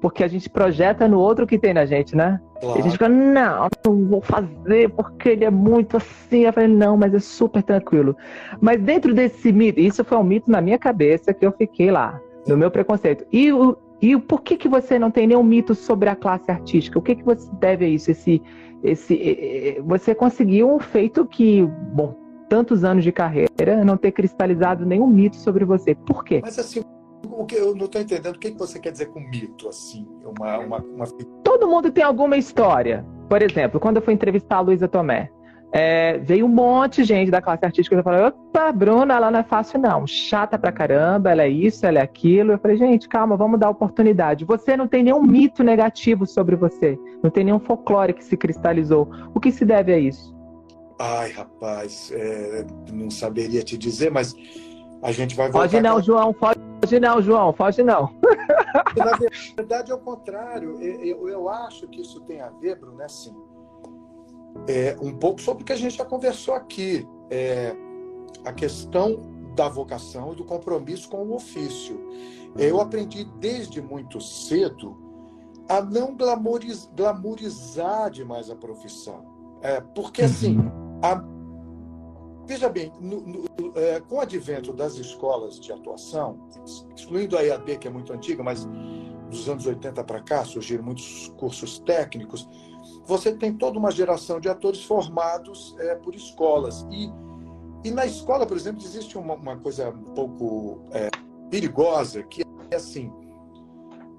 porque 0.00 0.22
a 0.22 0.28
gente 0.28 0.48
projeta 0.48 1.08
no 1.08 1.18
outro 1.18 1.46
que 1.46 1.58
tem 1.58 1.74
na 1.74 1.84
gente, 1.84 2.16
né? 2.16 2.40
Claro. 2.60 2.78
E 2.78 2.80
a 2.80 2.82
gente 2.82 2.92
fica, 2.92 3.08
não, 3.08 3.68
não 3.84 4.04
vou 4.06 4.20
fazer 4.20 4.90
porque 4.90 5.30
ele 5.30 5.44
é 5.44 5.50
muito 5.50 5.96
assim. 5.96 6.40
Eu 6.40 6.52
falei, 6.52 6.68
não, 6.68 6.96
mas 6.96 7.14
é 7.14 7.18
super 7.18 7.62
tranquilo. 7.62 8.16
Mas 8.60 8.80
dentro 8.80 9.14
desse 9.14 9.52
mito, 9.52 9.80
isso 9.80 10.04
foi 10.04 10.18
um 10.18 10.24
mito 10.24 10.50
na 10.50 10.60
minha 10.60 10.78
cabeça 10.78 11.34
que 11.34 11.44
eu 11.44 11.52
fiquei 11.52 11.90
lá, 11.90 12.20
no 12.46 12.56
meu 12.56 12.70
preconceito. 12.70 13.24
E 13.32 13.52
o, 13.52 13.76
E 14.00 14.16
por 14.16 14.42
que, 14.42 14.56
que 14.56 14.68
você 14.68 14.98
não 14.98 15.10
tem 15.10 15.26
nenhum 15.26 15.42
mito 15.42 15.74
sobre 15.74 16.08
a 16.08 16.14
classe 16.14 16.50
artística? 16.50 16.98
O 16.98 17.02
que, 17.02 17.16
que 17.16 17.24
você 17.24 17.50
deve 17.58 17.84
a 17.84 17.88
isso? 17.88 18.10
Esse, 18.10 18.40
esse, 18.82 19.80
você 19.84 20.14
conseguiu 20.14 20.72
um 20.72 20.78
feito 20.78 21.26
que, 21.26 21.66
bom, 21.92 22.14
tantos 22.48 22.84
anos 22.84 23.02
de 23.02 23.10
carreira, 23.10 23.84
não 23.84 23.96
ter 23.96 24.12
cristalizado 24.12 24.86
nenhum 24.86 25.06
mito 25.06 25.36
sobre 25.36 25.64
você. 25.64 25.94
Por 25.94 26.24
quê? 26.24 26.40
Mas 26.42 26.58
assim, 26.58 26.82
o 27.38 27.46
que 27.46 27.54
eu 27.54 27.72
não 27.74 27.84
estou 27.84 28.00
entendendo 28.00 28.34
o 28.34 28.38
que 28.38 28.50
você 28.50 28.80
quer 28.80 28.90
dizer 28.90 29.06
com 29.06 29.20
mito, 29.20 29.68
assim, 29.68 30.04
uma, 30.24 30.58
uma, 30.58 30.78
uma... 30.78 31.06
Todo 31.44 31.68
mundo 31.68 31.88
tem 31.88 32.02
alguma 32.02 32.36
história. 32.36 33.06
Por 33.28 33.40
exemplo, 33.42 33.78
quando 33.78 33.98
eu 33.98 34.02
fui 34.02 34.12
entrevistar 34.12 34.56
a 34.56 34.60
Luísa 34.60 34.88
Tomé, 34.88 35.30
é, 35.70 36.18
veio 36.18 36.46
um 36.46 36.48
monte 36.48 37.02
de 37.02 37.04
gente 37.04 37.30
da 37.30 37.40
classe 37.40 37.64
artística 37.64 37.94
e 37.94 38.02
falou: 38.02 38.26
opa, 38.26 38.72
Bruna, 38.72 39.14
ela 39.14 39.30
não 39.30 39.38
é 39.38 39.44
fácil, 39.44 39.78
não. 39.78 40.04
Chata 40.04 40.58
pra 40.58 40.72
caramba, 40.72 41.30
ela 41.30 41.42
é 41.42 41.48
isso, 41.48 41.86
ela 41.86 42.00
é 42.00 42.02
aquilo. 42.02 42.52
Eu 42.52 42.58
falei, 42.58 42.76
gente, 42.76 43.08
calma, 43.08 43.36
vamos 43.36 43.60
dar 43.60 43.70
oportunidade. 43.70 44.44
Você 44.44 44.76
não 44.76 44.88
tem 44.88 45.04
nenhum 45.04 45.22
mito 45.22 45.62
negativo 45.62 46.26
sobre 46.26 46.56
você, 46.56 46.98
não 47.22 47.30
tem 47.30 47.44
nenhum 47.44 47.60
folclore 47.60 48.14
que 48.14 48.24
se 48.24 48.36
cristalizou. 48.36 49.08
O 49.32 49.38
que 49.38 49.52
se 49.52 49.64
deve 49.64 49.92
a 49.92 49.98
isso? 49.98 50.36
Ai, 50.98 51.30
rapaz, 51.30 52.10
é, 52.12 52.66
não 52.92 53.10
saberia 53.10 53.62
te 53.62 53.78
dizer, 53.78 54.10
mas 54.10 54.34
a 55.02 55.12
gente 55.12 55.36
vai 55.36 55.48
voltar. 55.48 55.68
Foge 55.68 55.80
não, 55.80 56.02
João, 56.02 56.34
foge 56.80 57.00
não, 57.00 57.22
João, 57.22 57.52
foge 57.52 57.82
não. 57.82 58.14
Na 58.96 59.18
verdade, 59.56 59.90
é 59.90 59.94
o 59.94 59.98
contrário. 59.98 60.80
Eu, 60.82 61.28
eu 61.28 61.48
acho 61.48 61.86
que 61.88 62.00
isso 62.00 62.20
tem 62.22 62.40
a 62.40 62.48
ver, 62.50 62.78
Bruno, 62.78 63.00
é 63.00 63.04
assim 63.04 63.34
é, 64.66 64.96
um 65.00 65.12
pouco 65.12 65.40
sobre 65.40 65.62
o 65.62 65.66
que 65.66 65.72
a 65.72 65.76
gente 65.76 65.96
já 65.96 66.04
conversou 66.04 66.54
aqui, 66.54 67.06
é, 67.30 67.76
a 68.44 68.52
questão 68.52 69.20
da 69.54 69.68
vocação 69.68 70.32
e 70.32 70.36
do 70.36 70.44
compromisso 70.44 71.08
com 71.08 71.18
o 71.24 71.34
ofício. 71.34 72.00
Eu 72.56 72.80
aprendi 72.80 73.24
desde 73.38 73.80
muito 73.80 74.20
cedo 74.20 74.96
a 75.68 75.82
não 75.82 76.16
glamoriz, 76.16 76.88
glamorizar 76.96 78.10
demais 78.10 78.50
a 78.50 78.56
profissão. 78.56 79.24
É, 79.60 79.80
porque, 79.80 80.22
assim, 80.22 80.56
uhum. 80.58 81.00
a, 81.02 81.22
veja 82.48 82.68
bem, 82.70 82.90
no, 82.98 83.20
no, 83.20 83.44
é, 83.76 84.00
com 84.00 84.16
o 84.16 84.20
advento 84.20 84.72
das 84.72 84.94
escolas 84.94 85.60
de 85.60 85.70
atuação, 85.70 86.48
excluindo 86.96 87.36
a 87.36 87.44
EAD, 87.44 87.76
que 87.76 87.86
é 87.86 87.90
muito 87.90 88.10
antiga, 88.10 88.42
mas 88.42 88.66
dos 89.28 89.46
anos 89.50 89.66
80 89.66 90.02
para 90.02 90.22
cá 90.22 90.42
surgiram 90.46 90.82
muitos 90.82 91.28
cursos 91.36 91.78
técnicos, 91.80 92.48
você 93.04 93.32
tem 93.32 93.52
toda 93.52 93.78
uma 93.78 93.90
geração 93.90 94.40
de 94.40 94.48
atores 94.48 94.82
formados 94.82 95.76
é, 95.78 95.94
por 95.96 96.14
escolas. 96.14 96.86
E, 96.90 97.10
e 97.84 97.90
na 97.90 98.06
escola, 98.06 98.46
por 98.46 98.56
exemplo, 98.56 98.82
existe 98.82 99.18
uma, 99.18 99.34
uma 99.34 99.58
coisa 99.58 99.90
um 99.90 100.14
pouco 100.14 100.80
é, 100.92 101.10
perigosa, 101.50 102.22
que 102.22 102.42
é 102.70 102.76
assim: 102.76 103.12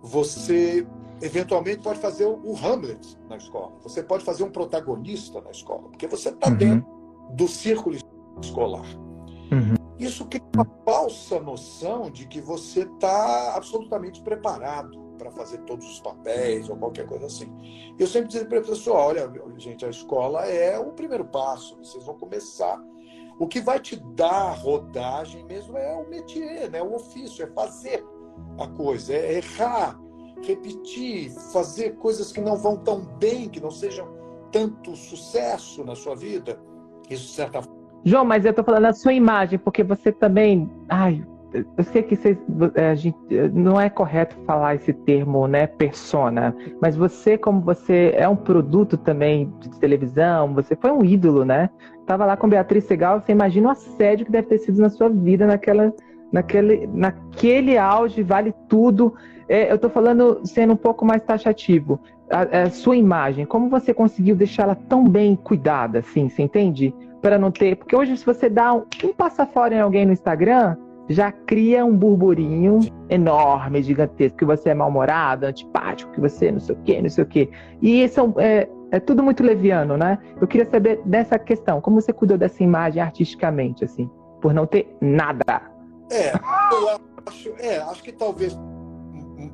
você 0.03 0.85
eventualmente 1.19 1.81
pode 1.81 1.99
fazer 1.99 2.25
o 2.25 2.55
Hamlet 2.55 3.17
na 3.27 3.37
escola, 3.37 3.73
você 3.81 4.03
pode 4.03 4.23
fazer 4.23 4.43
um 4.43 4.51
protagonista 4.51 5.41
na 5.41 5.49
escola, 5.49 5.89
porque 5.89 6.05
você 6.05 6.29
está 6.29 6.49
uhum. 6.49 6.55
dentro 6.55 6.99
do 7.31 7.47
círculo 7.47 7.95
escolar. 8.47 8.85
Uhum. 9.51 9.75
Isso 9.97 10.25
cria 10.25 10.43
uma 10.55 10.65
falsa 10.85 11.39
noção 11.39 12.09
de 12.09 12.25
que 12.27 12.39
você 12.39 12.81
está 12.81 13.55
absolutamente 13.55 14.21
preparado 14.21 14.97
para 15.17 15.29
fazer 15.29 15.57
todos 15.59 15.85
os 15.85 15.99
papéis 15.99 16.69
ou 16.69 16.77
qualquer 16.77 17.05
coisa 17.05 17.25
assim. 17.25 17.51
Eu 17.99 18.07
sempre 18.07 18.29
dizia 18.29 18.47
para 18.47 18.59
a 18.59 18.63
pessoa: 18.63 18.97
olha, 18.97 19.31
gente, 19.57 19.85
a 19.85 19.89
escola 19.89 20.45
é 20.45 20.79
o 20.79 20.93
primeiro 20.93 21.25
passo, 21.25 21.77
vocês 21.77 22.03
vão 22.05 22.17
começar. 22.17 22.81
O 23.37 23.47
que 23.47 23.61
vai 23.61 23.79
te 23.79 23.95
dar 24.15 24.51
rodagem 24.53 25.45
mesmo 25.45 25.77
é 25.77 25.93
o 25.95 26.09
métier, 26.09 26.69
né? 26.69 26.81
o 26.81 26.95
ofício, 26.95 27.43
é 27.43 27.47
fazer 27.47 28.05
a 28.57 28.67
coisa, 28.67 29.13
é 29.13 29.37
errar, 29.37 29.97
repetir, 30.41 31.31
fazer 31.53 31.95
coisas 31.97 32.31
que 32.31 32.41
não 32.41 32.57
vão 32.57 32.77
tão 32.77 33.01
bem, 33.17 33.49
que 33.49 33.61
não 33.61 33.71
sejam 33.71 34.07
tanto 34.51 34.95
sucesso 34.95 35.83
na 35.83 35.95
sua 35.95 36.15
vida. 36.15 36.59
Isso, 37.09 37.27
de 37.27 37.33
certa 37.33 37.61
forma. 37.61 37.78
João, 38.03 38.25
mas 38.25 38.45
eu 38.45 38.51
estou 38.51 38.63
falando 38.63 38.83
da 38.83 38.93
sua 38.93 39.13
imagem, 39.13 39.59
porque 39.59 39.83
você 39.83 40.11
também. 40.11 40.69
Ai, 40.87 41.23
eu 41.53 41.83
sei 41.83 42.03
que 42.03 42.15
vocês, 42.15 42.37
é, 42.75 42.91
a 42.91 42.95
gente, 42.95 43.17
não 43.53 43.79
é 43.79 43.89
correto 43.89 44.35
falar 44.45 44.75
esse 44.75 44.93
termo, 44.93 45.47
né, 45.47 45.65
persona, 45.65 46.55
mas 46.81 46.95
você, 46.95 47.37
como 47.37 47.61
você 47.61 48.13
é 48.15 48.27
um 48.27 48.35
produto 48.35 48.97
também 48.97 49.51
de 49.59 49.69
televisão, 49.79 50.53
você 50.53 50.75
foi 50.75 50.91
um 50.91 51.03
ídolo, 51.03 51.43
né? 51.43 51.69
Tava 52.05 52.25
lá 52.25 52.37
com 52.37 52.47
Beatriz 52.47 52.85
Segal, 52.85 53.19
você 53.19 53.31
imagina 53.31 53.69
o 53.69 53.71
assédio 53.71 54.25
que 54.25 54.31
deve 54.31 54.47
ter 54.47 54.59
sido 54.59 54.79
na 54.79 54.89
sua 54.89 55.09
vida 55.09 55.47
naquela, 55.47 55.93
naquele, 56.31 56.87
naquele 56.87 57.77
auge, 57.77 58.21
vale 58.21 58.53
tudo. 58.67 59.13
É, 59.47 59.71
eu 59.71 59.75
estou 59.75 59.89
falando 59.89 60.41
sendo 60.43 60.73
um 60.73 60.77
pouco 60.77 61.03
mais 61.03 61.23
taxativo. 61.23 61.99
A, 62.29 62.61
a, 62.61 62.69
sua 62.69 62.95
imagem, 62.95 63.45
como 63.45 63.69
você 63.69 63.91
conseguiu 63.91 64.35
deixá-la 64.35 64.75
tão 64.75 65.03
bem 65.07 65.35
cuidada, 65.35 65.99
assim, 65.99 66.29
você 66.29 66.43
entende? 66.43 66.93
Para 67.21 67.37
não 67.37 67.51
ter. 67.51 67.75
Porque 67.75 67.95
hoje, 67.95 68.15
se 68.17 68.25
você 68.25 68.49
dá 68.49 68.73
um, 68.73 68.85
um 69.03 69.13
passa 69.13 69.45
fora 69.45 69.75
em 69.75 69.79
alguém 69.79 70.05
no 70.05 70.13
Instagram, 70.13 70.75
já 71.09 71.31
cria 71.31 71.83
um 71.83 71.95
burburinho 71.95 72.79
enorme, 73.09 73.81
gigantesco, 73.81 74.37
que 74.37 74.45
você 74.45 74.69
é 74.69 74.73
mal-humorado, 74.75 75.47
antipático, 75.47 76.11
que 76.11 76.21
você 76.21 76.51
não 76.51 76.59
sei 76.59 76.75
o 76.75 76.79
quê, 76.83 77.01
não 77.01 77.09
sei 77.09 77.23
o 77.23 77.27
quê. 77.27 77.49
E 77.81 78.03
isso 78.03 78.33
é, 78.37 78.69
é 78.91 78.99
tudo 78.99 79.23
muito 79.23 79.43
leviano, 79.43 79.97
né? 79.97 80.19
Eu 80.39 80.47
queria 80.47 80.69
saber 80.69 81.01
dessa 81.03 81.39
questão, 81.39 81.81
como 81.81 81.99
você 81.99 82.13
cuidou 82.13 82.37
dessa 82.37 82.63
imagem 82.63 83.01
artisticamente, 83.01 83.83
assim, 83.83 84.09
por 84.39 84.53
não 84.53 84.67
ter 84.67 84.95
nada? 85.01 85.63
É, 86.11 86.31
eu 86.31 86.99
acho, 87.25 87.53
é, 87.59 87.77
acho 87.79 88.03
que 88.03 88.11
talvez 88.11 88.55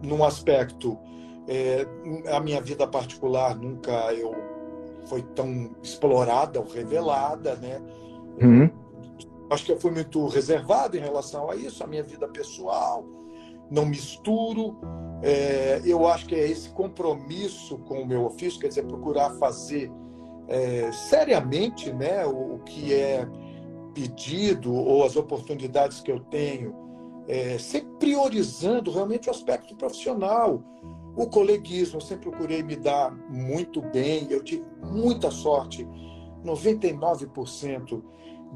num 0.03 0.23
aspecto, 0.25 0.97
é, 1.47 1.85
a 2.33 2.39
minha 2.41 2.61
vida 2.61 2.85
particular 2.85 3.55
nunca 3.55 3.91
eu 4.13 4.35
foi 5.05 5.21
tão 5.21 5.75
explorada 5.81 6.59
ou 6.59 6.67
revelada, 6.67 7.55
né? 7.55 7.81
Uhum 8.41 8.85
Acho 9.49 9.65
que 9.65 9.71
eu 9.71 9.79
fui 9.79 9.91
muito 9.91 10.27
reservado 10.27 10.97
em 10.97 10.99
relação 10.99 11.49
a 11.49 11.55
isso, 11.55 11.83
a 11.83 11.87
minha 11.87 12.03
vida 12.03 12.27
pessoal, 12.27 13.05
não 13.69 13.85
misturo. 13.85 14.77
É, 15.21 15.81
eu 15.85 16.07
acho 16.07 16.25
que 16.25 16.35
é 16.35 16.49
esse 16.49 16.69
compromisso 16.69 17.77
com 17.79 18.01
o 18.01 18.05
meu 18.05 18.25
ofício, 18.25 18.59
quer 18.59 18.69
dizer, 18.69 18.85
procurar 18.85 19.31
fazer 19.37 19.91
é, 20.47 20.91
seriamente 20.91 21.91
né, 21.93 22.25
o, 22.25 22.55
o, 22.55 22.59
que 22.59 22.93
é 22.93 23.27
pedido 23.93 24.73
ou 24.73 25.05
as 25.05 25.15
oportunidades 25.15 26.01
que 26.01 26.11
eu 26.11 26.19
tenho, 26.19 26.75
é, 27.27 27.57
sempre 27.57 27.91
priorizando 27.99 28.91
realmente 28.91 29.27
o 29.27 29.31
aspecto 29.31 29.75
profissional. 29.75 30.61
O 31.15 31.27
coleguismo, 31.27 31.97
eu 31.97 32.01
sempre 32.01 32.29
procurei 32.29 32.61
me 32.61 32.75
dar 32.75 33.11
muito 33.29 33.81
bem, 33.81 34.27
eu 34.29 34.43
tive 34.43 34.65
muita 34.83 35.31
sorte, 35.31 35.87
99% 36.43 38.03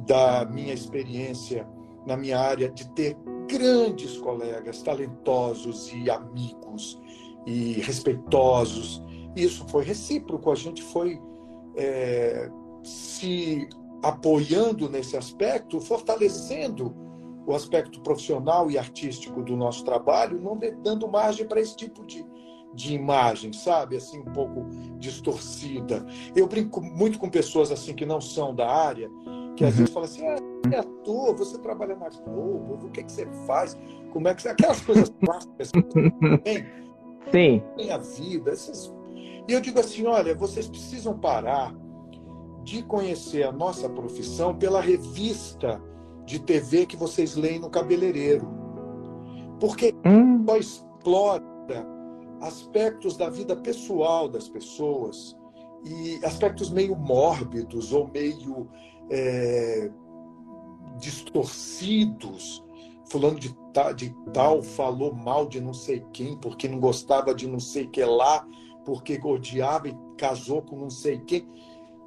da 0.06 0.46
minha 0.46 0.74
experiência 0.74 1.68
na 2.06 2.16
minha 2.16 2.40
área 2.40 2.70
de 2.70 2.90
ter 2.92 3.18
grandes 3.48 4.18
colegas 4.18 4.82
talentosos 4.82 5.92
e 5.94 6.10
amigos 6.10 7.00
e 7.46 7.74
respeitosos. 7.74 9.04
Isso 9.36 9.66
foi 9.68 9.84
recíproco, 9.84 10.52
a 10.52 10.56
gente 10.56 10.82
foi 10.82 11.20
é, 11.76 12.50
se 12.84 13.68
apoiando 14.04 14.90
nesse 14.90 15.18
aspecto, 15.18 15.80
fortalecendo 15.80 16.96
o 17.46 17.54
aspecto 17.54 18.00
profissional 18.02 18.70
e 18.70 18.78
artístico 18.78 19.42
do 19.42 19.58
nosso 19.58 19.84
trabalho, 19.84 20.40
não 20.40 20.58
dando 20.84 21.08
margem 21.08 21.48
para 21.48 21.60
esse 21.60 21.76
tipo 21.76 22.06
de, 22.06 22.26
de 22.74 22.94
imagem, 22.94 23.52
sabe? 23.52 23.98
Assim, 23.98 24.20
um 24.20 24.32
pouco 24.34 24.66
distorcida. 24.98 26.06
Eu 26.36 26.48
brinco 26.48 26.82
muito 26.82 27.20
com 27.20 27.30
pessoas 27.30 27.72
assim 27.72 27.94
que 27.94 28.06
não 28.06 28.22
são 28.22 28.54
da 28.54 28.70
área 28.70 29.10
que 29.60 29.66
às 29.66 29.74
uhum. 29.74 29.78
vezes 29.80 29.94
fala 29.94 30.06
assim, 30.06 30.26
ah, 30.26 30.38
é 30.72 30.80
ator, 30.80 31.36
você 31.36 31.58
trabalha 31.58 31.94
na 31.94 32.08
Globo, 32.08 32.86
o 32.86 32.90
que, 32.92 33.04
que 33.04 33.12
você 33.12 33.28
faz? 33.46 33.78
Como 34.14 34.26
é 34.30 34.34
que 34.34 34.42
você... 34.42 34.48
Aquelas 34.48 34.80
coisas 34.80 35.10
tem, 36.46 36.66
Sim. 37.30 37.64
tem 37.76 37.92
a 37.92 37.98
vida. 37.98 38.54
E 39.50 39.52
eu 39.52 39.60
digo 39.60 39.78
assim, 39.82 40.06
olha, 40.06 40.34
vocês 40.34 40.70
precisam 40.70 41.20
parar 41.20 41.76
de 42.64 42.82
conhecer 42.84 43.44
a 43.44 43.52
nossa 43.52 43.90
profissão 43.90 44.56
pela 44.56 44.80
revista 44.80 45.82
de 46.26 46.40
TV 46.40 46.86
que 46.86 46.96
vocês 46.96 47.36
leem 47.36 47.60
no 47.60 47.70
cabeleireiro. 47.70 48.48
Porque 49.60 49.94
hum. 50.06 50.46
só 50.48 50.56
explora 50.56 51.44
aspectos 52.42 53.18
da 53.18 53.30
vida 53.30 53.56
pessoal 53.56 54.28
das 54.28 54.48
pessoas 54.48 55.38
e 55.86 56.20
aspectos 56.26 56.70
meio 56.70 56.96
mórbidos 56.96 57.94
ou 57.94 58.08
meio 58.08 58.68
é, 59.10 59.92
distorcidos, 60.98 62.64
fulano 63.10 63.40
de, 63.40 63.56
de 63.96 64.16
tal 64.34 64.62
falou 64.62 65.14
mal 65.14 65.48
de 65.48 65.60
não 65.60 65.74
sei 65.74 66.06
quem, 66.14 66.38
porque 66.38 66.68
não 66.68 66.80
gostava 66.80 67.34
de 67.34 67.48
não 67.48 67.60
sei 67.60 67.88
que 67.88 68.04
lá, 68.04 68.46
porque 68.86 69.20
odiava 69.24 69.88
e 69.88 69.98
casou 70.18 70.62
com 70.62 70.76
não 70.76 70.90
sei 70.90 71.20
quem. 71.20 71.48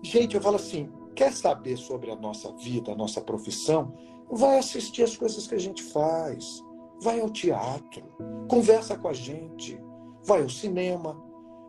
Gente, 0.03 0.35
eu 0.35 0.43
falo 0.43 0.57
assim, 0.57 0.91
quer 1.15 1.33
saber 1.33 1.77
sobre 1.77 2.11
a 2.11 2.17
nossa 2.17 2.53
vida, 2.57 2.93
a 2.93 2.97
nossa 2.97 3.21
profissão? 3.21 3.95
Vai 4.31 4.59
assistir 4.59 5.03
as 5.03 5.17
coisas 5.17 5.47
que 5.47 5.55
a 5.55 5.61
gente 5.61 5.83
faz. 5.83 6.63
vai 7.01 7.21
ao 7.21 7.31
teatro, 7.31 8.05
conversa 8.49 8.97
com 8.97 9.09
a 9.09 9.13
gente, 9.13 9.81
vai 10.25 10.43
ao 10.43 10.49
cinema, 10.49 11.21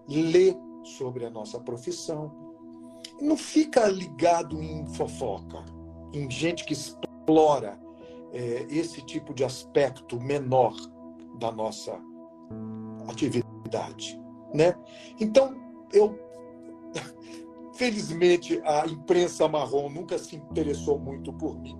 lê 0.07 0.55
sobre 0.83 1.25
a 1.25 1.29
nossa 1.29 1.59
profissão. 1.59 2.31
Não 3.21 3.37
fica 3.37 3.87
ligado 3.87 4.61
em 4.61 4.85
fofoca, 4.87 5.63
em 6.13 6.29
gente 6.29 6.65
que 6.65 6.73
explora 6.73 7.79
é, 8.31 8.65
esse 8.69 9.01
tipo 9.01 9.33
de 9.33 9.43
aspecto 9.43 10.19
menor 10.19 10.75
da 11.39 11.51
nossa 11.51 11.99
atividade, 13.07 14.19
né? 14.53 14.75
Então, 15.19 15.55
eu 15.91 16.17
felizmente 17.73 18.61
a 18.65 18.85
imprensa 18.87 19.47
marrom 19.47 19.89
nunca 19.89 20.17
se 20.17 20.35
interessou 20.35 20.97
muito 20.99 21.31
por 21.33 21.59
mim. 21.59 21.77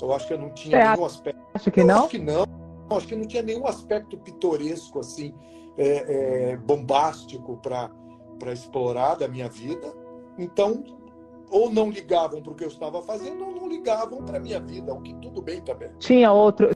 Eu 0.00 0.12
acho 0.12 0.26
que 0.26 0.34
eu 0.34 0.38
não 0.38 0.50
tinha 0.52 0.76
é, 0.76 0.90
nenhum 0.90 1.04
aspecto. 1.04 1.40
Acho 1.54 1.70
que 1.70 1.84
não. 1.84 2.00
Acho 2.00 2.08
que 2.08 2.18
não. 2.18 2.61
Acho 2.96 3.08
que 3.08 3.16
não 3.16 3.26
tinha 3.26 3.42
nenhum 3.42 3.66
aspecto 3.66 4.16
pitoresco 4.18 5.00
assim, 5.00 5.34
é, 5.76 6.52
é, 6.52 6.56
bombástico 6.56 7.56
para 7.58 7.90
para 8.42 8.52
explorar 8.52 9.14
da 9.14 9.28
minha 9.28 9.48
vida. 9.48 9.94
Então, 10.36 10.82
ou 11.48 11.70
não 11.70 11.90
ligavam 11.90 12.42
para 12.42 12.52
o 12.52 12.54
que 12.56 12.64
eu 12.64 12.68
estava 12.68 13.00
fazendo, 13.02 13.44
ou 13.44 13.52
não 13.52 13.68
ligavam 13.68 14.24
para 14.24 14.38
a 14.38 14.40
minha 14.40 14.58
vida, 14.58 14.92
o 14.92 15.00
que 15.00 15.14
tudo 15.16 15.40
bem 15.40 15.60
também. 15.60 15.90
Tinha 16.00 16.32
outro, 16.32 16.70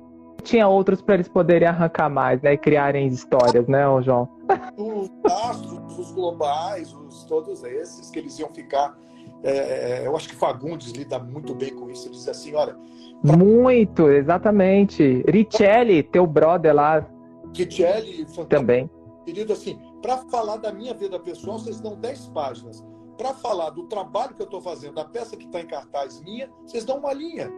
tinha 0.44 0.68
outros 0.68 1.02
para 1.02 1.14
eles 1.14 1.28
poderem 1.28 1.66
arrancar 1.66 2.08
mais, 2.08 2.40
né? 2.40 2.52
E 2.52 2.58
criarem 2.58 3.08
histórias, 3.08 3.66
né, 3.66 3.82
João? 4.02 4.28
Os 4.76 5.10
astros, 5.24 5.98
os 5.98 6.12
globais, 6.12 6.92
os, 6.92 7.24
todos 7.24 7.64
esses 7.64 8.10
que 8.10 8.20
eles 8.20 8.38
iam 8.38 8.50
ficar. 8.54 8.96
É, 9.42 10.02
é 10.02 10.06
eu 10.06 10.16
acho 10.16 10.28
que 10.28 10.34
Fagundes 10.34 10.92
lida 10.92 11.18
muito 11.18 11.54
bem 11.54 11.74
com 11.74 11.90
isso. 11.90 12.08
Ele 12.08 12.14
diz 12.14 12.28
assim: 12.28 12.54
olha. 12.54 12.76
Pra... 13.22 13.36
Muito, 13.36 14.08
exatamente. 14.08 15.24
Richelli, 15.28 16.02
teu 16.02 16.26
brother 16.26 16.74
lá. 16.74 17.06
Richelli, 17.54 18.26
também. 18.48 18.90
Querido, 19.24 19.52
assim, 19.52 19.78
para 20.02 20.18
falar 20.18 20.56
da 20.58 20.72
minha 20.72 20.94
vida 20.94 21.18
pessoal, 21.18 21.58
vocês 21.58 21.80
dão 21.80 21.96
10 21.96 22.28
páginas. 22.28 22.84
Para 23.16 23.32
falar 23.34 23.70
do 23.70 23.84
trabalho 23.84 24.34
que 24.34 24.42
eu 24.42 24.44
estou 24.44 24.60
fazendo, 24.60 24.94
da 24.94 25.04
peça 25.04 25.36
que 25.36 25.46
está 25.46 25.60
em 25.60 25.66
cartaz 25.66 26.20
minha, 26.20 26.50
vocês 26.64 26.84
dão 26.84 26.98
uma 26.98 27.12
linha. 27.12 27.50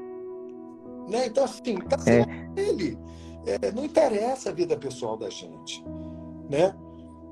Né? 1.08 1.26
Então, 1.26 1.44
assim, 1.44 1.76
tá 1.76 1.96
é. 2.06 2.20
é. 2.20 2.68
ele. 2.68 2.98
É, 3.46 3.72
não 3.72 3.84
interessa 3.84 4.50
a 4.50 4.52
vida 4.52 4.76
pessoal 4.76 5.16
da 5.16 5.28
gente. 5.28 5.84
Né? 6.48 6.74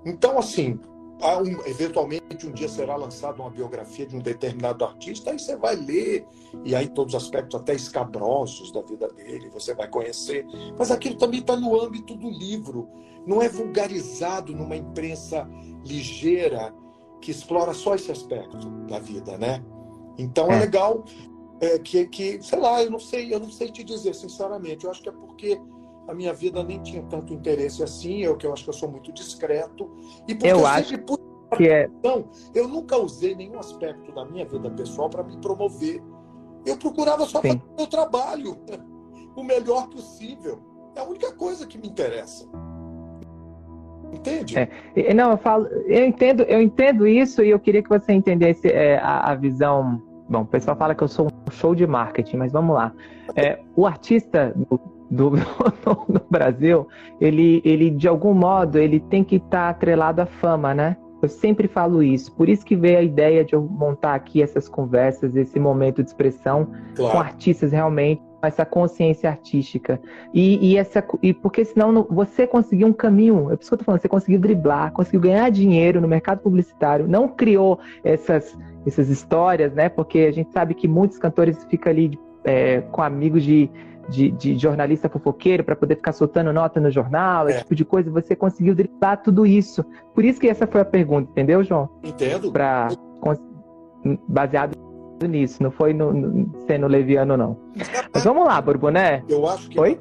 Então, 0.05 0.39
assim, 0.39 0.79
um, 1.23 1.67
eventualmente 1.67 2.47
um 2.47 2.53
dia 2.53 2.69
será 2.69 2.95
lançada 2.97 3.41
uma 3.41 3.51
biografia 3.51 4.07
de 4.07 4.17
um 4.17 4.19
determinado 4.19 4.85
artista, 4.85 5.31
aí 5.31 5.39
você 5.39 5.57
vai 5.57 5.75
ler, 5.75 6.27
e 6.65 6.75
aí 6.75 6.89
todos 6.89 7.15
os 7.15 7.23
aspectos 7.23 7.59
até 7.59 7.75
escabrosos 7.75 8.71
da 8.71 8.83
vida 8.83 9.09
dele, 9.09 9.49
você 9.49 9.75
vai 9.75 9.89
conhecer. 9.89 10.47
Mas 10.79 10.91
aquilo 10.91 11.17
também 11.17 11.41
está 11.41 11.57
no 11.57 11.81
âmbito 11.81 12.15
do 12.15 12.29
livro, 12.29 12.89
não 13.27 13.41
é 13.41 13.49
vulgarizado 13.49 14.55
numa 14.55 14.77
imprensa 14.77 15.49
ligeira 15.85 16.75
que 17.21 17.31
explora 17.31 17.73
só 17.73 17.95
esse 17.95 18.13
aspecto 18.13 18.69
da 18.87 18.99
vida, 18.99 19.39
né? 19.39 19.65
Então 20.19 20.51
é, 20.51 20.57
é 20.57 20.61
legal 20.61 21.05
é, 21.61 21.79
que, 21.79 22.07
que, 22.07 22.43
sei 22.43 22.59
lá, 22.59 22.83
eu 22.83 22.91
não 22.91 22.99
sei, 22.99 23.33
eu 23.33 23.41
não 23.41 23.51
sei 23.51 23.71
te 23.71 23.83
dizer, 23.83 24.15
sinceramente. 24.15 24.85
Eu 24.85 24.91
acho 24.91 25.03
que 25.03 25.09
é 25.09 25.13
porque 25.13 25.59
a 26.09 26.15
minha 26.15 26.33
vida 26.33 26.63
nem 26.63 26.81
tinha 26.83 27.03
tanto 27.05 27.35
interesse 27.35 27.83
assim, 27.83 28.23
eu 28.23 28.37
que 28.37 28.47
eu 28.47 28.53
acho 28.53 28.65
que 28.65 28.71
eu 28.71 28.75
sou 28.75 28.91
muito 28.91 29.13
discreto. 29.13 29.91
E 30.29 30.35
porque 30.35 30.53
eu, 30.53 30.61
eu 30.61 30.67
acho 30.67 30.97
que 31.57 31.69
é. 31.69 31.89
Então, 31.99 32.29
eu 32.55 32.69
nunca 32.69 32.97
usei 32.97 33.35
nenhum 33.35 33.59
aspecto 33.59 34.13
da 34.13 34.25
minha 34.25 34.45
vida 34.45 34.71
pessoal 34.71 35.09
para 35.09 35.23
me 35.23 35.37
promover. 35.39 36.03
Eu 36.65 36.77
procurava 36.77 37.25
só 37.27 37.41
Sim. 37.41 37.53
fazer 37.53 37.63
o 37.73 37.77
meu 37.77 37.87
trabalho 37.87 38.57
o 39.37 39.43
melhor 39.43 39.89
possível. 39.89 40.61
É 40.95 41.01
a 41.01 41.05
única 41.05 41.33
coisa 41.35 41.67
que 41.67 41.79
me 41.79 41.89
interessa. 41.89 42.49
Entende? 44.13 44.57
É, 44.57 45.13
não, 45.13 45.33
eu 45.33 45.37
falo, 45.37 45.67
eu 45.67 46.07
entendo, 46.07 46.43
eu 46.45 46.63
entendo 46.63 47.07
isso 47.07 47.43
e 47.43 47.51
eu 47.51 47.59
queria 47.59 47.83
que 47.83 47.89
você 47.89 48.13
entendesse 48.13 48.69
é, 48.69 48.99
a, 48.99 49.33
a, 49.33 49.35
visão. 49.35 50.01
Bom, 50.29 50.43
o 50.43 50.47
pessoal 50.47 50.77
fala 50.77 50.95
que 50.95 51.03
eu 51.03 51.09
sou 51.09 51.27
um 51.27 51.51
show 51.51 51.75
de 51.75 51.87
marketing, 51.87 52.37
mas 52.37 52.53
vamos 52.53 52.75
lá. 52.75 52.93
É, 53.35 53.61
o 53.75 53.87
artista 53.87 54.55
do, 54.57 54.81
do, 55.11 55.31
no 56.09 56.23
Brasil, 56.31 56.87
ele, 57.21 57.63
ele 57.65 57.91
de 57.91 58.09
algum 58.09 58.35
modo 58.35 58.79
ele 58.79 59.01
tem 59.01 59.23
que 59.23 59.37
estar 59.37 59.51
tá 59.51 59.69
atrelado 59.69 60.21
à 60.21 60.27
fama, 60.27 60.75
né? 60.75 60.97
Eu 61.23 61.29
sempre 61.29 61.67
falo 61.67 62.03
isso. 62.03 62.31
Por 62.35 62.49
isso 62.49 62.65
que 62.65 62.77
veio 62.77 62.99
a 62.99 63.03
ideia 63.03 63.45
de 63.45 63.55
eu 63.55 63.63
montar 63.63 64.15
aqui 64.15 64.43
essas 64.43 64.69
conversas, 64.69 65.35
esse 65.35 65.59
momento 65.59 66.03
de 66.03 66.11
expressão 66.11 66.69
claro. 66.95 67.13
com 67.13 67.19
artistas 67.19 67.73
realmente 67.73 68.23
essa 68.47 68.65
consciência 68.65 69.29
artística. 69.29 70.01
E, 70.33 70.73
e, 70.73 70.77
essa, 70.77 71.05
e 71.23 71.33
porque 71.35 71.65
senão 71.65 72.07
você 72.09 72.47
conseguiu 72.47 72.89
um 72.89 72.93
caminho, 72.93 73.51
é 73.51 73.57
por 73.57 73.63
isso 73.63 73.71
que 73.71 73.75
eu 73.75 73.79
tô 73.79 73.85
falando, 73.85 74.01
você 74.01 74.09
conseguiu 74.09 74.39
driblar, 74.39 74.93
conseguiu 74.93 75.21
ganhar 75.21 75.51
dinheiro 75.51 76.01
no 76.01 76.09
mercado 76.09 76.41
publicitário, 76.41 77.09
não 77.09 77.29
criou 77.29 77.79
essas, 78.05 78.57
essas 78.87 79.09
histórias, 79.09 79.73
né? 79.75 79.89
Porque 79.89 80.21
a 80.21 80.33
gente 80.33 80.53
sabe 80.53 80.75
que 80.75 80.87
muitos 80.87 81.19
cantores 81.19 81.65
ficam 81.65 81.91
ali 81.91 82.19
é, 82.45 82.81
com 82.93 83.03
amigos 83.03 83.43
de, 83.43 83.71
de, 84.09 84.31
de 84.31 84.57
jornalista 84.57 85.09
fofoqueiro 85.09 85.65
para 85.65 85.77
poder 85.77 85.97
ficar 85.97 86.13
soltando 86.13 86.53
nota 86.53 86.81
no 86.81 86.91
jornal, 86.91 87.49
é. 87.49 87.51
esse 87.51 87.61
tipo 87.61 87.75
de 87.75 87.85
coisa. 87.85 88.11
Você 88.11 88.37
conseguiu 88.37 88.75
driblar 88.75 89.23
tudo 89.23 89.47
isso. 89.47 89.85
Por 90.15 90.25
isso 90.25 90.41
que 90.41 90.49
essa 90.49 90.67
foi 90.67 90.81
a 90.81 90.85
pergunta, 90.85 91.31
entendeu, 91.31 91.63
João? 91.65 91.89
Entendo. 92.03 92.53
Pra, 92.53 92.89
baseado 94.29 94.77
nisso, 95.29 95.63
não 95.63 95.71
foi 95.71 95.95
no, 95.95 96.13
no, 96.13 96.67
sendo 96.67 96.87
leviano, 96.87 97.37
não. 97.37 97.57
Mas 98.13 98.25
vamos 98.25 98.45
lá, 98.45 98.61
Borboné. 98.61 99.25
Eu 99.29 99.49
acho 99.49 99.69
que. 99.69 99.81
Oi? 99.81 100.01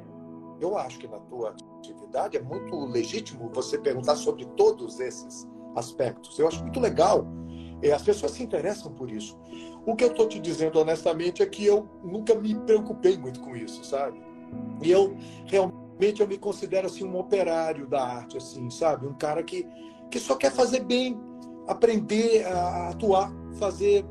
Eu 0.60 0.78
acho 0.78 1.00
que 1.00 1.08
na 1.08 1.20
tua 1.20 1.54
atividade 1.78 2.38
é 2.38 2.42
muito 2.42 2.86
legítimo 2.86 3.50
você 3.54 3.78
perguntar 3.78 4.16
sobre 4.16 4.46
todos 4.58 5.00
esses 5.00 5.48
aspectos. 5.76 6.38
Eu 6.40 6.48
acho 6.48 6.62
muito 6.62 6.80
legal. 6.80 7.26
É, 7.82 7.92
as 7.92 8.02
pessoas 8.02 8.32
se 8.32 8.44
interessam 8.44 8.92
por 8.92 9.12
isso. 9.12 9.38
O 9.86 9.96
que 9.96 10.04
eu 10.04 10.10
estou 10.10 10.28
te 10.28 10.40
dizendo 10.40 10.80
honestamente 10.80 11.44
é 11.44 11.46
que 11.46 11.66
eu 11.66 11.88
nunca 12.04 12.34
me 12.36 12.56
preocupei 12.56 13.18
muito 13.18 13.40
com 13.40 13.56
isso, 13.56 13.84
sabe? 13.84 14.20
E 14.82 14.92
eu 14.92 15.16
realmente 15.46 16.22
eu 16.22 16.28
me 16.28 16.38
considero 16.38 16.88
assim 16.88 17.06
um 17.06 17.18
operário 17.18 17.88
da 17.88 18.04
arte, 18.04 18.38
assim, 18.38 18.70
sabe? 18.70 19.08
Um 19.08 19.14
cara 19.14 19.44
que, 19.44 19.68
que 20.10 20.20
só 20.20 20.36
quer 20.36 20.52
fazer 20.52 20.84
bem, 20.84 21.20
aprender 21.68 22.46
a 22.46 22.90
atuar, 22.90 23.32
fazer 23.60 24.06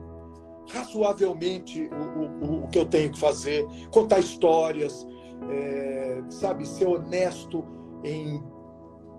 razoavelmente 0.71 1.91
o, 1.93 2.47
o, 2.47 2.65
o 2.65 2.69
que 2.69 2.79
eu 2.79 2.87
tenho 2.87 3.11
que 3.11 3.19
fazer, 3.19 3.67
contar 3.91 4.19
histórias, 4.19 5.07
é, 5.51 6.23
sabe, 6.31 6.67
ser 6.67 6.87
honesto 6.87 7.65
em 8.03 8.43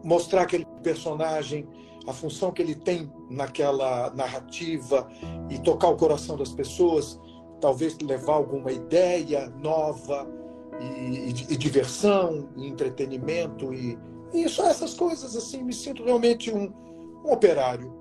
mostrar 0.03 0.43
aquele 0.43 0.65
personagem, 0.83 1.67
a 2.07 2.13
função 2.13 2.51
que 2.51 2.61
ele 2.61 2.75
tem 2.75 3.11
naquela 3.29 4.11
narrativa 4.13 5.07
e 5.49 5.57
tocar 5.59 5.89
o 5.89 5.97
coração 5.97 6.37
das 6.37 6.51
pessoas, 6.51 7.19
talvez 7.59 7.97
levar 7.99 8.33
alguma 8.33 8.71
ideia 8.71 9.51
nova 9.61 10.27
e, 10.79 11.29
e, 11.29 11.53
e 11.53 11.57
diversão, 11.57 12.49
e 12.55 12.67
entretenimento 12.67 13.73
e, 13.73 13.97
e 14.33 14.47
só 14.49 14.67
essas 14.67 14.93
coisas 14.93 15.35
assim, 15.35 15.63
me 15.63 15.73
sinto 15.73 16.03
realmente 16.03 16.51
um, 16.51 16.71
um 17.25 17.31
operário 17.31 17.93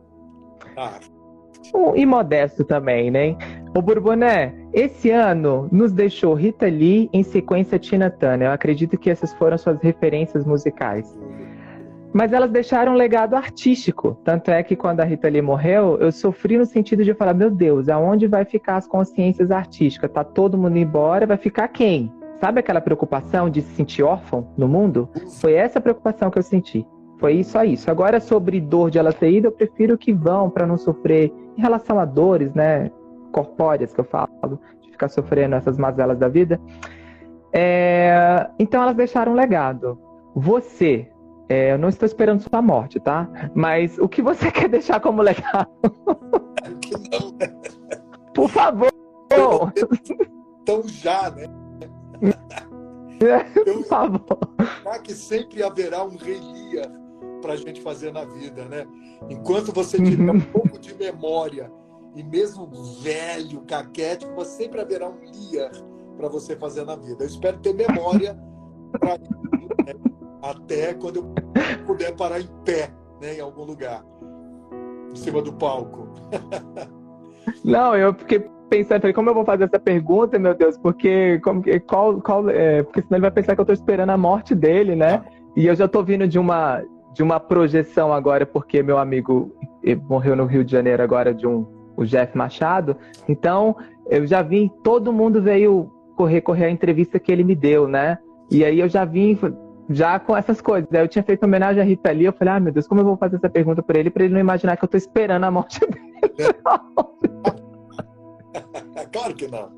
um, 1.75 1.97
e 1.97 2.05
modesto 2.05 2.65
também, 2.65 3.11
né? 3.11 3.37
O 3.77 3.81
Bourboné, 3.81 4.55
esse 4.73 5.11
ano 5.11 5.69
nos 5.73 5.93
deixou 5.93 6.35
Rita 6.35 6.67
Lee 6.67 7.09
em 7.13 7.23
sequência 7.23 7.79
Tina 7.79 8.11
Turner. 8.11 8.49
Eu 8.49 8.53
acredito 8.53 8.99
que 8.99 9.11
essas 9.11 9.33
foram 9.35 9.57
suas 9.57 9.81
referências 9.81 10.45
musicais. 10.45 11.17
Mas 12.15 12.33
elas 12.33 12.49
deixaram 12.53 12.93
um 12.93 12.95
legado 12.95 13.35
artístico. 13.35 14.17
Tanto 14.23 14.49
é 14.53 14.63
que 14.63 14.77
quando 14.77 15.01
a 15.01 15.05
Rita 15.05 15.29
Lee 15.29 15.43
morreu, 15.43 15.99
eu 15.99 16.13
sofri 16.13 16.57
no 16.57 16.65
sentido 16.65 17.03
de 17.03 17.13
falar: 17.13 17.35
meu 17.35 17.51
Deus, 17.51 17.89
aonde 17.89 18.29
vai 18.29 18.45
ficar 18.45 18.77
as 18.77 18.87
consciências 18.87 19.51
artísticas? 19.51 20.13
Tá 20.13 20.23
todo 20.23 20.57
mundo 20.57 20.79
embora, 20.79 21.27
vai 21.27 21.37
ficar 21.37 21.67
quem? 21.67 22.13
Sabe 22.41 22.61
aquela 22.61 22.81
preocupação 22.81 23.51
de 23.51 23.63
se 23.63 23.75
sentir 23.75 24.05
órfão 24.05 24.47
no 24.57 24.69
mundo? 24.69 25.09
Foi 25.41 25.55
essa 25.55 25.81
preocupação 25.81 26.31
que 26.31 26.39
eu 26.39 26.43
senti. 26.43 26.87
Foi 27.19 27.43
a 27.55 27.65
isso. 27.65 27.91
Agora, 27.91 28.21
sobre 28.21 28.61
dor 28.61 28.91
de 28.91 28.99
ela 28.99 29.13
ter 29.13 29.33
ido, 29.33 29.49
eu 29.49 29.53
prefiro 29.53 29.99
que 29.99 30.13
vão 30.13 30.51
para 30.51 30.67
não 30.67 30.77
sofrer 30.77 31.33
em 31.57 31.61
relação 31.61 31.99
a 31.99 32.05
dores, 32.05 32.55
né? 32.55 32.93
Corpóreas 33.33 33.93
que 33.93 34.01
eu 34.01 34.05
falo, 34.05 34.61
de 34.83 34.91
ficar 34.93 35.09
sofrendo 35.09 35.57
essas 35.57 35.77
mazelas 35.79 36.17
da 36.17 36.29
vida. 36.29 36.61
É... 37.53 38.47
Então, 38.59 38.83
elas 38.83 38.95
deixaram 38.95 39.33
um 39.33 39.35
legado. 39.35 39.99
Você, 40.35 41.09
é, 41.49 41.73
eu 41.73 41.79
não 41.79 41.89
estou 41.89 42.07
esperando 42.07 42.41
sua 42.41 42.63
morte, 42.63 43.01
tá? 43.01 43.29
Mas 43.55 43.99
o 43.99 44.09
que 44.09 44.23
você 44.23 44.51
quer 44.51 44.69
deixar 44.69 45.01
como 45.01 45.23
legado? 45.23 45.69
Por 48.35 48.49
favor! 48.49 48.91
Então 50.63 50.83
já, 50.87 51.31
né? 51.31 51.47
Por 53.65 53.85
favor. 53.85 54.39
que 55.03 55.13
sempre 55.13 55.63
haverá 55.63 56.05
um 56.05 56.17
rei 56.17 56.41
Lear 56.41 56.91
para 57.41 57.53
a 57.53 57.57
gente 57.57 57.81
fazer 57.83 58.13
na 58.13 58.25
vida, 58.25 58.65
né? 58.65 58.87
Enquanto 59.29 59.73
você 59.73 60.03
tiver 60.03 60.31
um 60.31 60.41
pouco 60.41 60.79
de 60.79 60.95
memória 60.95 61.71
e 62.15 62.23
mesmo 62.23 62.71
velho, 63.03 63.61
caquético, 63.63 64.45
sempre 64.45 64.81
haverá 64.81 65.09
um 65.09 65.19
Lear 65.21 65.73
para 66.17 66.29
você 66.29 66.57
fazer 66.57 66.85
na 66.85 66.97
vida. 66.97 67.25
Eu 67.25 67.29
espero 67.29 67.59
ter 67.59 67.75
memória 67.75 68.39
para? 68.99 69.19
Até 70.51 70.95
quando 70.95 71.17
eu 71.17 71.35
puder 71.87 72.15
parar 72.15 72.41
em 72.41 72.49
pé, 72.65 72.91
né, 73.21 73.35
em 73.37 73.41
algum 73.41 73.65
lugar, 73.65 74.05
em 75.11 75.17
cima 75.17 75.41
do 75.41 75.53
palco. 75.53 76.09
Não, 77.65 77.97
eu 77.97 78.15
fiquei 78.15 78.41
pensando, 78.69 79.01
falei, 79.01 79.15
como 79.15 79.31
eu 79.31 79.35
vou 79.35 79.45
fazer 79.45 79.65
essa 79.65 79.79
pergunta, 79.79 80.39
meu 80.39 80.55
Deus? 80.55 80.77
Porque, 80.79 81.39
como, 81.41 81.63
qual, 81.87 82.21
qual, 82.21 82.51
é, 82.51 82.83
porque 82.83 83.03
senão 83.03 83.17
ele 83.17 83.23
vai 83.23 83.31
pensar 83.31 83.55
que 83.55 83.61
eu 83.61 83.65
estou 83.65 83.75
esperando 83.75 84.11
a 84.11 84.19
morte 84.19 84.55
dele, 84.55 84.95
né? 84.95 85.25
E 85.57 85.67
eu 85.67 85.75
já 85.75 85.85
estou 85.85 86.03
vindo 86.03 86.27
de 86.27 86.39
uma, 86.39 86.83
de 87.13 87.23
uma 87.23 87.39
projeção 87.39 88.13
agora, 88.13 88.45
porque 88.45 88.83
meu 88.83 88.99
amigo 88.99 89.55
morreu 90.09 90.35
no 90.35 90.47
Rio 90.47 90.65
de 90.65 90.73
Janeiro 90.73 91.03
agora 91.03 91.33
de 91.33 91.47
um 91.47 91.67
o 91.97 92.05
Jeff 92.05 92.37
Machado. 92.37 92.97
Então, 93.29 93.77
eu 94.11 94.27
já 94.27 94.43
vim, 94.43 94.71
todo 94.83 95.13
mundo 95.13 95.41
veio 95.41 95.91
correr, 96.17 96.41
correr 96.41 96.67
a 96.67 96.71
entrevista 96.71 97.19
que 97.19 97.31
ele 97.31 97.45
me 97.45 97.55
deu, 97.55 97.87
né? 97.87 98.19
E 98.51 98.65
aí 98.65 98.81
eu 98.81 98.89
já 98.89 99.05
vim 99.05 99.39
já 99.91 100.19
com 100.19 100.37
essas 100.37 100.61
coisas. 100.61 100.89
Aí 100.93 101.01
eu 101.01 101.09
tinha 101.09 101.23
feito 101.23 101.45
homenagem 101.45 101.83
a 101.83 101.85
Rita 101.85 102.11
Lee, 102.11 102.27
eu 102.27 102.33
falei, 102.33 102.55
ah, 102.55 102.61
meu 102.61 102.73
Deus, 102.73 102.87
como 102.87 103.01
eu 103.01 103.05
vou 103.05 103.17
fazer 103.17 103.37
essa 103.37 103.49
pergunta 103.49 103.83
para 103.83 103.99
ele, 103.99 104.11
para 104.11 104.25
ele 104.25 104.35
não 104.35 104.41
imaginar 104.41 104.77
que 104.77 104.85
eu 104.85 104.89
tô 104.89 104.97
esperando 104.97 105.45
a 105.45 105.51
morte 105.51 105.81
dele. 105.81 106.15
claro 109.13 109.35
que 109.35 109.49
não. 109.49 109.71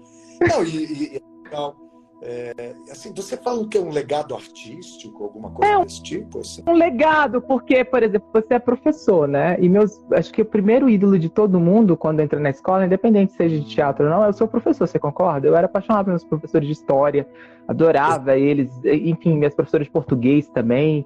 Não, 0.48 0.64
e, 0.64 1.16
e, 1.16 1.22
não 1.50 1.85
é, 2.22 2.74
assim, 2.90 3.12
você 3.14 3.36
fala 3.36 3.66
que 3.68 3.76
é 3.76 3.80
um 3.80 3.90
legado 3.90 4.34
artístico, 4.34 5.24
alguma 5.24 5.50
coisa 5.50 5.72
é 5.72 5.78
um, 5.78 5.84
desse 5.84 6.02
tipo? 6.02 6.38
Assim? 6.40 6.62
Um 6.66 6.72
legado, 6.72 7.42
porque, 7.42 7.84
por 7.84 8.02
exemplo, 8.02 8.26
você 8.32 8.54
é 8.54 8.58
professor, 8.58 9.28
né? 9.28 9.56
E 9.60 9.68
meus, 9.68 10.00
acho 10.12 10.32
que 10.32 10.40
o 10.40 10.44
primeiro 10.44 10.88
ídolo 10.88 11.18
de 11.18 11.28
todo 11.28 11.60
mundo 11.60 11.96
quando 11.96 12.20
entra 12.20 12.40
na 12.40 12.50
escola, 12.50 12.86
independente 12.86 13.34
seja 13.34 13.58
de 13.58 13.66
teatro 13.66 14.06
ou 14.06 14.10
não, 14.10 14.24
é 14.24 14.28
o 14.30 14.32
seu 14.32 14.48
professor, 14.48 14.88
você 14.88 14.98
concorda? 14.98 15.46
Eu 15.46 15.54
era 15.54 15.66
apaixonado 15.66 16.06
pelos 16.06 16.24
professores 16.24 16.66
de 16.66 16.72
história, 16.72 17.28
adorava 17.68 18.34
é. 18.34 18.40
eles, 18.40 18.72
enfim, 18.84 19.36
meus 19.36 19.54
professores 19.54 19.86
de 19.86 19.92
português 19.92 20.48
também. 20.48 21.04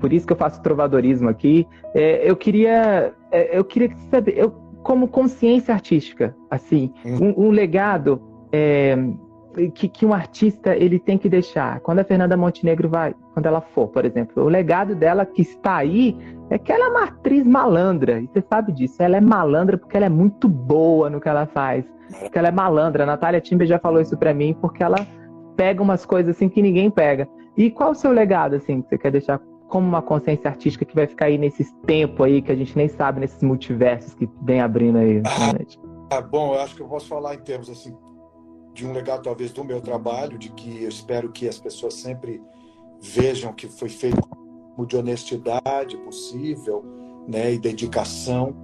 Por 0.00 0.12
isso 0.12 0.26
que 0.26 0.32
eu 0.32 0.36
faço 0.36 0.62
trovadorismo 0.62 1.28
aqui. 1.28 1.68
É, 1.94 2.28
eu 2.28 2.34
queria, 2.34 3.14
é, 3.30 3.56
eu 3.56 3.62
queria 3.62 3.94
saber, 4.10 4.36
eu, 4.38 4.50
como 4.82 5.06
consciência 5.06 5.74
artística, 5.74 6.34
assim, 6.50 6.92
hum. 7.04 7.34
um, 7.36 7.46
um 7.46 7.50
legado 7.50 8.22
é, 8.52 8.96
que, 9.74 9.88
que 9.88 10.04
um 10.04 10.12
artista 10.12 10.76
ele 10.76 10.98
tem 10.98 11.16
que 11.16 11.28
deixar. 11.28 11.80
Quando 11.80 12.00
a 12.00 12.04
Fernanda 12.04 12.36
Montenegro 12.36 12.88
vai, 12.88 13.14
quando 13.32 13.46
ela 13.46 13.60
for, 13.60 13.88
por 13.88 14.04
exemplo, 14.04 14.44
o 14.44 14.48
legado 14.48 14.94
dela 14.94 15.24
que 15.24 15.42
está 15.42 15.76
aí 15.76 16.16
é 16.50 16.58
que 16.58 16.70
ela 16.70 16.86
é 16.86 16.88
uma 16.88 17.04
atriz 17.04 17.46
malandra, 17.46 18.20
e 18.20 18.26
você 18.26 18.44
sabe 18.48 18.72
disso. 18.72 19.02
Ela 19.02 19.16
é 19.16 19.20
malandra 19.20 19.78
porque 19.78 19.96
ela 19.96 20.06
é 20.06 20.10
muito 20.10 20.48
boa 20.48 21.08
no 21.08 21.20
que 21.20 21.28
ela 21.28 21.46
faz. 21.46 21.84
Porque 22.20 22.38
ela 22.38 22.48
é 22.48 22.52
malandra. 22.52 23.02
A 23.02 23.06
Natália 23.06 23.40
Timber 23.40 23.66
já 23.66 23.78
falou 23.78 24.00
isso 24.00 24.16
para 24.16 24.32
mim, 24.32 24.54
porque 24.60 24.82
ela 24.82 25.06
pega 25.56 25.82
umas 25.82 26.04
coisas 26.04 26.36
assim 26.36 26.48
que 26.48 26.62
ninguém 26.62 26.90
pega. 26.90 27.28
E 27.56 27.70
qual 27.70 27.92
o 27.92 27.94
seu 27.94 28.12
legado, 28.12 28.54
assim, 28.54 28.82
que 28.82 28.88
você 28.90 28.98
quer 28.98 29.10
deixar 29.10 29.40
como 29.68 29.88
uma 29.88 30.02
consciência 30.02 30.48
artística 30.48 30.84
que 30.84 30.94
vai 30.94 31.06
ficar 31.06 31.26
aí 31.26 31.38
nesses 31.38 31.72
tempos 31.86 32.26
aí 32.26 32.40
que 32.40 32.52
a 32.52 32.54
gente 32.54 32.76
nem 32.76 32.86
sabe, 32.86 33.20
nesses 33.20 33.42
multiversos 33.42 34.14
que 34.14 34.28
vem 34.42 34.60
abrindo 34.60 34.98
aí? 34.98 35.22
Ah, 36.10 36.20
bom, 36.20 36.54
eu 36.54 36.60
acho 36.60 36.76
que 36.76 36.82
eu 36.82 36.86
posso 36.86 37.08
falar 37.08 37.34
em 37.34 37.38
termos 37.38 37.68
assim 37.68 37.96
de 38.76 38.86
um 38.86 38.92
legado 38.92 39.22
talvez 39.22 39.50
do 39.52 39.64
meu 39.64 39.80
trabalho, 39.80 40.36
de 40.36 40.50
que 40.50 40.82
eu 40.82 40.88
espero 40.90 41.32
que 41.32 41.48
as 41.48 41.58
pessoas 41.58 41.94
sempre 41.94 42.42
vejam 43.00 43.50
que 43.54 43.68
foi 43.68 43.88
feito 43.88 44.28
de 44.86 44.96
honestidade 44.98 45.96
possível, 45.96 46.84
né, 47.26 47.54
e 47.54 47.58
dedicação. 47.58 48.54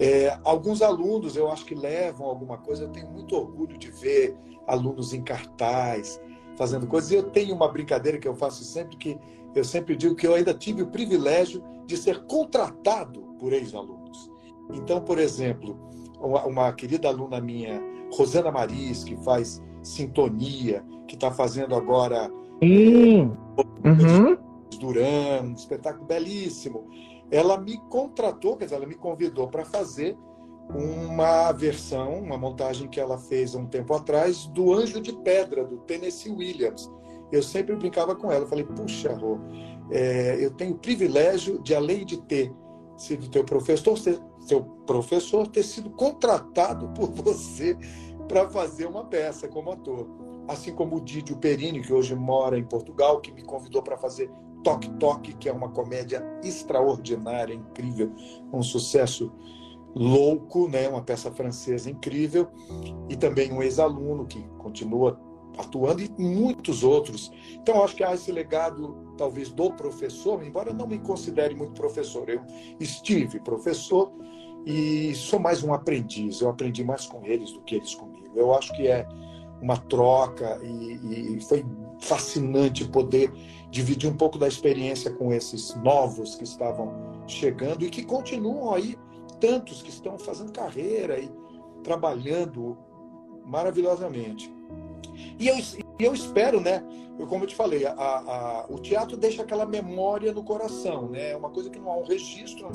É, 0.00 0.36
alguns 0.42 0.82
alunos 0.82 1.36
eu 1.36 1.48
acho 1.48 1.64
que 1.64 1.76
levam 1.76 2.26
alguma 2.26 2.58
coisa. 2.58 2.84
Eu 2.84 2.88
tenho 2.88 3.08
muito 3.08 3.36
orgulho 3.36 3.78
de 3.78 3.88
ver 3.88 4.36
alunos 4.66 5.14
em 5.14 5.22
cartaz 5.22 6.20
fazendo 6.56 6.88
coisas. 6.88 7.12
E 7.12 7.14
eu 7.14 7.22
tenho 7.22 7.54
uma 7.54 7.68
brincadeira 7.68 8.18
que 8.18 8.26
eu 8.26 8.34
faço 8.34 8.64
sempre 8.64 8.96
que 8.96 9.16
eu 9.54 9.62
sempre 9.62 9.94
digo 9.94 10.16
que 10.16 10.26
eu 10.26 10.34
ainda 10.34 10.52
tive 10.52 10.82
o 10.82 10.88
privilégio 10.88 11.62
de 11.86 11.96
ser 11.96 12.24
contratado 12.24 13.20
por 13.38 13.52
ex-alunos. 13.52 14.28
Então, 14.72 15.00
por 15.00 15.18
exemplo, 15.18 15.78
uma, 16.20 16.44
uma 16.46 16.72
querida 16.72 17.08
aluna 17.08 17.40
minha 17.40 17.91
Rosana 18.12 18.50
Maris, 18.50 19.04
que 19.04 19.16
faz 19.16 19.62
Sintonia, 19.82 20.84
que 21.08 21.14
está 21.14 21.30
fazendo 21.30 21.74
agora. 21.74 22.30
Uhum. 23.84 24.36
Duran, 24.78 25.42
um 25.44 25.54
espetáculo 25.54 26.06
belíssimo. 26.06 26.88
Ela 27.30 27.58
me 27.58 27.78
contratou, 27.88 28.56
quer 28.56 28.64
dizer, 28.64 28.76
ela 28.76 28.86
me 28.86 28.94
convidou 28.94 29.48
para 29.48 29.64
fazer 29.64 30.16
uma 30.74 31.52
versão, 31.52 32.20
uma 32.20 32.38
montagem 32.38 32.88
que 32.88 33.00
ela 33.00 33.18
fez 33.18 33.54
há 33.54 33.58
um 33.58 33.66
tempo 33.66 33.92
atrás 33.94 34.46
do 34.46 34.72
Anjo 34.72 35.00
de 35.00 35.12
Pedra, 35.12 35.64
do 35.64 35.78
Tennessee 35.78 36.32
Williams. 36.32 36.90
Eu 37.30 37.42
sempre 37.42 37.74
brincava 37.76 38.14
com 38.14 38.30
ela, 38.30 38.46
falei, 38.46 38.64
puxa, 38.64 39.14
Rô, 39.14 39.38
é, 39.90 40.36
eu 40.40 40.50
tenho 40.50 40.72
o 40.74 40.78
privilégio 40.78 41.58
de, 41.62 41.74
além 41.74 42.04
de 42.04 42.20
ter 42.22 42.52
sido 42.96 43.28
teu 43.28 43.44
professor, 43.44 43.96
ser, 43.98 44.20
seu 44.46 44.62
professor, 44.86 45.46
ter 45.46 45.62
sido 45.62 45.90
contratado 45.90 46.88
por 46.88 47.10
você 47.10 47.76
para 48.28 48.48
fazer 48.48 48.86
uma 48.86 49.04
peça 49.04 49.48
como 49.48 49.72
ator. 49.72 50.08
Assim 50.48 50.74
como 50.74 50.96
o 50.96 51.00
Didio 51.00 51.36
Perini, 51.36 51.80
que 51.80 51.92
hoje 51.92 52.14
mora 52.14 52.58
em 52.58 52.64
Portugal, 52.64 53.20
que 53.20 53.32
me 53.32 53.42
convidou 53.42 53.82
para 53.82 53.96
fazer 53.96 54.30
Toque 54.62 54.90
Toque, 54.98 55.34
que 55.34 55.48
é 55.48 55.52
uma 55.52 55.68
comédia 55.70 56.24
extraordinária, 56.42 57.54
incrível, 57.54 58.12
um 58.52 58.62
sucesso 58.62 59.32
louco, 59.94 60.68
né? 60.68 60.88
uma 60.88 61.02
peça 61.02 61.30
francesa 61.30 61.90
incrível, 61.90 62.48
e 63.08 63.16
também 63.16 63.52
um 63.52 63.62
ex-aluno 63.62 64.26
que 64.26 64.42
continua 64.58 65.20
atuando 65.58 66.02
e 66.02 66.10
muitos 66.18 66.82
outros. 66.82 67.30
Então, 67.52 67.82
acho 67.84 67.96
que 67.96 68.04
há 68.04 68.14
esse 68.14 68.32
legado, 68.32 69.14
talvez, 69.16 69.50
do 69.50 69.70
professor, 69.72 70.42
embora 70.44 70.70
eu 70.70 70.74
não 70.74 70.86
me 70.86 70.98
considere 70.98 71.54
muito 71.54 71.72
professor. 71.72 72.28
Eu 72.28 72.42
estive 72.80 73.40
professor 73.40 74.12
e 74.64 75.14
sou 75.14 75.38
mais 75.38 75.62
um 75.62 75.72
aprendiz. 75.72 76.40
Eu 76.40 76.48
aprendi 76.48 76.84
mais 76.84 77.06
com 77.06 77.24
eles 77.24 77.52
do 77.52 77.60
que 77.62 77.76
eles 77.76 77.94
comigo. 77.94 78.32
Eu 78.34 78.54
acho 78.54 78.72
que 78.74 78.86
é 78.86 79.06
uma 79.60 79.76
troca 79.76 80.60
e, 80.62 81.36
e 81.36 81.40
foi 81.42 81.64
fascinante 82.00 82.86
poder 82.88 83.32
dividir 83.70 84.10
um 84.10 84.16
pouco 84.16 84.36
da 84.36 84.48
experiência 84.48 85.10
com 85.12 85.32
esses 85.32 85.74
novos 85.76 86.34
que 86.34 86.44
estavam 86.44 87.22
chegando 87.28 87.84
e 87.84 87.90
que 87.90 88.04
continuam 88.04 88.74
aí, 88.74 88.98
tantos 89.40 89.80
que 89.80 89.90
estão 89.90 90.18
fazendo 90.18 90.52
carreira 90.52 91.18
e 91.18 91.30
trabalhando 91.84 92.76
maravilhosamente. 93.46 94.52
E 95.38 95.48
eu, 95.48 95.56
eu 95.98 96.14
espero, 96.14 96.60
né? 96.60 96.84
Eu, 97.18 97.26
como 97.26 97.44
eu 97.44 97.48
te 97.48 97.54
falei, 97.54 97.84
a, 97.84 97.92
a, 97.92 98.66
o 98.68 98.78
teatro 98.78 99.16
deixa 99.16 99.42
aquela 99.42 99.66
memória 99.66 100.32
no 100.32 100.42
coração, 100.42 101.08
né? 101.08 101.30
É 101.30 101.36
uma 101.36 101.50
coisa 101.50 101.70
que 101.70 101.78
não 101.78 101.90
há 101.90 101.96
um 101.96 102.04
registro. 102.04 102.68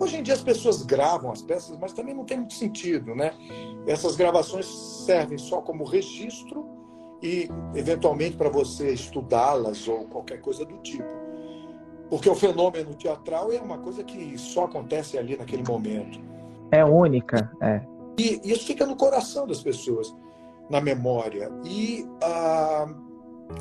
Hoje 0.00 0.16
em 0.16 0.22
dia 0.22 0.34
as 0.34 0.42
pessoas 0.42 0.82
gravam 0.82 1.30
as 1.30 1.42
peças, 1.42 1.76
mas 1.78 1.92
também 1.92 2.14
não 2.14 2.24
tem 2.24 2.38
muito 2.38 2.54
sentido, 2.54 3.14
né? 3.14 3.34
Essas 3.86 4.16
gravações 4.16 4.66
servem 4.66 5.38
só 5.38 5.60
como 5.60 5.84
registro 5.84 6.66
e, 7.22 7.48
eventualmente, 7.74 8.36
para 8.36 8.48
você 8.48 8.92
estudá-las 8.92 9.86
ou 9.86 10.06
qualquer 10.06 10.40
coisa 10.40 10.64
do 10.64 10.78
tipo. 10.78 11.22
Porque 12.10 12.28
o 12.28 12.34
fenômeno 12.34 12.94
teatral 12.94 13.52
é 13.52 13.60
uma 13.60 13.78
coisa 13.78 14.02
que 14.02 14.36
só 14.36 14.64
acontece 14.64 15.16
ali 15.16 15.36
naquele 15.36 15.62
momento. 15.62 16.20
É 16.70 16.84
única, 16.84 17.50
é. 17.60 17.82
E 18.18 18.40
isso 18.44 18.66
fica 18.66 18.84
no 18.84 18.96
coração 18.96 19.46
das 19.46 19.62
pessoas 19.62 20.14
na 20.70 20.80
memória. 20.80 21.50
E 21.64 22.06
ah, 22.22 22.86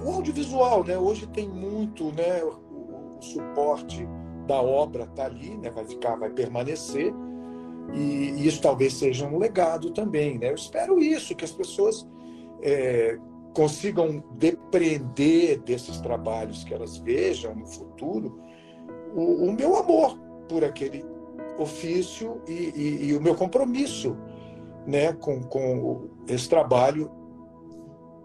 o 0.04 0.10
audiovisual, 0.12 0.84
né? 0.84 0.98
Hoje 0.98 1.28
tem 1.28 1.48
muito, 1.48 2.12
né? 2.12 2.44
O, 2.44 3.18
o 3.18 3.22
suporte 3.22 4.08
da 4.48 4.62
obra 4.62 5.04
está 5.04 5.26
ali, 5.26 5.58
né? 5.58 5.70
Vai 5.70 5.86
ficar, 5.86 6.16
vai 6.16 6.30
permanecer. 6.30 7.14
E, 7.94 8.00
e, 8.00 8.48
isso 8.48 8.62
talvez 8.62 8.94
seja 8.94 9.28
um 9.28 9.38
legado 9.38 9.92
também, 9.92 10.38
né? 10.38 10.50
Eu 10.50 10.56
espero 10.56 11.00
isso, 11.00 11.36
que 11.36 11.46
as 11.46 11.52
pessoas 11.52 12.08
é, 12.62 13.18
consigam 13.54 14.24
depreender 14.36 15.60
desses 15.62 16.00
trabalhos 16.00 16.64
que 16.64 16.74
elas 16.74 16.98
vejam 16.98 17.56
no 17.56 17.68
futuro 17.68 18.40
o, 19.14 19.50
o 19.50 19.54
meu 19.54 19.76
amor 19.76 20.18
por 20.48 20.64
aquele 20.64 21.06
ofício 21.58 22.42
e, 22.48 22.72
e, 22.76 23.06
e 23.08 23.16
o 23.16 23.22
meu 23.22 23.36
compromisso 23.36 24.16
né, 24.88 25.14
com, 25.14 25.42
com 25.44 26.10
esse 26.28 26.50
trabalho 26.50 27.10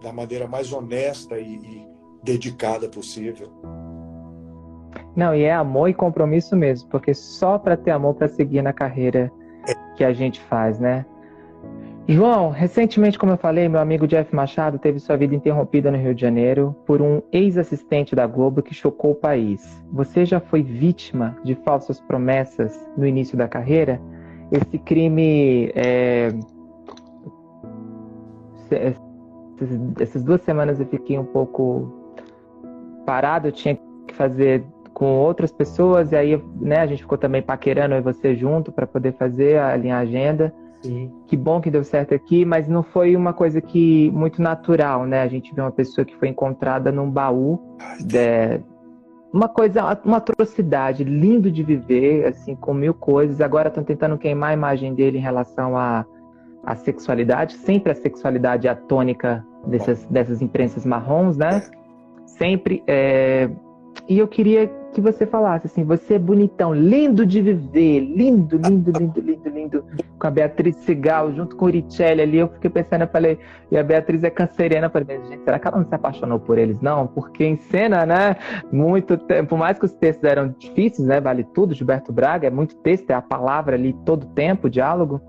da 0.02 0.12
maneira 0.12 0.46
mais 0.46 0.72
honesta 0.72 1.38
e, 1.38 1.54
e 1.56 1.86
dedicada 2.22 2.88
possível. 2.88 3.50
Não, 5.14 5.34
e 5.34 5.42
é 5.42 5.54
amor 5.54 5.88
e 5.88 5.94
compromisso 5.94 6.54
mesmo, 6.54 6.88
porque 6.90 7.14
só 7.14 7.58
para 7.58 7.76
ter 7.76 7.90
amor 7.90 8.14
para 8.14 8.28
seguir 8.28 8.62
na 8.62 8.72
carreira 8.72 9.32
que 9.96 10.04
a 10.04 10.12
gente 10.12 10.40
faz, 10.40 10.78
né? 10.78 11.06
João, 12.08 12.50
recentemente, 12.50 13.18
como 13.18 13.32
eu 13.32 13.36
falei, 13.36 13.68
meu 13.68 13.80
amigo 13.80 14.06
Jeff 14.06 14.32
Machado 14.32 14.78
teve 14.78 15.00
sua 15.00 15.16
vida 15.16 15.34
interrompida 15.34 15.90
no 15.90 15.98
Rio 15.98 16.14
de 16.14 16.20
Janeiro 16.20 16.76
por 16.86 17.02
um 17.02 17.20
ex-assistente 17.32 18.14
da 18.14 18.28
Globo 18.28 18.62
que 18.62 18.72
chocou 18.72 19.10
o 19.12 19.14
país. 19.16 19.84
Você 19.90 20.24
já 20.24 20.38
foi 20.38 20.62
vítima 20.62 21.36
de 21.42 21.56
falsas 21.56 21.98
promessas 21.98 22.78
no 22.96 23.04
início 23.04 23.36
da 23.36 23.48
carreira? 23.48 24.00
esse 24.50 24.78
crime. 24.78 25.70
É, 25.74 26.28
essas 29.98 30.22
duas 30.22 30.40
semanas 30.42 30.80
eu 30.80 30.86
fiquei 30.86 31.18
um 31.18 31.24
pouco 31.24 31.92
parado, 33.04 33.48
eu 33.48 33.52
tinha 33.52 33.78
que 34.06 34.14
fazer 34.14 34.64
com 34.92 35.18
outras 35.18 35.52
pessoas, 35.52 36.12
e 36.12 36.16
aí 36.16 36.42
né, 36.60 36.80
a 36.80 36.86
gente 36.86 37.02
ficou 37.02 37.18
também 37.18 37.42
paquerando 37.42 37.94
e 37.94 38.00
você 38.00 38.34
junto 38.34 38.72
para 38.72 38.86
poder 38.86 39.12
fazer, 39.12 39.58
alinhar 39.58 39.98
a 39.98 40.02
agenda. 40.02 40.54
Sim. 40.82 41.12
Que 41.26 41.36
bom 41.36 41.60
que 41.60 41.70
deu 41.70 41.84
certo 41.84 42.14
aqui, 42.14 42.44
mas 42.44 42.68
não 42.68 42.82
foi 42.82 43.16
uma 43.16 43.32
coisa 43.32 43.60
que 43.60 44.10
muito 44.12 44.40
natural, 44.40 45.04
né? 45.04 45.22
A 45.22 45.28
gente 45.28 45.54
viu 45.54 45.64
uma 45.64 45.70
pessoa 45.70 46.04
que 46.04 46.16
foi 46.16 46.28
encontrada 46.28 46.92
num 46.92 47.10
baú, 47.10 47.60
de, 48.00 48.60
uma 49.32 49.48
coisa, 49.48 50.00
uma 50.04 50.16
atrocidade, 50.18 51.04
lindo 51.04 51.50
de 51.50 51.62
viver, 51.62 52.26
assim, 52.26 52.54
com 52.54 52.72
mil 52.72 52.94
coisas. 52.94 53.40
Agora 53.40 53.68
estão 53.68 53.84
tentando 53.84 54.16
queimar 54.16 54.50
a 54.50 54.54
imagem 54.54 54.94
dele 54.94 55.18
em 55.18 55.20
relação 55.20 55.76
à, 55.76 56.06
à 56.66 56.74
sexualidade, 56.74 57.54
sempre 57.54 57.92
a 57.92 57.94
sexualidade 57.94 58.66
é 58.66 58.70
a 58.70 58.76
tônica 58.76 59.44
dessas, 59.66 60.04
dessas 60.06 60.42
imprensas 60.42 60.84
marrons, 60.84 61.36
né? 61.36 61.62
Sempre. 62.26 62.82
É... 62.86 63.48
E 64.08 64.18
eu 64.18 64.28
queria 64.28 64.70
que 64.92 65.00
você 65.00 65.26
falasse 65.26 65.66
assim, 65.66 65.84
você 65.84 66.14
é 66.14 66.18
bonitão, 66.18 66.72
lindo 66.74 67.26
de 67.26 67.42
viver, 67.42 68.00
lindo, 68.00 68.56
lindo, 68.56 68.90
lindo, 68.98 69.20
lindo, 69.20 69.48
lindo, 69.50 69.84
com 70.18 70.26
a 70.26 70.30
Beatriz 70.30 70.74
Sigal, 70.76 71.32
junto 71.32 71.54
com 71.54 71.66
o 71.66 71.68
Uricelli 71.68 72.22
ali, 72.22 72.38
eu 72.38 72.48
fiquei 72.48 72.70
pensando, 72.70 73.02
eu 73.02 73.08
falei, 73.08 73.38
e 73.70 73.76
a 73.76 73.82
Beatriz 73.82 74.24
é 74.24 74.30
canceriana, 74.30 74.86
eu 74.86 74.90
falei, 74.90 75.20
gente, 75.28 75.44
será 75.44 75.58
que 75.58 75.68
ela 75.68 75.78
não 75.78 75.86
se 75.86 75.94
apaixonou 75.94 76.40
por 76.40 76.56
eles, 76.56 76.80
não? 76.80 77.06
Porque 77.06 77.44
em 77.44 77.56
cena, 77.56 78.06
né, 78.06 78.36
muito 78.72 79.18
tempo, 79.18 79.50
por 79.50 79.58
mais 79.58 79.78
que 79.78 79.84
os 79.84 79.92
textos 79.92 80.24
eram 80.24 80.54
difíceis, 80.58 81.06
né, 81.06 81.20
vale 81.20 81.44
tudo, 81.44 81.74
Gilberto 81.74 82.10
Braga, 82.10 82.46
é 82.46 82.50
muito 82.50 82.76
texto, 82.76 83.10
é 83.10 83.14
a 83.14 83.22
palavra 83.22 83.76
ali 83.76 83.92
todo 84.04 84.26
tempo, 84.28 84.70
diálogo, 84.70 85.20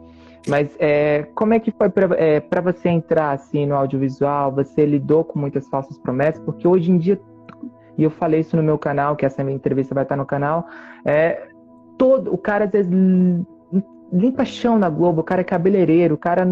mas 0.47 0.69
é, 0.79 1.23
como 1.35 1.53
é 1.53 1.59
que 1.59 1.71
foi 1.71 1.89
para 1.89 2.15
é, 2.17 2.41
você 2.61 2.89
entrar 2.89 3.31
assim 3.31 3.65
no 3.65 3.75
audiovisual? 3.75 4.51
Você 4.55 4.85
lidou 4.85 5.23
com 5.23 5.39
muitas 5.39 5.67
falsas 5.67 5.97
promessas? 5.97 6.41
Porque 6.43 6.67
hoje 6.67 6.91
em 6.91 6.97
dia 6.97 7.19
e 7.97 8.03
eu 8.03 8.11
falei 8.11 8.41
isso 8.41 8.55
no 8.55 8.61
meu 8.61 8.77
canal, 8.77 9.15
que 9.15 9.25
essa 9.25 9.43
minha 9.43 9.55
entrevista 9.55 9.95
vai 9.95 10.03
estar 10.03 10.15
no 10.15 10.25
canal, 10.25 10.67
é, 11.03 11.47
todo, 11.97 12.31
o 12.31 12.37
cara 12.37 12.65
às 12.65 12.71
vezes 12.71 12.91
limpa 14.13 14.45
chão 14.45 14.77
na 14.77 14.89
Globo, 14.89 15.21
o 15.21 15.23
cara 15.23 15.41
é 15.41 15.43
cabeleireiro, 15.43 16.15
o 16.15 16.17
cara 16.17 16.47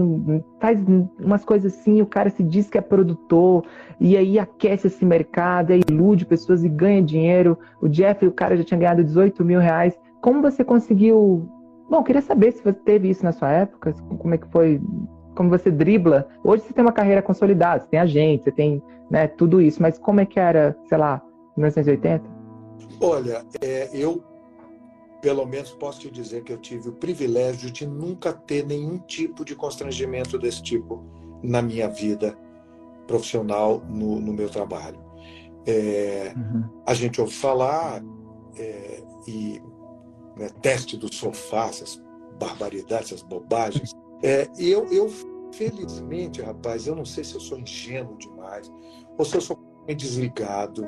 faz 0.60 0.84
umas 1.20 1.46
coisas 1.46 1.74
assim, 1.74 2.02
o 2.02 2.06
cara 2.06 2.30
se 2.30 2.44
diz 2.44 2.70
que 2.70 2.78
é 2.78 2.82
produtor, 2.82 3.64
e 4.00 4.18
aí 4.18 4.38
aquece 4.38 4.88
esse 4.88 5.06
mercado, 5.06 5.72
ilude 5.72 6.26
pessoas 6.26 6.64
e 6.64 6.70
ganha 6.70 7.02
dinheiro. 7.02 7.58
O 7.82 7.88
Jeff, 7.88 8.26
o 8.26 8.32
cara 8.32 8.58
já 8.58 8.64
tinha 8.64 8.80
ganhado 8.80 9.04
18 9.04 9.46
mil 9.46 9.60
reais. 9.60 9.98
Como 10.22 10.42
você 10.42 10.64
conseguiu. 10.64 11.50
Bom, 11.90 12.04
queria 12.04 12.22
saber 12.22 12.52
se 12.52 12.64
você 12.64 12.74
teve 12.74 13.10
isso 13.10 13.24
na 13.24 13.32
sua 13.32 13.52
época, 13.52 13.94
como 13.94 14.34
é 14.34 14.38
que 14.38 14.48
foi, 14.50 14.82
como 15.36 15.50
você 15.50 15.70
dribla. 15.70 16.28
Hoje 16.44 16.64
você 16.64 16.74
tem 16.74 16.84
uma 16.84 16.92
carreira 16.92 17.22
consolidada, 17.22 17.84
você 17.84 17.90
tem 17.90 18.00
agente, 18.00 18.44
você 18.44 18.52
tem 18.52 18.84
né, 19.10 19.28
tudo 19.28 19.62
isso, 19.62 19.82
mas 19.82 20.00
como 20.00 20.20
é 20.20 20.26
que 20.26 20.40
era, 20.40 20.76
sei 20.88 20.98
lá, 20.98 21.22
1980? 21.56 22.24
Olha, 23.00 23.46
é, 23.62 23.90
eu 23.94 24.24
pelo 25.22 25.46
menos 25.46 25.72
posso 25.72 26.02
te 26.02 26.12
dizer 26.12 26.44
que 26.44 26.54
eu 26.54 26.58
tive 26.58 26.90
o 26.90 26.94
privilégio 26.94 27.72
de 27.72 27.88
nunca 27.88 28.32
ter 28.32 28.64
nenhum 28.64 29.00
tipo 29.00 29.44
de 29.44 29.56
constrangimento 29.56 30.38
desse 30.38 30.62
tipo 30.62 31.04
na 31.42 31.64
minha 31.64 31.90
vida 31.90 32.38
profissional, 33.08 33.82
no, 33.90 34.20
no 34.20 34.32
meu 34.34 34.50
trabalho. 34.50 35.00
É, 35.66 36.32
uhum. 36.36 36.64
A 36.86 36.94
gente 36.94 37.20
ouve 37.20 37.34
falar 37.34 38.04
é, 38.56 39.04
e 39.28 39.60
né, 40.38 40.50
teste 40.62 40.98
do 40.98 41.14
sofá, 41.14 41.68
essas 41.68 42.02
barbaridades, 42.40 43.12
essas 43.12 43.24
bobagens. 43.24 43.92
É, 44.24 44.50
eu, 44.58 44.86
eu, 44.92 45.10
felizmente, 45.54 46.42
rapaz, 46.42 46.88
eu 46.88 46.96
não 46.96 47.06
sei 47.06 47.24
se 47.24 47.36
eu 47.36 47.40
sou 47.40 47.60
ingênuo 47.60 48.18
demais 48.18 48.72
ou 49.18 49.26
se 49.26 49.36
eu 49.36 49.42
sou 49.42 49.58
desligado. 49.88 50.88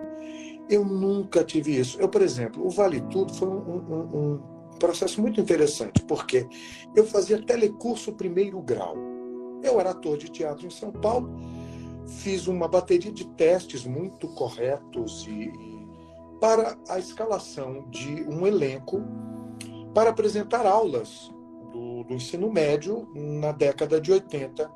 Eu 0.70 0.84
nunca 0.84 1.44
tive 1.44 1.80
isso. 1.80 2.00
Eu, 2.00 2.10
por 2.10 2.22
exemplo, 2.22 2.66
o 2.66 2.70
Vale 2.70 3.02
Tudo 3.02 3.34
foi 3.34 3.48
um, 3.48 3.54
um, 3.54 4.18
um 4.18 4.78
processo 4.80 5.22
muito 5.22 5.40
interessante, 5.40 6.04
porque 6.04 6.48
eu 6.96 7.06
fazia 7.06 7.42
telecurso 7.42 8.14
primeiro 8.14 8.62
grau. 8.62 8.96
Eu 9.64 9.80
era 9.80 9.92
ator 9.92 10.18
de 10.18 10.30
teatro 10.30 10.68
em 10.68 10.70
São 10.70 10.92
Paulo, 10.92 11.30
fiz 12.06 12.48
uma 12.48 12.68
bateria 12.68 13.12
de 13.12 13.28
testes 13.30 13.86
muito 13.86 14.28
corretos 14.30 15.26
e, 15.28 15.50
e 15.50 15.88
para 16.40 16.78
a 16.90 17.00
escalação 17.00 17.90
de 17.90 18.24
um 18.30 18.46
elenco 18.46 19.02
para 19.98 20.12
apresentar 20.12 20.64
aulas 20.64 21.34
do, 21.74 22.04
do 22.04 22.14
ensino 22.14 22.52
médio 22.54 23.10
na 23.16 23.52
década 23.52 24.00
de 24.00 24.12
80 24.12 24.72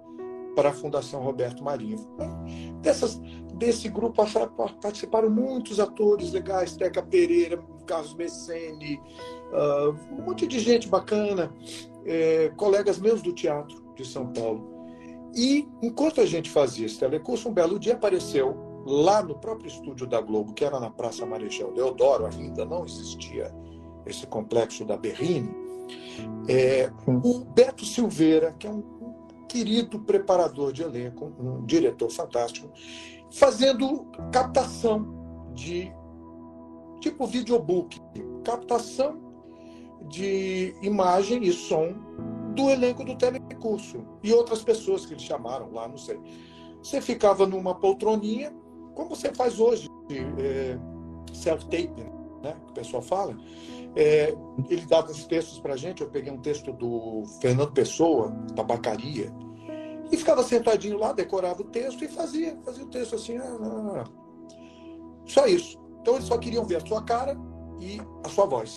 para 0.56 0.70
a 0.70 0.74
Fundação 0.74 1.22
Roberto 1.22 1.64
Marinho. 1.64 2.00
Dessas, 2.82 3.22
desse 3.54 3.88
grupo 3.88 4.26
participaram 4.82 5.30
muitos 5.30 5.80
atores 5.80 6.32
legais, 6.32 6.76
Teca 6.76 7.04
Pereira, 7.04 7.64
Carlos 7.86 8.16
Messene, 8.16 9.00
uh, 9.54 9.96
um 10.12 10.24
monte 10.24 10.48
de 10.48 10.58
gente 10.58 10.90
bacana, 10.90 11.54
é, 12.04 12.52
colegas 12.58 12.98
meus 12.98 13.22
do 13.22 13.32
teatro 13.32 13.94
de 13.96 14.04
São 14.04 14.26
Paulo. 14.34 14.68
E 15.36 15.70
enquanto 15.84 16.20
a 16.20 16.26
gente 16.26 16.50
fazia 16.50 16.88
esse 16.88 16.98
telecurso, 16.98 17.48
um 17.48 17.54
belo 17.54 17.78
dia 17.78 17.94
apareceu 17.94 18.58
lá 18.88 19.22
no 19.22 19.38
próprio 19.38 19.68
estúdio 19.68 20.08
da 20.08 20.20
Globo, 20.20 20.52
que 20.52 20.66
era 20.66 20.80
na 20.80 20.90
Praça 20.90 21.28
Marechal 21.28 21.72
Deodoro, 21.74 22.26
ainda 22.26 22.66
não 22.66 22.84
existia 22.86 23.54
esse 24.06 24.26
complexo 24.28 24.86
da 24.86 24.98
Berrine, 24.98 25.50
é, 26.48 26.92
o 27.08 27.40
Beto 27.40 27.86
Silveira, 27.86 28.54
que 28.58 28.68
é 28.68 28.70
um 28.72 28.84
querido 29.48 30.00
preparador 30.00 30.72
de 30.72 30.82
elenco, 30.82 31.32
um 31.40 31.66
diretor 31.66 32.10
fantástico, 32.10 32.70
fazendo 33.32 34.06
captação 34.32 35.52
de 35.54 35.92
tipo 37.02 37.26
videobook, 37.26 38.00
captação 38.44 39.20
de 40.08 40.74
imagem 40.82 41.44
e 41.44 41.52
som 41.52 41.94
do 42.56 42.70
elenco 42.70 43.04
do 43.04 43.16
telecurso 43.16 44.06
e 44.24 44.32
outras 44.34 44.62
pessoas 44.62 45.06
que 45.06 45.14
eles 45.14 45.24
chamaram 45.24 45.72
lá, 45.72 45.88
não 45.88 45.98
sei. 45.98 46.20
Você 46.84 47.02
ficava 47.02 47.46
numa 47.46 47.76
poltroninha, 47.76 48.54
como 48.96 49.10
você 49.10 49.34
faz 49.34 49.60
hoje, 49.60 49.88
é, 50.40 50.78
self-taping, 51.34 52.10
né, 52.42 52.56
que 52.66 52.72
o 52.72 52.74
pessoal 52.74 53.02
fala. 53.02 53.38
É, 53.96 54.34
ele 54.70 54.86
dava 54.86 55.12
os 55.12 55.26
textos 55.26 55.60
para 55.60 55.74
a 55.74 55.78
gente. 55.78 56.02
Eu 56.02 56.10
peguei 56.10 56.32
um 56.32 56.42
texto 56.42 56.72
do 56.72 57.24
Fernando 57.42 57.72
Pessoa, 57.72 58.32
Tabacaria, 58.56 59.32
e 60.12 60.18
ficava 60.18 60.44
sentadinho 60.44 60.98
lá, 60.98 61.14
decorava 61.14 61.62
o 61.62 61.66
texto 61.66 62.04
e 62.04 62.08
fazia, 62.08 62.58
fazia 62.66 62.84
o 62.84 62.88
texto 62.88 63.16
assim. 63.16 63.38
Ah, 63.38 63.58
ah, 63.62 64.04
ah. 64.04 64.22
Só 65.26 65.48
isso. 65.48 65.80
Então 66.02 66.16
eles 66.16 66.26
só 66.26 66.38
queriam 66.38 66.66
ver 66.66 66.78
a 66.78 66.86
sua 66.86 67.02
cara 67.04 67.38
e 67.80 68.02
a 68.24 68.30
sua 68.30 68.46
voz. 68.46 68.76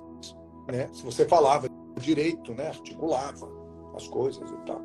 Né? 0.70 0.88
Se 0.92 1.02
você 1.02 1.26
falava 1.26 1.68
direito, 2.00 2.54
né? 2.54 2.68
articulava 2.68 3.48
as 3.96 4.06
coisas 4.08 4.48
e 4.48 4.56
tal. 4.66 4.80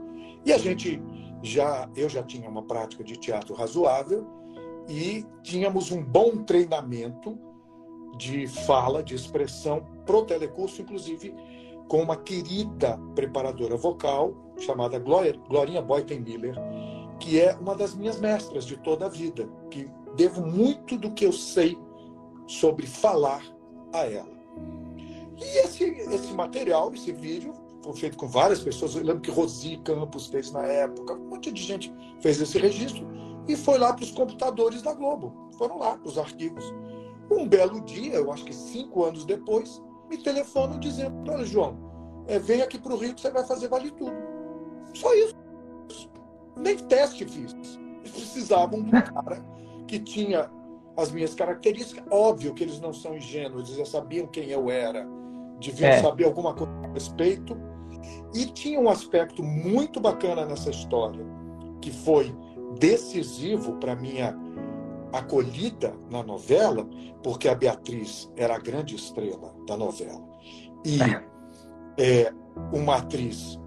E 0.45 0.53
a 0.53 0.57
gente 0.57 1.01
já, 1.43 1.89
eu 1.95 2.09
já 2.09 2.23
tinha 2.23 2.49
uma 2.49 2.63
prática 2.63 3.03
de 3.03 3.17
teatro 3.17 3.53
razoável 3.53 4.25
e 4.87 5.25
tínhamos 5.43 5.91
um 5.91 6.03
bom 6.03 6.43
treinamento 6.43 7.37
de 8.17 8.47
fala, 8.47 9.03
de 9.03 9.13
expressão 9.15 9.85
pro 10.09 10.25
telecurso, 10.25 10.81
inclusive 10.81 11.35
com 11.87 12.01
uma 12.01 12.17
querida 12.17 12.99
preparadora 13.13 13.77
vocal 13.77 14.33
chamada 14.57 14.97
Glorinha 14.97 15.83
Boyten-Miller, 15.83 16.55
que 17.19 17.39
é 17.39 17.55
uma 17.55 17.75
das 17.75 17.93
minhas 17.93 18.19
mestras 18.19 18.65
de 18.65 18.75
toda 18.77 19.05
a 19.05 19.09
vida, 19.09 19.47
que 19.69 19.87
devo 20.15 20.43
muito 20.43 20.97
do 20.97 21.11
que 21.11 21.27
eu 21.27 21.31
sei 21.31 21.77
sobre 22.47 22.87
falar 22.87 23.43
a 23.93 24.07
ela. 24.07 24.39
E 25.37 25.59
esse, 25.59 25.83
esse 25.83 26.33
material, 26.33 26.91
esse 26.91 27.11
vídeo, 27.11 27.53
foi 27.83 27.93
feito 27.93 28.17
com 28.17 28.27
várias 28.27 28.61
pessoas. 28.61 28.95
Eu 28.95 29.03
lembro 29.03 29.21
que 29.21 29.29
Rosi 29.29 29.77
Campos 29.77 30.25
fez 30.25 30.51
na 30.51 30.63
época, 30.63 31.13
um 31.13 31.29
monte 31.29 31.51
de 31.51 31.61
gente 31.61 31.93
fez 32.19 32.41
esse 32.41 32.57
registro 32.57 33.07
e 33.47 33.55
foi 33.55 33.77
lá 33.77 33.93
para 33.93 34.03
os 34.03 34.11
computadores 34.11 34.81
da 34.81 34.91
Globo. 34.91 35.51
Foram 35.55 35.77
lá 35.77 35.95
para 35.97 36.07
os 36.07 36.17
arquivos. 36.17 36.65
Um 37.29 37.47
belo 37.47 37.79
dia, 37.81 38.15
eu 38.15 38.31
acho 38.31 38.43
que 38.43 38.55
cinco 38.55 39.05
anos 39.05 39.23
depois, 39.23 39.79
me 40.09 40.17
telefonam 40.17 40.79
dizendo: 40.79 41.31
Olha, 41.31 41.45
João, 41.45 41.77
é, 42.27 42.39
vem 42.39 42.61
aqui 42.61 42.77
para 42.77 42.93
o 42.93 42.97
Rio 42.97 43.13
que 43.13 43.21
você 43.21 43.31
vai 43.31 43.45
fazer 43.45 43.67
vale 43.67 43.91
tudo. 43.91 44.15
Só 44.93 45.13
isso. 45.13 45.35
Nem 46.57 46.77
teste 46.77 47.25
fiz. 47.25 47.53
Eles 47.99 48.11
precisavam 48.11 48.81
de 48.81 48.95
um 48.95 49.01
cara 49.01 49.43
que 49.87 49.99
tinha 49.99 50.49
as 50.97 51.11
minhas 51.11 51.33
características. 51.33 52.03
Óbvio 52.11 52.53
que 52.53 52.63
eles 52.63 52.79
não 52.79 52.93
são 52.93 53.15
ingênuos, 53.15 53.69
eles 53.69 53.77
já 53.77 53.85
sabiam 53.85 54.27
quem 54.27 54.49
eu 54.49 54.69
era, 54.69 55.07
deviam 55.59 55.89
é. 55.89 56.01
saber 56.01 56.25
alguma 56.25 56.53
coisa 56.53 56.71
a 56.83 56.93
respeito. 56.93 57.57
E 58.33 58.45
tinha 58.45 58.79
um 58.79 58.89
aspecto 58.89 59.43
muito 59.43 59.99
bacana 59.99 60.45
nessa 60.45 60.69
história, 60.69 61.25
que 61.81 61.91
foi 61.91 62.33
decisivo 62.77 63.73
para 63.77 63.95
minha 63.95 64.37
acolhida 65.11 65.93
na 66.09 66.23
novela, 66.23 66.87
porque 67.23 67.47
a 67.47 67.55
Beatriz 67.55 68.31
era 68.35 68.55
a 68.55 68.59
grande 68.59 68.95
estrela 68.95 69.53
da 69.67 69.75
novela. 69.75 70.21
E 70.85 70.99
é, 72.01 72.31
uma 72.73 72.97
atriz 72.97 73.59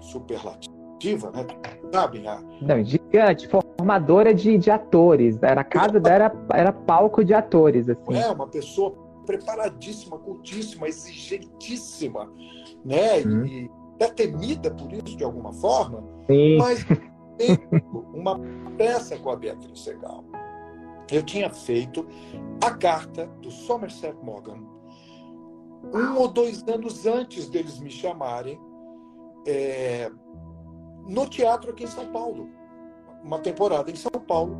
superlativa, 0.00 1.30
né? 1.30 1.46
sabem? 1.92 2.26
A... 2.26 2.40
Não, 2.62 2.82
gigante, 2.84 3.48
formadora 3.48 4.32
de, 4.32 4.58
de 4.58 4.70
atores. 4.70 5.38
Era 5.42 5.60
a 5.60 5.64
casa 5.64 6.00
dela, 6.00 6.24
era, 6.24 6.32
era 6.54 6.72
palco 6.72 7.24
de 7.24 7.34
atores. 7.34 7.88
Assim. 7.88 8.14
É, 8.14 8.28
uma 8.28 8.46
pessoa 8.46 8.92
preparadíssima, 9.26 10.18
cultíssima, 10.18 10.88
exigentíssima, 10.88 12.30
né? 12.84 13.20
Hum. 13.26 13.44
E 13.44 13.70
é 13.98 14.08
temida 14.08 14.70
por 14.70 14.92
isso 14.92 15.16
de 15.16 15.24
alguma 15.24 15.52
forma, 15.52 16.04
Sim. 16.26 16.58
mas 16.58 16.86
uma 18.14 18.38
peça 18.76 19.16
com 19.18 19.30
a 19.30 19.36
Beatriz 19.36 19.80
Segal. 19.80 20.24
Eu 21.10 21.22
tinha 21.22 21.50
feito 21.50 22.06
a 22.62 22.70
carta 22.72 23.26
do 23.40 23.50
Somerset 23.50 24.16
Maugham 24.24 24.76
um 25.92 26.18
ou 26.18 26.28
dois 26.28 26.62
anos 26.68 27.06
antes 27.06 27.48
deles 27.48 27.78
me 27.78 27.90
chamarem 27.90 28.58
é, 29.46 30.10
no 31.06 31.26
teatro 31.28 31.70
aqui 31.70 31.84
em 31.84 31.88
São 31.88 32.06
Paulo. 32.12 32.48
Uma 33.22 33.38
temporada 33.38 33.90
em 33.90 33.96
São 33.96 34.20
Paulo, 34.26 34.56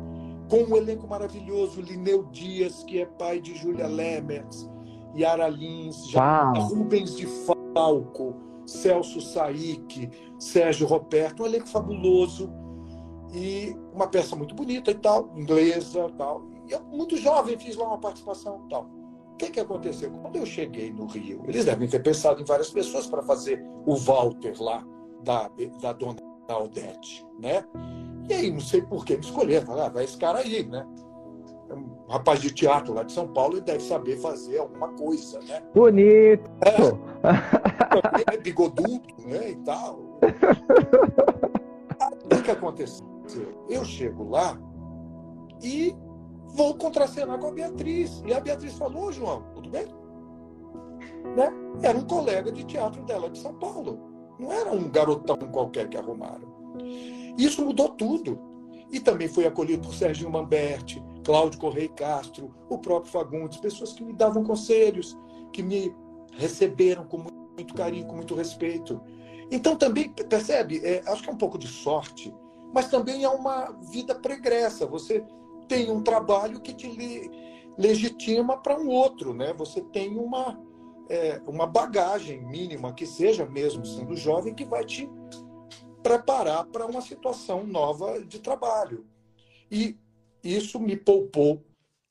com 0.49 0.63
um 0.63 0.75
elenco 0.75 1.07
maravilhoso, 1.07 1.81
Lineu 1.81 2.23
Dias, 2.25 2.83
que 2.83 3.01
é 3.01 3.05
pai 3.05 3.39
de 3.39 3.55
Júlia 3.55 3.87
Lemertz, 3.87 4.69
Yara 5.15 5.47
Lins, 5.47 6.13
Rubens 6.69 7.15
de 7.15 7.27
Falco, 7.75 8.35
Celso 8.65 9.21
Saik, 9.21 10.09
Sérgio 10.39 10.87
Roberto, 10.87 11.43
um 11.43 11.45
elenco 11.45 11.67
fabuloso 11.67 12.49
e 13.33 13.75
uma 13.97 14.07
peça 14.07 14.35
muito 14.35 14.55
bonita 14.55 14.91
e 14.91 14.95
tal, 14.95 15.29
inglesa 15.35 16.09
tal. 16.17 16.43
E 16.67 16.71
eu, 16.71 16.81
muito 16.83 17.17
jovem, 17.17 17.57
fiz 17.57 17.75
lá 17.75 17.87
uma 17.87 17.97
participação 17.97 18.63
e 18.65 18.69
tal. 18.69 18.83
O 19.33 19.35
que, 19.37 19.49
que 19.49 19.59
aconteceu? 19.59 20.09
Quando 20.11 20.37
eu 20.37 20.45
cheguei 20.45 20.91
no 20.91 21.05
Rio, 21.05 21.43
eles 21.47 21.65
devem 21.65 21.87
ter 21.87 22.01
pensado 22.01 22.41
em 22.41 22.45
várias 22.45 22.69
pessoas 22.69 23.07
para 23.07 23.21
fazer 23.23 23.63
o 23.85 23.95
Walter 23.95 24.53
lá, 24.59 24.83
da, 25.23 25.49
da 25.81 25.93
dona 25.93 26.19
Aldete, 26.47 27.25
né? 27.39 27.63
E 28.29 28.33
aí, 28.33 28.51
não 28.51 28.59
sei 28.59 28.81
por 28.81 29.05
que 29.05 29.15
me 29.15 29.23
escolheram. 29.23 29.79
Ah, 29.79 29.89
vai 29.89 30.05
esse 30.05 30.17
cara 30.17 30.39
aí, 30.39 30.65
né? 30.65 30.87
É 31.69 31.73
um 31.73 32.05
rapaz 32.09 32.39
de 32.39 32.53
teatro 32.53 32.93
lá 32.93 33.03
de 33.03 33.11
São 33.11 33.27
Paulo 33.27 33.57
e 33.57 33.61
deve 33.61 33.81
saber 33.81 34.17
fazer 34.17 34.59
alguma 34.59 34.89
coisa, 34.93 35.39
né? 35.41 35.61
Bonito! 35.73 36.49
É, 36.63 38.33
é 38.33 38.37
bigodudo, 38.37 39.01
né? 39.25 39.51
E 39.51 39.55
tal. 39.57 39.99
o 42.25 42.43
que 42.43 42.51
aconteceu? 42.51 43.05
Eu 43.69 43.83
chego 43.83 44.29
lá 44.29 44.57
e 45.61 45.95
vou 46.55 46.75
contracenar 46.75 47.39
com 47.39 47.47
a 47.47 47.51
Beatriz. 47.51 48.21
E 48.25 48.33
a 48.33 48.39
Beatriz 48.39 48.73
falou, 48.73 49.11
João, 49.11 49.43
tudo 49.53 49.69
bem? 49.69 49.85
Né? 51.35 51.51
Era 51.81 51.97
um 51.97 52.05
colega 52.05 52.51
de 52.51 52.63
teatro 52.63 53.03
dela 53.03 53.29
de 53.29 53.39
São 53.39 53.53
Paulo. 53.55 53.99
Não 54.39 54.51
era 54.51 54.71
um 54.71 54.89
garotão 54.89 55.37
qualquer 55.51 55.89
que 55.89 55.97
arrumaram. 55.97 56.47
Isso 57.37 57.63
mudou 57.63 57.89
tudo. 57.89 58.39
E 58.91 58.99
também 58.99 59.27
foi 59.27 59.45
acolhido 59.45 59.85
por 59.85 59.93
Serginho 59.93 60.31
Mamberti, 60.31 61.03
Cláudio 61.25 61.59
Correia 61.59 61.89
Castro, 61.89 62.53
o 62.69 62.77
próprio 62.77 63.11
Fagundes, 63.11 63.59
pessoas 63.59 63.91
que 63.91 64.03
me 64.03 64.13
davam 64.13 64.43
conselhos, 64.43 65.17
que 65.51 65.61
me 65.61 65.93
receberam 66.31 67.05
com 67.05 67.17
muito 67.17 67.73
carinho, 67.73 68.07
com 68.07 68.15
muito 68.15 68.33
respeito. 68.33 69.01
Então 69.49 69.75
também, 69.75 70.09
percebe, 70.09 70.79
é, 70.83 71.03
acho 71.07 71.23
que 71.23 71.29
é 71.29 71.33
um 71.33 71.37
pouco 71.37 71.57
de 71.57 71.67
sorte, 71.67 72.33
mas 72.73 72.89
também 72.89 73.23
é 73.23 73.29
uma 73.29 73.71
vida 73.91 74.13
pregressa. 74.13 74.85
Você 74.85 75.25
tem 75.67 75.89
um 75.89 76.01
trabalho 76.01 76.59
que 76.59 76.73
te 76.73 76.89
legitima 77.77 78.57
para 78.57 78.79
um 78.79 78.89
outro, 78.89 79.33
né? 79.33 79.53
Você 79.53 79.81
tem 79.81 80.17
uma, 80.17 80.59
é, 81.09 81.41
uma 81.47 81.65
bagagem 81.65 82.45
mínima, 82.45 82.93
que 82.93 83.05
seja 83.05 83.45
mesmo 83.45 83.85
sendo 83.85 84.15
jovem, 84.15 84.53
que 84.53 84.65
vai 84.65 84.83
te 84.83 85.09
preparar 86.03 86.65
para 86.65 86.85
uma 86.85 87.01
situação 87.01 87.65
nova 87.65 88.23
de 88.23 88.39
trabalho. 88.39 89.05
E 89.71 89.97
isso 90.43 90.79
me 90.79 90.95
poupou 90.95 91.63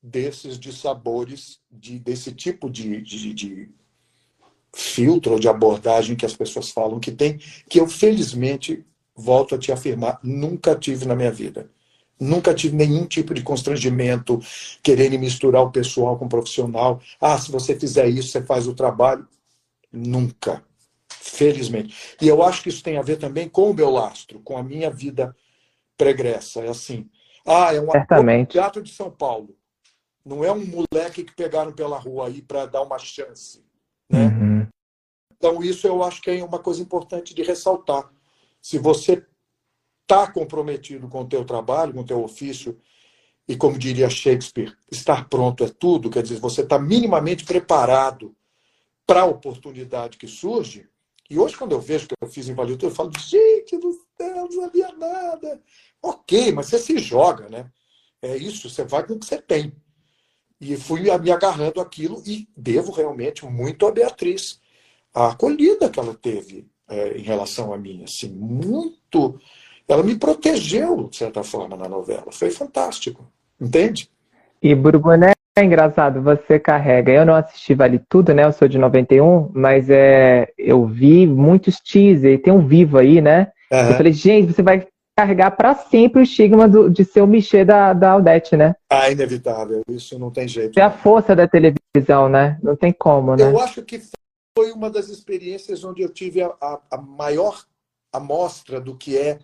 desses 0.03 0.59
dissabores, 0.59 1.61
de, 1.71 1.99
desse 1.99 2.33
tipo 2.33 2.71
de, 2.71 3.01
de, 3.03 3.35
de 3.35 3.71
filtro 4.77 5.41
de 5.41 5.49
abordagem 5.49 6.15
que 6.15 6.27
as 6.27 6.37
pessoas 6.37 6.69
falam 6.69 7.01
que 7.01 7.11
tem, 7.11 7.39
que 7.67 7.81
eu, 7.81 7.89
felizmente, 7.89 8.85
volto 9.15 9.55
a 9.55 9.59
te 9.59 9.73
afirmar, 9.73 10.21
nunca 10.23 10.77
tive 10.77 11.07
na 11.07 11.17
minha 11.17 11.33
vida. 11.33 11.71
Nunca 12.21 12.55
tive 12.55 12.77
nenhum 12.77 13.07
tipo 13.07 13.33
de 13.33 13.43
constrangimento, 13.43 14.39
querendo 14.83 15.19
misturar 15.19 15.63
o 15.63 15.71
pessoal 15.71 16.19
com 16.19 16.27
o 16.27 16.29
profissional. 16.29 17.01
Ah, 17.19 17.39
se 17.39 17.51
você 17.51 17.75
fizer 17.75 18.07
isso, 18.09 18.29
você 18.29 18.43
faz 18.43 18.67
o 18.67 18.75
trabalho. 18.75 19.27
Nunca. 19.91 20.63
Felizmente. 21.09 22.17
E 22.21 22.29
eu 22.29 22.43
acho 22.43 22.63
que 22.63 22.69
isso 22.69 22.83
tem 22.83 22.99
a 22.99 23.03
ver 23.03 23.17
também 23.17 23.49
com 23.49 23.71
o 23.71 23.75
meu 23.75 23.89
lastro, 23.89 24.41
com 24.41 24.59
a 24.59 24.63
minha 24.63 24.91
vida 24.91 25.35
pregressa. 25.97 26.61
É 26.61 26.69
assim. 26.69 27.09
Ah, 27.47 27.75
é 27.75 27.81
um 27.81 27.87
teatro 28.45 28.83
de 28.83 28.93
São 28.93 29.11
Paulo. 29.11 29.57
Não 30.25 30.45
é 30.45 30.53
um 30.53 30.67
moleque 30.67 31.25
que 31.25 31.35
pegaram 31.35 31.73
pela 31.73 31.99
rua 31.99 32.27
aí 32.27 32.43
para 32.43 32.67
dar 32.67 32.83
uma 32.83 32.99
chance. 32.99 33.66
Né? 34.11 34.27
Uhum. 34.27 34.67
Então, 35.37 35.63
isso 35.63 35.87
eu 35.87 36.03
acho 36.03 36.23
que 36.23 36.31
é 36.31 36.45
uma 36.45 36.59
coisa 36.59 36.83
importante 36.83 37.35
de 37.35 37.43
ressaltar. 37.43 38.11
Se 38.61 38.79
você 38.79 39.25
está 40.03 40.31
comprometido 40.31 41.09
com 41.09 41.23
o 41.23 41.29
teu 41.29 41.45
trabalho, 41.45 41.93
com 41.93 42.01
o 42.01 42.07
teu 42.07 42.23
ofício, 42.23 42.79
e 43.49 43.57
como 43.57 43.79
diria 43.79 44.11
Shakespeare, 44.11 44.77
estar 44.91 45.29
pronto 45.29 45.63
é 45.63 45.69
tudo, 45.69 46.11
quer 46.11 46.23
dizer, 46.23 46.41
você 46.41 46.63
está 46.63 46.79
minimamente 46.79 47.45
preparado 47.45 48.35
para 49.07 49.23
a 49.23 49.27
oportunidade 49.27 50.19
que 50.19 50.27
surge. 50.27 50.89
E 51.29 51.39
hoje, 51.39 51.57
quando 51.57 51.73
eu 51.73 51.81
vejo 51.81 52.09
que 52.09 52.15
eu 52.21 52.29
fiz 52.29 52.49
Invalidez, 52.49 52.83
eu 52.85 52.91
falo, 52.91 53.13
gente 53.19 53.77
do 53.79 53.93
céu, 54.17 54.37
não 54.37 54.51
sabia 54.51 54.93
nada. 54.93 55.61
Ok, 56.03 56.53
mas 56.53 56.67
você 56.67 56.79
se 56.79 56.99
joga, 56.99 57.49
né? 57.49 57.71
É 58.23 58.37
isso, 58.37 58.69
você 58.69 58.85
vai 58.85 59.07
com 59.07 59.15
o 59.15 59.19
que 59.19 59.27
você 59.27 59.41
tem. 59.41 59.73
E 60.61 60.77
fui 60.77 61.03
me 61.03 61.31
agarrando 61.31 61.81
aquilo 61.81 62.23
e 62.27 62.49
devo 62.57 62.93
realmente 62.93 63.45
muito 63.45 63.87
a 63.87 63.93
Beatriz. 63.93 64.61
A 65.15 65.29
acolhida 65.29 65.89
que 65.91 66.01
ela 66.01 66.15
teve 66.15 66.67
é, 66.89 67.19
em 67.19 67.23
relação 67.23 67.73
a 67.73 67.79
mim, 67.79 68.03
assim, 68.05 68.29
muito 68.29 69.39
ela 69.89 70.03
me 70.03 70.17
protegeu, 70.17 71.09
de 71.09 71.17
certa 71.17 71.43
forma, 71.45 71.77
na 71.77 71.89
novela. 71.89 72.27
Foi 72.33 72.51
fantástico. 72.51 73.25
Entende? 73.61 74.11
E 74.61 74.75
Burboné, 74.75 75.33
é 75.57 75.65
engraçado, 75.65 76.21
você 76.21 76.59
carrega. 76.59 77.13
Eu 77.13 77.25
não 77.25 77.35
assisti 77.35 77.73
Vale 77.73 78.01
Tudo, 78.09 78.35
né? 78.35 78.45
Eu 78.45 78.53
sou 78.53 78.67
de 78.67 78.79
91, 78.79 79.51
mas 79.55 79.89
é, 79.89 80.49
eu 80.59 80.87
vi 80.87 81.27
muitos 81.27 81.79
teasers, 81.81 82.43
tem 82.43 82.53
um 82.53 82.67
vivo 82.67 82.99
aí, 82.99 83.21
né? 83.21 83.53
Uhum. 83.73 83.79
Eu 83.79 83.95
falei, 83.95 84.13
gente, 84.13 84.53
você 84.53 84.63
vai 84.63 84.87
carregar 85.17 85.51
para 85.53 85.75
sempre 85.75 86.21
o 86.21 86.23
estigma 86.23 86.69
do, 86.69 86.91
de 86.91 87.05
ser 87.05 87.23
o 87.23 87.27
Michê 87.27 87.65
da, 87.65 87.95
da 87.95 88.11
Aldete, 88.11 88.55
né? 88.55 88.77
Ah, 88.91 89.11
inevitável. 89.11 89.83
Isso 89.89 90.19
não 90.19 90.31
tem 90.31 90.47
jeito. 90.47 90.79
É 90.79 90.83
a 90.83 90.91
força 90.91 91.35
da 91.35 91.49
televisão, 91.49 92.29
né? 92.29 92.59
Não 92.63 92.77
tem 92.77 92.93
como, 92.93 93.35
né? 93.35 93.43
Eu 93.43 93.59
acho 93.59 93.83
que 93.83 94.03
foi 94.57 94.73
uma 94.73 94.91
das 94.91 95.09
experiências 95.09 95.83
onde 95.85 96.03
eu 96.03 96.11
tive 96.11 96.43
a, 96.43 96.49
a, 96.61 96.81
a 96.91 96.97
maior 96.99 97.65
amostra 98.13 98.79
do 98.79 98.95
que 98.95 99.17
é 99.17 99.39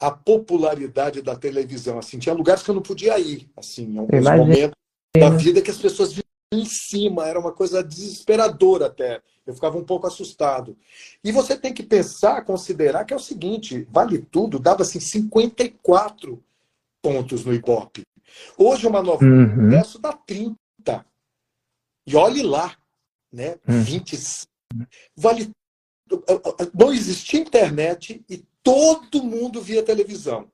a 0.00 0.10
popularidade 0.10 1.20
da 1.20 1.36
televisão. 1.36 1.98
Assim, 1.98 2.18
tinha 2.18 2.34
lugares 2.34 2.62
que 2.62 2.70
eu 2.70 2.74
não 2.74 2.82
podia 2.82 3.18
ir, 3.18 3.48
assim, 3.56 3.84
em 3.84 3.98
alguns 3.98 4.20
Imagina. 4.20 4.36
momentos 4.36 4.76
da 5.16 5.30
vida 5.30 5.60
que 5.60 5.70
as 5.70 5.78
pessoas 5.78 6.12
vinham 6.12 6.24
em 6.52 6.64
cima, 6.64 7.26
era 7.26 7.38
uma 7.38 7.52
coisa 7.52 7.84
desesperadora 7.84 8.86
até. 8.86 9.20
Eu 9.46 9.54
ficava 9.54 9.76
um 9.76 9.84
pouco 9.84 10.06
assustado. 10.06 10.76
E 11.22 11.30
você 11.30 11.56
tem 11.56 11.72
que 11.72 11.82
pensar, 11.82 12.44
considerar 12.44 13.04
que 13.04 13.12
é 13.12 13.16
o 13.16 13.20
seguinte, 13.20 13.86
vale 13.90 14.18
tudo, 14.18 14.58
dava 14.58 14.82
assim 14.82 15.00
54 15.00 16.42
pontos 17.02 17.44
no 17.44 17.52
Ibope. 17.52 18.02
Hoje 18.56 18.86
uma 18.86 19.02
novela 19.02 19.30
uhum. 19.30 20.00
dá 20.00 20.12
30. 20.12 20.56
E 22.06 22.16
olhe 22.16 22.42
lá, 22.42 22.74
né? 23.32 23.56
Uhum. 23.68 23.82
25. 23.82 24.48
Vale 25.16 25.50
não 26.74 26.92
existia 26.92 27.40
internet 27.40 28.24
e 28.28 28.44
todo 28.62 29.22
mundo 29.22 29.60
via 29.60 29.82
televisão. 29.82 30.48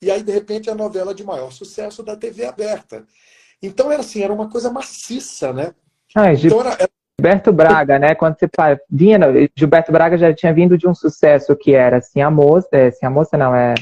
E 0.00 0.10
aí, 0.10 0.22
de 0.22 0.32
repente, 0.32 0.70
a 0.70 0.74
novela 0.74 1.14
de 1.14 1.24
maior 1.24 1.50
sucesso 1.50 2.02
da 2.02 2.16
TV 2.16 2.44
aberta. 2.44 3.06
Então, 3.62 3.90
era 3.90 4.02
assim, 4.02 4.22
era 4.22 4.32
uma 4.32 4.50
coisa 4.50 4.70
maciça, 4.70 5.52
né? 5.52 5.74
Ah, 6.14 6.32
então, 6.32 6.60
era, 6.60 6.72
era... 6.74 6.90
Gilberto 7.18 7.50
Braga, 7.50 7.98
né? 7.98 8.14
Quando 8.14 8.36
você 8.38 8.48
vinha, 8.90 9.18
Gilberto 9.56 9.90
Braga 9.90 10.18
já 10.18 10.34
tinha 10.34 10.52
vindo 10.52 10.76
de 10.76 10.86
um 10.86 10.94
sucesso 10.94 11.56
que 11.56 11.74
era 11.74 11.96
assim, 11.96 12.20
a 12.20 12.30
moça, 12.30 12.68
é, 12.72 12.88
assim, 12.88 13.06
a 13.06 13.10
moça 13.10 13.38
não, 13.38 13.54
é. 13.54 13.74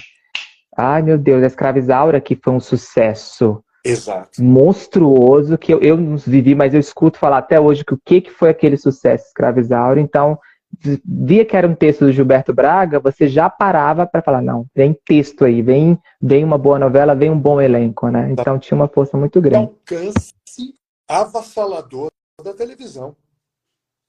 Ai, 0.76 1.02
meu 1.02 1.18
Deus, 1.18 1.42
a 1.42 1.46
Escravizaura, 1.46 2.20
que 2.20 2.36
foi 2.36 2.52
um 2.52 2.60
sucesso. 2.60 3.62
Exato. 3.84 4.42
Monstruoso, 4.42 5.58
que 5.58 5.74
eu, 5.74 5.80
eu 5.80 5.96
não 5.96 6.16
vivi, 6.16 6.54
mas 6.54 6.72
eu 6.72 6.80
escuto 6.80 7.18
falar 7.18 7.38
até 7.38 7.60
hoje 7.60 7.84
que 7.84 7.92
o 7.92 8.00
que, 8.02 8.20
que 8.22 8.30
foi 8.30 8.48
aquele 8.48 8.76
sucesso 8.76 9.26
Escravizaura. 9.26 10.00
Então, 10.00 10.38
via 11.04 11.44
que 11.44 11.56
era 11.56 11.68
um 11.68 11.74
texto 11.74 12.06
do 12.06 12.12
Gilberto 12.12 12.52
Braga, 12.54 12.98
você 12.98 13.28
já 13.28 13.50
parava 13.50 14.06
para 14.06 14.22
falar, 14.22 14.40
não, 14.42 14.66
vem 14.74 14.96
texto 15.04 15.44
aí, 15.44 15.60
vem, 15.60 15.98
vem 16.20 16.44
uma 16.44 16.56
boa 16.56 16.78
novela, 16.78 17.14
vem 17.14 17.30
um 17.30 17.38
bom 17.38 17.60
elenco, 17.60 18.08
né? 18.08 18.28
Então 18.30 18.58
tinha 18.58 18.76
uma 18.76 18.88
força 18.88 19.16
muito 19.16 19.40
grande. 19.40 19.70
Alcance 19.70 20.32
avassalador 21.06 22.10
da 22.42 22.54
televisão, 22.54 23.14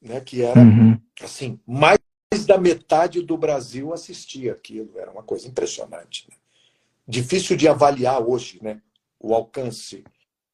né? 0.05 0.21
Que 0.21 0.43
era, 0.43 0.59
uhum. 0.59 0.99
assim, 1.21 1.59
mais 1.65 1.97
da 2.45 2.57
metade 2.57 3.21
do 3.21 3.37
Brasil 3.37 3.93
assistia 3.93 4.51
aquilo. 4.51 4.91
Era 4.97 5.11
uma 5.11 5.23
coisa 5.23 5.47
impressionante. 5.47 6.27
Né? 6.29 6.35
Difícil 7.07 7.55
de 7.57 7.67
avaliar 7.67 8.21
hoje, 8.21 8.59
né? 8.61 8.81
O 9.19 9.33
alcance 9.33 10.03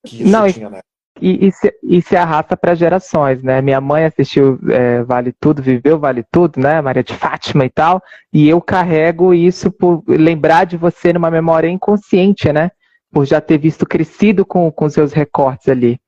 que 0.06 0.22
isso 0.22 0.32
Não, 0.32 0.52
tinha 0.52 0.70
na 0.70 0.82
e, 1.20 1.48
e, 1.48 1.52
se, 1.52 1.74
e 1.84 2.02
se 2.02 2.16
arrasta 2.16 2.56
para 2.56 2.76
gerações, 2.76 3.44
né? 3.44 3.62
Minha 3.62 3.82
mãe 3.82 4.06
assistiu 4.06 4.60
é, 4.70 5.04
Vale 5.04 5.34
Tudo, 5.40 5.62
viveu 5.62 6.00
Vale 6.00 6.24
Tudo, 6.32 6.60
né? 6.60 6.82
Maria 6.82 7.04
de 7.04 7.14
Fátima 7.14 7.66
e 7.66 7.70
tal, 7.70 8.02
e 8.32 8.48
eu 8.48 8.62
carrego 8.62 9.34
isso 9.34 9.72
por 9.72 10.04
lembrar 10.08 10.66
de 10.66 10.78
você 10.78 11.12
numa 11.14 11.30
memória 11.30 11.70
inconsciente, 11.70 12.52
né? 12.52 12.72
Por 13.12 13.26
já 13.26 13.42
ter 13.42 13.58
visto 13.58 13.86
crescido 13.86 14.46
com, 14.46 14.72
com 14.72 14.90
seus 14.90 15.12
recortes 15.12 15.68
ali. 15.68 16.00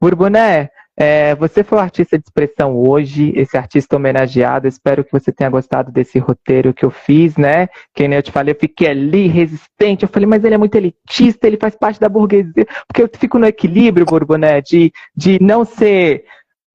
Burboné, 0.00 0.70
é, 0.96 1.34
você 1.34 1.62
foi 1.62 1.76
o 1.76 1.80
artista 1.80 2.18
de 2.18 2.24
expressão 2.24 2.74
hoje, 2.74 3.30
esse 3.36 3.56
artista 3.56 3.96
homenageado. 3.96 4.66
Espero 4.66 5.04
que 5.04 5.12
você 5.12 5.30
tenha 5.30 5.50
gostado 5.50 5.92
desse 5.92 6.18
roteiro 6.18 6.72
que 6.72 6.84
eu 6.84 6.90
fiz, 6.90 7.36
né? 7.36 7.68
Que 7.94 8.08
nem 8.08 8.16
eu 8.16 8.22
te 8.22 8.32
falei, 8.32 8.54
eu 8.54 8.58
fiquei 8.58 8.88
ali 8.88 9.26
resistente. 9.26 10.04
Eu 10.04 10.08
falei, 10.08 10.26
mas 10.26 10.42
ele 10.42 10.54
é 10.54 10.58
muito 10.58 10.74
elitista, 10.74 11.46
ele 11.46 11.58
faz 11.58 11.76
parte 11.76 12.00
da 12.00 12.08
burguesia. 12.08 12.66
Porque 12.86 13.02
eu 13.02 13.10
fico 13.14 13.38
no 13.38 13.46
equilíbrio, 13.46 14.06
Borboné, 14.06 14.62
de, 14.62 14.90
de 15.14 15.38
não 15.42 15.66
ser 15.66 16.24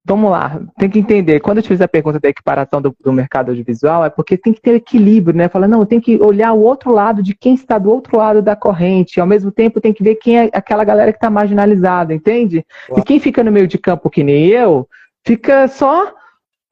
Vamos 0.04 0.32
lá, 0.32 0.60
tem 0.78 0.90
que 0.90 0.98
entender. 0.98 1.38
Quando 1.38 1.58
eu 1.58 1.62
te 1.62 1.68
fiz 1.68 1.80
a 1.80 1.86
pergunta 1.86 2.18
da 2.18 2.28
equiparação 2.28 2.82
do, 2.82 2.94
do, 3.00 3.12
mercado 3.12 3.50
audiovisual, 3.50 4.04
é 4.04 4.10
porque 4.10 4.36
tem 4.36 4.52
que 4.52 4.60
ter 4.60 4.74
equilíbrio, 4.74 5.36
né? 5.36 5.48
Fala, 5.48 5.68
não, 5.68 5.86
tem 5.86 6.00
que 6.00 6.20
olhar 6.20 6.52
o 6.52 6.60
outro 6.60 6.92
lado 6.92 7.22
de 7.22 7.36
quem 7.36 7.54
está 7.54 7.78
do 7.78 7.88
outro 7.88 8.16
lado 8.16 8.42
da 8.42 8.56
corrente. 8.56 9.20
Ao 9.20 9.26
mesmo 9.26 9.52
tempo, 9.52 9.80
tem 9.80 9.92
que 9.92 10.02
ver 10.02 10.16
quem 10.16 10.40
é 10.40 10.50
aquela 10.52 10.82
galera 10.82 11.12
que 11.12 11.18
está 11.18 11.30
marginalizada, 11.30 12.12
entende? 12.12 12.66
E 12.96 13.02
quem 13.02 13.20
fica 13.20 13.44
no 13.44 13.52
meio 13.52 13.68
de 13.68 13.78
campo 13.78 14.10
que 14.10 14.24
nem 14.24 14.46
eu, 14.46 14.88
fica 15.24 15.68
só 15.68 16.12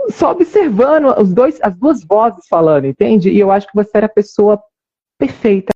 só 0.08 0.32
observando 0.32 1.14
os 1.20 1.32
dois, 1.32 1.58
as 1.62 1.76
duas 1.76 2.02
vozes 2.02 2.48
falando, 2.48 2.86
entende? 2.86 3.30
E 3.30 3.38
eu 3.38 3.52
acho 3.52 3.66
que 3.66 3.76
você 3.76 3.90
era 3.94 4.06
a 4.06 4.08
pessoa 4.08 4.60
perfeita 5.18 5.72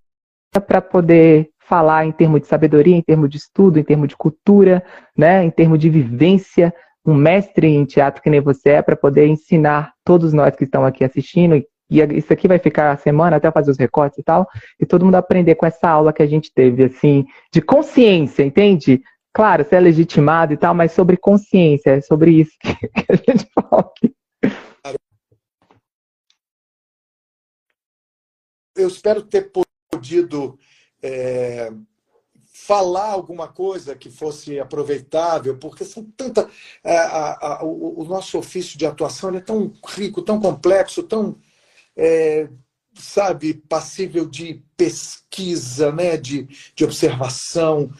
para 0.66 0.80
poder 0.80 1.50
falar 1.58 2.04
em 2.04 2.12
termos 2.12 2.40
de 2.40 2.46
sabedoria, 2.46 2.96
em 2.96 3.02
termos 3.02 3.30
de 3.30 3.36
estudo, 3.36 3.78
em 3.78 3.84
termos 3.84 4.08
de 4.08 4.16
cultura, 4.16 4.82
né? 5.16 5.44
Em 5.44 5.50
termos 5.50 5.78
de 5.78 5.88
vivência 5.88 6.74
um 7.04 7.14
mestre 7.14 7.66
em 7.66 7.84
teatro 7.84 8.22
que 8.22 8.30
nem 8.30 8.40
você 8.40 8.70
é 8.70 8.82
para 8.82 8.96
poder 8.96 9.26
ensinar 9.26 9.92
todos 10.04 10.32
nós 10.32 10.56
que 10.56 10.64
estão 10.64 10.84
aqui 10.84 11.04
assistindo. 11.04 11.56
E 11.90 12.00
isso 12.16 12.32
aqui 12.32 12.48
vai 12.48 12.58
ficar 12.58 12.90
a 12.90 12.96
semana 12.96 13.36
até 13.36 13.50
fazer 13.50 13.70
os 13.70 13.78
recortes 13.78 14.18
e 14.18 14.22
tal, 14.22 14.48
e 14.80 14.86
todo 14.86 15.04
mundo 15.04 15.16
aprender 15.16 15.54
com 15.54 15.66
essa 15.66 15.88
aula 15.88 16.12
que 16.12 16.22
a 16.22 16.26
gente 16.26 16.52
teve, 16.52 16.84
assim, 16.84 17.26
de 17.52 17.60
consciência, 17.60 18.42
entende? 18.42 19.02
Claro, 19.32 19.64
você 19.64 19.76
é 19.76 19.80
legitimado 19.80 20.52
e 20.52 20.56
tal, 20.56 20.74
mas 20.74 20.92
sobre 20.92 21.16
consciência, 21.16 21.90
é 21.90 22.00
sobre 22.00 22.30
isso 22.30 22.52
que, 22.58 22.68
a 23.12 23.16
gente 23.16 23.46
fala 23.54 23.82
aqui. 23.82 24.14
Eu 28.76 28.88
espero 28.88 29.22
ter 29.22 29.52
podido 29.92 30.58
é 31.04 31.70
falar 32.66 33.10
alguma 33.10 33.46
coisa 33.46 33.94
que 33.94 34.08
fosse 34.08 34.58
aproveitável, 34.58 35.58
porque 35.58 35.84
são 35.84 36.02
tanta. 36.16 36.48
É, 36.82 36.96
a, 36.96 37.58
a, 37.58 37.64
o, 37.64 38.00
o, 38.00 38.04
nosso 38.04 38.38
ofício 38.38 38.78
de 38.78 38.86
atuação 38.86 39.34
é 39.34 39.40
tão 39.40 39.70
rico, 39.86 40.22
tão 40.22 40.40
complexo, 40.40 41.02
tão. 41.02 41.36
É, 41.94 42.48
sabe, 42.94 43.54
passível 43.54 44.24
de 44.24 44.62
pesquisa, 44.76 45.92
né, 45.92 46.16
de, 46.16 46.48
de 46.74 46.84
observação 46.84 47.92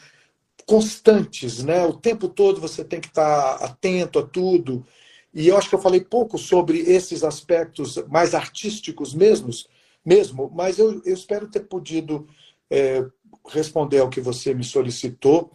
constantes, 0.66 1.62
né? 1.62 1.84
O 1.84 1.92
tempo 1.92 2.28
todo 2.28 2.60
você 2.60 2.82
tem 2.82 3.00
que 3.00 3.08
estar 3.08 3.56
atento 3.56 4.18
a 4.18 4.26
tudo. 4.26 4.86
E 5.34 5.48
eu 5.48 5.58
acho 5.58 5.68
que 5.68 5.74
eu 5.74 5.82
falei 5.82 6.00
pouco 6.00 6.38
sobre 6.38 6.78
esses 6.78 7.22
aspectos 7.22 7.96
mais 8.08 8.34
artísticos 8.34 9.12
mesmos, 9.12 9.68
mesmo, 10.04 10.50
mas 10.54 10.78
eu, 10.78 11.02
eu 11.04 11.12
espero 11.12 11.48
ter 11.48 11.60
podido 11.60 12.26
é, 12.70 13.04
responder 13.49 13.99
ao 13.99 14.09
que 14.09 14.20
você 14.20 14.55
me 14.55 14.64
solicitou 14.64 15.53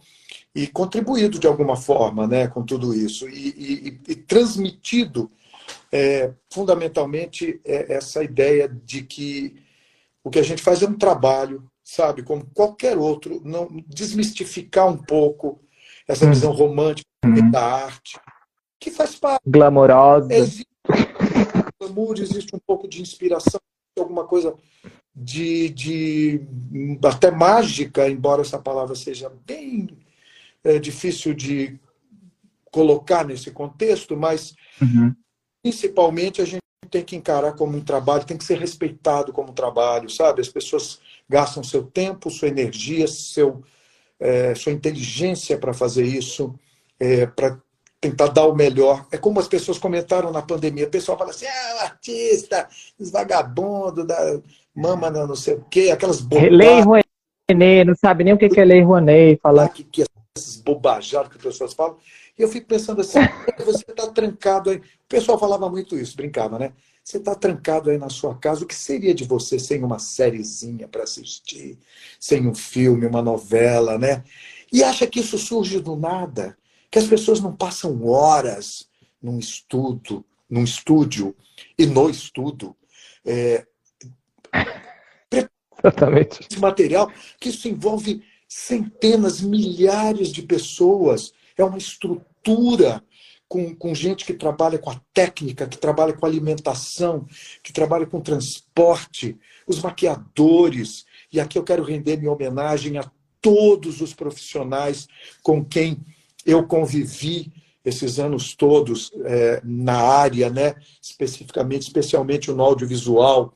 e 0.54 0.66
contribuído 0.66 1.38
de 1.38 1.46
alguma 1.46 1.76
forma 1.76 2.26
né, 2.26 2.48
com 2.48 2.64
tudo 2.64 2.94
isso 2.94 3.28
e, 3.28 3.48
e, 3.48 4.00
e 4.08 4.14
transmitido 4.14 5.30
é, 5.92 6.32
fundamentalmente 6.52 7.60
é, 7.64 7.94
essa 7.94 8.22
ideia 8.22 8.68
de 8.68 9.02
que 9.02 9.56
o 10.22 10.30
que 10.30 10.38
a 10.38 10.42
gente 10.42 10.62
faz 10.62 10.82
é 10.82 10.86
um 10.86 10.98
trabalho, 10.98 11.64
sabe, 11.82 12.22
como 12.22 12.46
qualquer 12.52 12.98
outro, 12.98 13.40
não 13.44 13.68
desmistificar 13.86 14.86
um 14.86 14.96
pouco 14.96 15.60
essa 16.06 16.26
hum. 16.26 16.30
visão 16.30 16.52
romântica 16.52 17.08
uhum. 17.24 17.50
da 17.50 17.62
arte, 17.62 18.20
que 18.78 18.90
faz 18.90 19.14
parte. 19.14 19.42
Glamourosa. 19.46 20.32
Existe 20.32 20.66
glamour, 21.80 22.20
existe 22.20 22.54
um 22.54 22.58
pouco 22.58 22.86
de 22.86 23.00
inspiração, 23.00 23.60
alguma 23.98 24.26
coisa 24.26 24.54
de, 25.14 25.68
de 25.70 26.40
até 27.04 27.30
mágica, 27.30 28.08
embora 28.08 28.42
essa 28.42 28.58
palavra 28.58 28.94
seja 28.94 29.32
bem 29.46 29.88
é, 30.64 30.78
difícil 30.78 31.34
de 31.34 31.78
colocar 32.70 33.24
nesse 33.24 33.50
contexto, 33.50 34.16
mas 34.16 34.54
uhum. 34.80 35.14
principalmente 35.62 36.40
a 36.40 36.44
gente 36.44 36.60
tem 36.90 37.04
que 37.04 37.16
encarar 37.16 37.52
como 37.52 37.76
um 37.76 37.84
trabalho, 37.84 38.24
tem 38.24 38.36
que 38.36 38.44
ser 38.44 38.58
respeitado 38.58 39.32
como 39.32 39.50
um 39.50 39.54
trabalho, 39.54 40.08
sabe? 40.10 40.40
As 40.40 40.48
pessoas 40.48 41.00
gastam 41.28 41.62
seu 41.62 41.84
tempo, 41.84 42.30
sua 42.30 42.48
energia, 42.48 43.06
seu, 43.06 43.62
é, 44.18 44.54
sua 44.54 44.72
inteligência 44.72 45.58
para 45.58 45.72
fazer 45.72 46.04
isso, 46.04 46.54
é, 46.98 47.26
para 47.26 47.60
tentar 48.00 48.28
dar 48.28 48.46
o 48.46 48.56
melhor. 48.56 49.06
É 49.12 49.18
como 49.18 49.38
as 49.38 49.46
pessoas 49.46 49.78
comentaram 49.78 50.32
na 50.32 50.42
pandemia. 50.42 50.86
O 50.86 50.90
pessoal 50.90 51.18
fala 51.18 51.30
assim: 51.30 51.46
ah, 51.46 51.76
o 51.76 51.84
artista, 51.84 52.68
os 52.98 53.10
vagabundos, 53.10 54.06
da 54.06 54.40
mama 54.74 55.10
não 55.10 55.36
sei 55.36 55.54
o 55.54 55.64
quê, 55.70 55.90
aquelas 55.90 56.20
bobagens. 56.20 56.56
Lei 56.56 56.80
Rouanet, 56.80 57.84
não 57.84 57.94
sabe 57.94 58.24
nem 58.24 58.32
o 58.34 58.38
que 58.38 58.60
é 58.60 58.64
Lei 58.64 58.82
Rouanet. 58.82 59.40
Fala... 59.42 59.68
Que, 59.68 59.84
que 59.84 60.04
essas 60.36 60.56
bobajadas 60.56 61.28
que 61.28 61.36
as 61.36 61.42
pessoas 61.42 61.74
falam. 61.74 61.96
E 62.38 62.42
eu 62.42 62.48
fico 62.48 62.66
pensando 62.66 63.00
assim: 63.00 63.18
você 63.64 63.84
está 63.88 64.06
trancado 64.08 64.70
aí. 64.70 64.78
O 64.78 65.08
pessoal 65.08 65.38
falava 65.38 65.68
muito 65.68 65.96
isso, 65.96 66.16
brincava, 66.16 66.58
né? 66.58 66.72
Você 67.02 67.16
está 67.16 67.34
trancado 67.34 67.90
aí 67.90 67.98
na 67.98 68.08
sua 68.08 68.36
casa. 68.36 68.64
O 68.64 68.66
que 68.66 68.74
seria 68.74 69.14
de 69.14 69.24
você 69.24 69.58
sem 69.58 69.82
uma 69.82 69.98
sériezinha 69.98 70.86
para 70.86 71.02
assistir, 71.02 71.78
sem 72.18 72.46
um 72.46 72.54
filme, 72.54 73.06
uma 73.06 73.22
novela, 73.22 73.98
né? 73.98 74.22
E 74.72 74.84
acha 74.84 75.06
que 75.06 75.20
isso 75.20 75.36
surge 75.36 75.80
do 75.80 75.96
nada 75.96 76.56
que 76.90 76.98
as 76.98 77.06
pessoas 77.06 77.40
não 77.40 77.54
passam 77.54 78.04
horas 78.04 78.88
num 79.22 79.38
estudo, 79.38 80.24
num 80.48 80.64
estúdio 80.64 81.36
e 81.78 81.86
no 81.86 82.10
estudo. 82.10 82.76
É, 83.24 83.66
Exatamente. 85.82 86.46
Esse 86.48 86.60
material, 86.60 87.10
que 87.38 87.48
isso 87.48 87.68
envolve 87.68 88.22
centenas, 88.48 89.40
milhares 89.40 90.28
de 90.28 90.42
pessoas. 90.42 91.32
É 91.56 91.64
uma 91.64 91.78
estrutura 91.78 93.02
com, 93.48 93.74
com 93.74 93.94
gente 93.94 94.24
que 94.24 94.34
trabalha 94.34 94.78
com 94.78 94.90
a 94.90 95.00
técnica, 95.14 95.66
que 95.66 95.78
trabalha 95.78 96.12
com 96.12 96.26
alimentação, 96.26 97.26
que 97.62 97.72
trabalha 97.72 98.06
com 98.06 98.20
transporte, 98.20 99.38
os 99.66 99.80
maquiadores. 99.80 101.04
E 101.32 101.40
aqui 101.40 101.58
eu 101.58 101.64
quero 101.64 101.82
render 101.82 102.16
minha 102.16 102.32
homenagem 102.32 102.98
a 102.98 103.10
todos 103.40 104.00
os 104.00 104.12
profissionais 104.14 105.08
com 105.42 105.64
quem 105.64 105.98
eu 106.44 106.66
convivi 106.66 107.52
esses 107.84 108.18
anos 108.18 108.54
todos 108.54 109.10
é, 109.24 109.60
na 109.64 109.96
área, 109.96 110.50
né? 110.50 110.74
especificamente, 111.02 111.82
especialmente 111.82 112.50
no 112.50 112.62
audiovisual. 112.62 113.54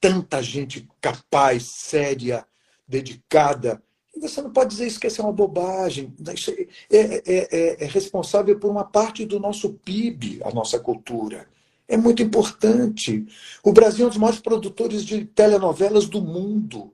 Tanta 0.00 0.42
gente 0.42 0.88
capaz, 1.00 1.64
séria, 1.64 2.46
dedicada. 2.88 3.82
E 4.14 4.20
você 4.20 4.42
não 4.42 4.50
pode 4.50 4.70
dizer 4.70 4.86
isso 4.86 4.98
que 4.98 5.06
é 5.06 5.22
uma 5.22 5.32
bobagem. 5.32 6.14
Isso 6.34 6.50
é, 6.50 6.66
é, 6.90 7.22
é, 7.26 7.84
é 7.84 7.86
responsável 7.86 8.58
por 8.58 8.70
uma 8.70 8.84
parte 8.84 9.24
do 9.24 9.38
nosso 9.38 9.74
PIB, 9.74 10.40
a 10.44 10.50
nossa 10.50 10.80
cultura. 10.80 11.46
É 11.86 11.96
muito 11.96 12.22
importante. 12.22 13.26
O 13.64 13.72
Brasil 13.72 14.04
é 14.04 14.06
um 14.06 14.10
dos 14.10 14.18
maiores 14.18 14.40
produtores 14.40 15.04
de 15.04 15.24
telenovelas 15.24 16.06
do 16.06 16.22
mundo. 16.22 16.92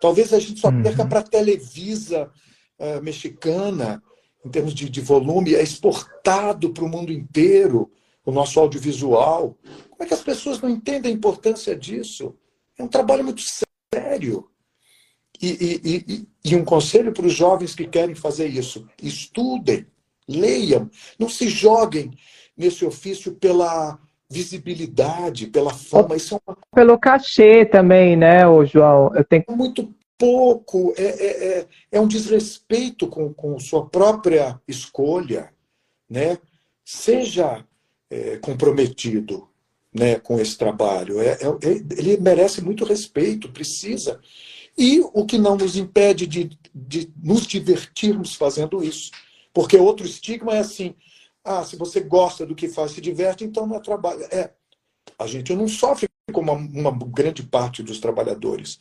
Talvez 0.00 0.32
a 0.32 0.40
gente 0.40 0.58
só 0.58 0.70
perca 0.70 1.02
uhum. 1.02 1.08
para 1.08 1.20
a 1.20 1.22
Televisa 1.22 2.30
uh, 2.78 3.02
mexicana, 3.02 4.02
em 4.44 4.48
termos 4.48 4.74
de, 4.74 4.88
de 4.88 5.00
volume, 5.00 5.54
é 5.54 5.62
exportado 5.62 6.70
para 6.70 6.84
o 6.84 6.88
mundo 6.88 7.12
inteiro, 7.12 7.90
o 8.24 8.32
nosso 8.32 8.60
audiovisual. 8.60 9.56
Como 9.90 10.02
é 10.02 10.06
que 10.06 10.14
as 10.14 10.22
pessoas 10.22 10.60
não 10.60 10.68
entendem 10.68 11.12
a 11.12 11.14
importância 11.14 11.76
disso? 11.76 12.36
É 12.78 12.82
um 12.82 12.88
trabalho 12.88 13.24
muito 13.24 13.42
sério. 13.42 14.48
E, 15.40 15.48
e, 15.48 15.96
e, 16.14 16.28
e 16.52 16.56
um 16.56 16.64
conselho 16.64 17.12
para 17.12 17.26
os 17.26 17.32
jovens 17.32 17.74
que 17.74 17.86
querem 17.86 18.14
fazer 18.14 18.46
isso: 18.46 18.86
estudem, 19.02 19.86
leiam, 20.28 20.88
não 21.18 21.28
se 21.28 21.48
joguem 21.48 22.12
nesse 22.56 22.84
ofício 22.84 23.34
pela 23.34 23.98
visibilidade, 24.30 25.48
pela 25.48 25.74
fama. 25.74 26.16
Isso 26.16 26.36
é 26.36 26.38
uma... 26.46 26.58
Pelo 26.74 26.98
cachê 26.98 27.66
também, 27.66 28.16
né, 28.16 28.46
ô 28.46 28.64
João? 28.64 29.14
Eu 29.14 29.24
tenho 29.24 29.44
muito 29.50 29.92
pouco, 30.16 30.94
é, 30.96 31.02
é, 31.02 31.58
é, 31.58 31.66
é 31.90 32.00
um 32.00 32.06
desrespeito 32.06 33.08
com, 33.08 33.34
com 33.34 33.58
sua 33.58 33.86
própria 33.88 34.60
escolha, 34.68 35.52
né? 36.08 36.38
Seja 36.84 37.66
é, 38.12 38.36
comprometido, 38.36 39.48
né, 39.90 40.16
com 40.16 40.38
esse 40.38 40.56
trabalho. 40.58 41.18
É, 41.18 41.30
é, 41.30 41.46
é, 41.46 41.72
ele 41.96 42.18
merece 42.18 42.62
muito 42.62 42.84
respeito, 42.84 43.50
precisa. 43.50 44.20
E 44.76 45.00
o 45.00 45.24
que 45.24 45.38
não 45.38 45.56
nos 45.56 45.76
impede 45.76 46.26
de, 46.26 46.50
de 46.74 47.10
nos 47.22 47.46
divertirmos 47.46 48.34
fazendo 48.34 48.84
isso. 48.84 49.10
Porque 49.52 49.78
outro 49.78 50.06
estigma 50.06 50.54
é 50.54 50.58
assim: 50.58 50.94
ah, 51.42 51.64
se 51.64 51.76
você 51.76 52.00
gosta 52.00 52.44
do 52.44 52.54
que 52.54 52.68
faz, 52.68 52.92
se 52.92 53.00
diverte, 53.00 53.44
então 53.44 53.66
não 53.66 53.76
é 53.76 53.80
trabalho. 53.80 54.22
É, 54.30 54.50
a 55.18 55.26
gente 55.26 55.54
não 55.54 55.66
sofre 55.66 56.08
como 56.32 56.52
uma, 56.52 56.90
uma 56.90 57.06
grande 57.06 57.42
parte 57.42 57.82
dos 57.82 57.98
trabalhadores. 57.98 58.78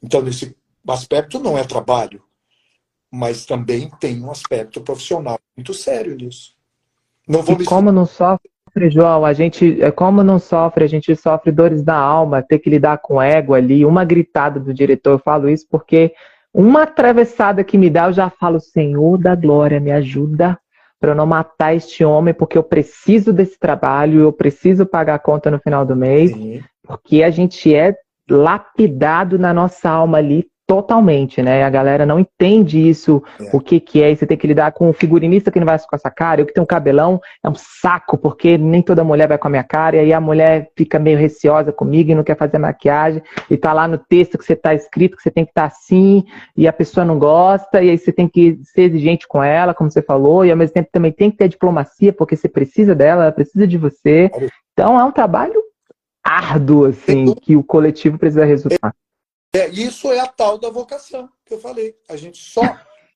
Então, 0.00 0.22
nesse 0.22 0.56
aspecto, 0.86 1.40
não 1.40 1.58
é 1.58 1.64
trabalho, 1.64 2.22
mas 3.10 3.44
também 3.44 3.90
tem 4.00 4.22
um 4.22 4.30
aspecto 4.30 4.80
profissional 4.80 5.38
muito 5.56 5.74
sério 5.74 6.16
nisso. 6.16 6.56
Não 7.28 7.42
vou 7.42 7.56
e 7.56 7.58
me... 7.58 7.64
como 7.64 7.92
não 7.92 8.06
sofre, 8.06 8.50
João, 8.90 9.24
a 9.24 9.32
gente, 9.32 9.82
é, 9.82 9.90
como 9.90 10.22
não 10.22 10.38
sofre, 10.38 10.84
a 10.84 10.88
gente 10.88 11.14
sofre 11.16 11.50
dores 11.50 11.82
da 11.82 11.96
alma, 11.96 12.42
ter 12.42 12.58
que 12.58 12.70
lidar 12.70 12.98
com 12.98 13.20
ego 13.20 13.54
ali, 13.54 13.84
uma 13.84 14.04
gritada 14.04 14.60
do 14.60 14.72
diretor, 14.72 15.12
eu 15.12 15.18
falo 15.18 15.48
isso 15.48 15.66
porque 15.70 16.12
uma 16.52 16.82
atravessada 16.82 17.64
que 17.64 17.76
me 17.76 17.90
dá, 17.90 18.06
eu 18.06 18.12
já 18.12 18.30
falo, 18.30 18.60
Senhor 18.60 19.18
da 19.18 19.34
glória, 19.34 19.80
me 19.80 19.90
ajuda 19.90 20.58
para 21.00 21.10
eu 21.10 21.14
não 21.14 21.26
matar 21.26 21.74
este 21.74 22.04
homem, 22.04 22.34
porque 22.34 22.58
eu 22.58 22.62
preciso 22.62 23.32
desse 23.32 23.58
trabalho, 23.58 24.20
eu 24.20 24.32
preciso 24.32 24.84
pagar 24.84 25.14
a 25.14 25.18
conta 25.18 25.50
no 25.50 25.60
final 25.60 25.84
do 25.84 25.94
mês, 25.94 26.32
Sim. 26.32 26.60
porque 26.82 27.22
a 27.22 27.30
gente 27.30 27.74
é 27.74 27.94
lapidado 28.28 29.38
na 29.38 29.54
nossa 29.54 29.88
alma 29.88 30.18
ali 30.18 30.46
totalmente, 30.68 31.40
né? 31.40 31.64
A 31.64 31.70
galera 31.70 32.04
não 32.04 32.20
entende 32.20 32.78
isso, 32.90 33.22
é. 33.40 33.56
o 33.56 33.58
que 33.58 33.80
que 33.80 34.02
é, 34.02 34.12
e 34.12 34.16
você 34.16 34.26
tem 34.26 34.36
que 34.36 34.46
lidar 34.46 34.70
com 34.72 34.90
um 34.90 34.92
figurinista 34.92 35.50
que 35.50 35.58
não 35.58 35.66
vai 35.66 35.78
com 35.78 35.96
essa 35.96 36.10
cara, 36.10 36.42
eu 36.42 36.46
que 36.46 36.52
tenho 36.52 36.64
um 36.64 36.66
cabelão, 36.66 37.18
é 37.42 37.48
um 37.48 37.54
saco, 37.54 38.18
porque 38.18 38.58
nem 38.58 38.82
toda 38.82 39.02
mulher 39.02 39.26
vai 39.26 39.38
com 39.38 39.48
a 39.48 39.50
minha 39.50 39.64
cara, 39.64 39.96
e 39.96 40.00
aí 40.00 40.12
a 40.12 40.20
mulher 40.20 40.70
fica 40.76 40.98
meio 40.98 41.16
receosa 41.16 41.72
comigo 41.72 42.10
e 42.10 42.14
não 42.14 42.22
quer 42.22 42.36
fazer 42.36 42.58
maquiagem, 42.58 43.22
e 43.50 43.56
tá 43.56 43.72
lá 43.72 43.88
no 43.88 43.96
texto 43.96 44.36
que 44.36 44.44
você 44.44 44.54
tá 44.54 44.74
escrito 44.74 45.16
que 45.16 45.22
você 45.22 45.30
tem 45.30 45.46
que 45.46 45.52
estar 45.52 45.70
tá 45.70 45.74
assim, 45.74 46.22
e 46.54 46.68
a 46.68 46.72
pessoa 46.72 47.02
não 47.02 47.18
gosta, 47.18 47.82
e 47.82 47.88
aí 47.88 47.96
você 47.96 48.12
tem 48.12 48.28
que 48.28 48.60
ser 48.62 48.82
exigente 48.82 49.26
com 49.26 49.42
ela, 49.42 49.72
como 49.72 49.90
você 49.90 50.02
falou, 50.02 50.44
e 50.44 50.50
ao 50.50 50.56
mesmo 50.56 50.74
tempo 50.74 50.90
também 50.92 51.12
tem 51.12 51.30
que 51.30 51.38
ter 51.38 51.48
diplomacia, 51.48 52.12
porque 52.12 52.36
você 52.36 52.46
precisa 52.46 52.94
dela, 52.94 53.22
ela 53.22 53.32
precisa 53.32 53.66
de 53.66 53.78
você. 53.78 54.30
Então 54.74 55.00
é 55.00 55.04
um 55.04 55.12
trabalho 55.12 55.62
árduo, 56.22 56.84
assim, 56.84 57.34
que 57.34 57.56
o 57.56 57.64
coletivo 57.64 58.18
precisa 58.18 58.44
resultar. 58.44 58.92
É, 59.52 59.68
isso 59.68 60.12
é 60.12 60.20
a 60.20 60.26
tal 60.26 60.58
da 60.58 60.68
vocação 60.70 61.28
que 61.44 61.54
eu 61.54 61.60
falei. 61.60 61.96
A 62.08 62.16
gente 62.16 62.38
só 62.38 62.62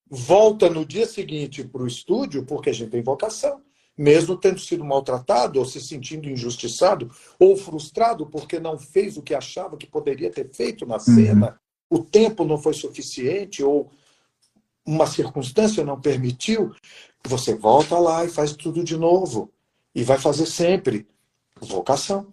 volta 0.08 0.68
no 0.68 0.84
dia 0.84 1.06
seguinte 1.06 1.64
para 1.64 1.82
o 1.82 1.86
estúdio 1.86 2.44
porque 2.44 2.70
a 2.70 2.72
gente 2.72 2.90
tem 2.90 3.02
vocação. 3.02 3.60
Mesmo 3.96 4.38
tendo 4.38 4.58
sido 4.58 4.82
maltratado, 4.84 5.58
ou 5.58 5.66
se 5.66 5.78
sentindo 5.78 6.28
injustiçado, 6.28 7.10
ou 7.38 7.56
frustrado 7.56 8.26
porque 8.26 8.58
não 8.58 8.78
fez 8.78 9.18
o 9.18 9.22
que 9.22 9.34
achava 9.34 9.76
que 9.76 9.86
poderia 9.86 10.30
ter 10.30 10.50
feito 10.50 10.86
na 10.86 10.98
cena, 10.98 11.60
uhum. 11.90 11.98
o 11.98 12.04
tempo 12.04 12.42
não 12.42 12.56
foi 12.56 12.72
suficiente, 12.72 13.62
ou 13.62 13.90
uma 14.84 15.06
circunstância 15.06 15.84
não 15.84 16.00
permitiu, 16.00 16.74
você 17.24 17.54
volta 17.54 17.98
lá 17.98 18.24
e 18.24 18.30
faz 18.30 18.52
tudo 18.52 18.82
de 18.82 18.96
novo. 18.96 19.52
E 19.94 20.02
vai 20.02 20.18
fazer 20.18 20.46
sempre. 20.46 21.06
Vocação. 21.60 22.26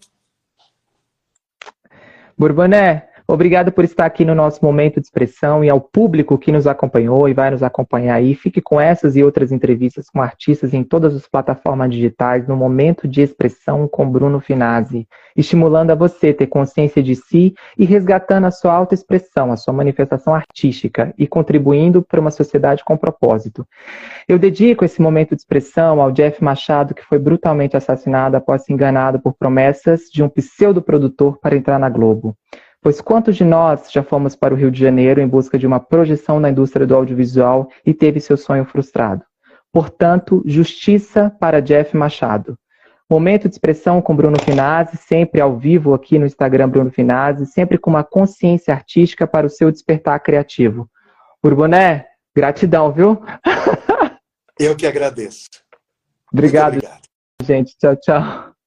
Bourboné, 2.37 3.08
Obrigado 3.31 3.71
por 3.71 3.83
estar 3.83 4.07
aqui 4.07 4.25
no 4.25 4.33
nosso 4.33 4.65
momento 4.65 4.99
de 4.99 5.05
expressão 5.05 5.63
e 5.63 5.69
ao 5.69 5.79
público 5.79 6.35
que 6.35 6.51
nos 6.51 6.65
acompanhou 6.65 7.29
e 7.29 7.33
vai 7.35 7.51
nos 7.51 7.61
acompanhar 7.61 8.15
aí. 8.15 8.33
Fique 8.33 8.59
com 8.59 8.81
essas 8.81 9.15
e 9.15 9.23
outras 9.23 9.51
entrevistas 9.51 10.09
com 10.09 10.19
artistas 10.19 10.73
em 10.73 10.83
todas 10.83 11.15
as 11.15 11.27
plataformas 11.27 11.91
digitais 11.91 12.47
no 12.47 12.55
momento 12.55 13.07
de 13.07 13.21
expressão 13.21 13.87
com 13.87 14.09
Bruno 14.09 14.39
Finazzi, 14.39 15.07
estimulando 15.37 15.91
a 15.91 15.95
você 15.95 16.33
ter 16.33 16.47
consciência 16.47 17.03
de 17.03 17.15
si 17.15 17.53
e 17.77 17.85
resgatando 17.85 18.45
a 18.45 18.51
sua 18.51 18.73
autoexpressão, 18.73 19.51
a 19.51 19.57
sua 19.57 19.75
manifestação 19.75 20.33
artística 20.33 21.13
e 21.15 21.27
contribuindo 21.27 22.01
para 22.01 22.19
uma 22.19 22.31
sociedade 22.31 22.83
com 22.83 22.97
propósito. 22.97 23.63
Eu 24.27 24.39
dedico 24.39 24.83
esse 24.83 24.99
momento 25.03 25.35
de 25.35 25.41
expressão 25.43 26.01
ao 26.01 26.11
Jeff 26.11 26.43
Machado, 26.43 26.95
que 26.95 27.05
foi 27.05 27.19
brutalmente 27.19 27.77
assassinado 27.77 28.35
após 28.35 28.63
ser 28.63 28.73
enganado 28.73 29.19
por 29.19 29.35
promessas 29.35 30.05
de 30.11 30.23
um 30.23 30.29
pseudo-produtor 30.29 31.37
para 31.39 31.55
entrar 31.55 31.77
na 31.77 31.89
Globo. 31.89 32.35
Pois 32.81 33.01
quantos 33.01 33.35
de 33.35 33.43
nós 33.43 33.91
já 33.91 34.01
fomos 34.01 34.35
para 34.35 34.53
o 34.53 34.57
Rio 34.57 34.71
de 34.71 34.79
Janeiro 34.79 35.19
em 35.19 35.27
busca 35.27 35.59
de 35.59 35.67
uma 35.67 35.79
projeção 35.79 36.39
na 36.39 36.49
indústria 36.49 36.87
do 36.87 36.95
audiovisual 36.95 37.69
e 37.85 37.93
teve 37.93 38.19
seu 38.19 38.37
sonho 38.37 38.65
frustrado? 38.65 39.23
Portanto, 39.71 40.41
justiça 40.45 41.29
para 41.39 41.61
Jeff 41.61 41.95
Machado. 41.95 42.57
Momento 43.09 43.49
de 43.49 43.55
expressão 43.55 44.01
com 44.01 44.15
Bruno 44.15 44.39
Finazzi, 44.39 44.95
sempre 44.97 45.41
ao 45.41 45.57
vivo 45.57 45.93
aqui 45.93 46.17
no 46.19 46.25
Instagram 46.25 46.69
Bruno 46.69 46.91
Finazzi, 46.91 47.45
sempre 47.47 47.77
com 47.77 47.89
uma 47.89 48.03
consciência 48.03 48.73
artística 48.73 49.27
para 49.27 49.47
o 49.47 49.49
seu 49.49 49.71
despertar 49.71 50.19
criativo. 50.19 50.87
Urboné, 51.43 52.05
gratidão, 52.35 52.91
viu? 52.91 53.21
Eu 54.59 54.75
que 54.75 54.85
agradeço. 54.85 55.47
Obrigado, 56.31 56.75
obrigado. 56.75 57.01
gente. 57.43 57.75
Tchau, 57.77 57.95
tchau. 57.95 58.58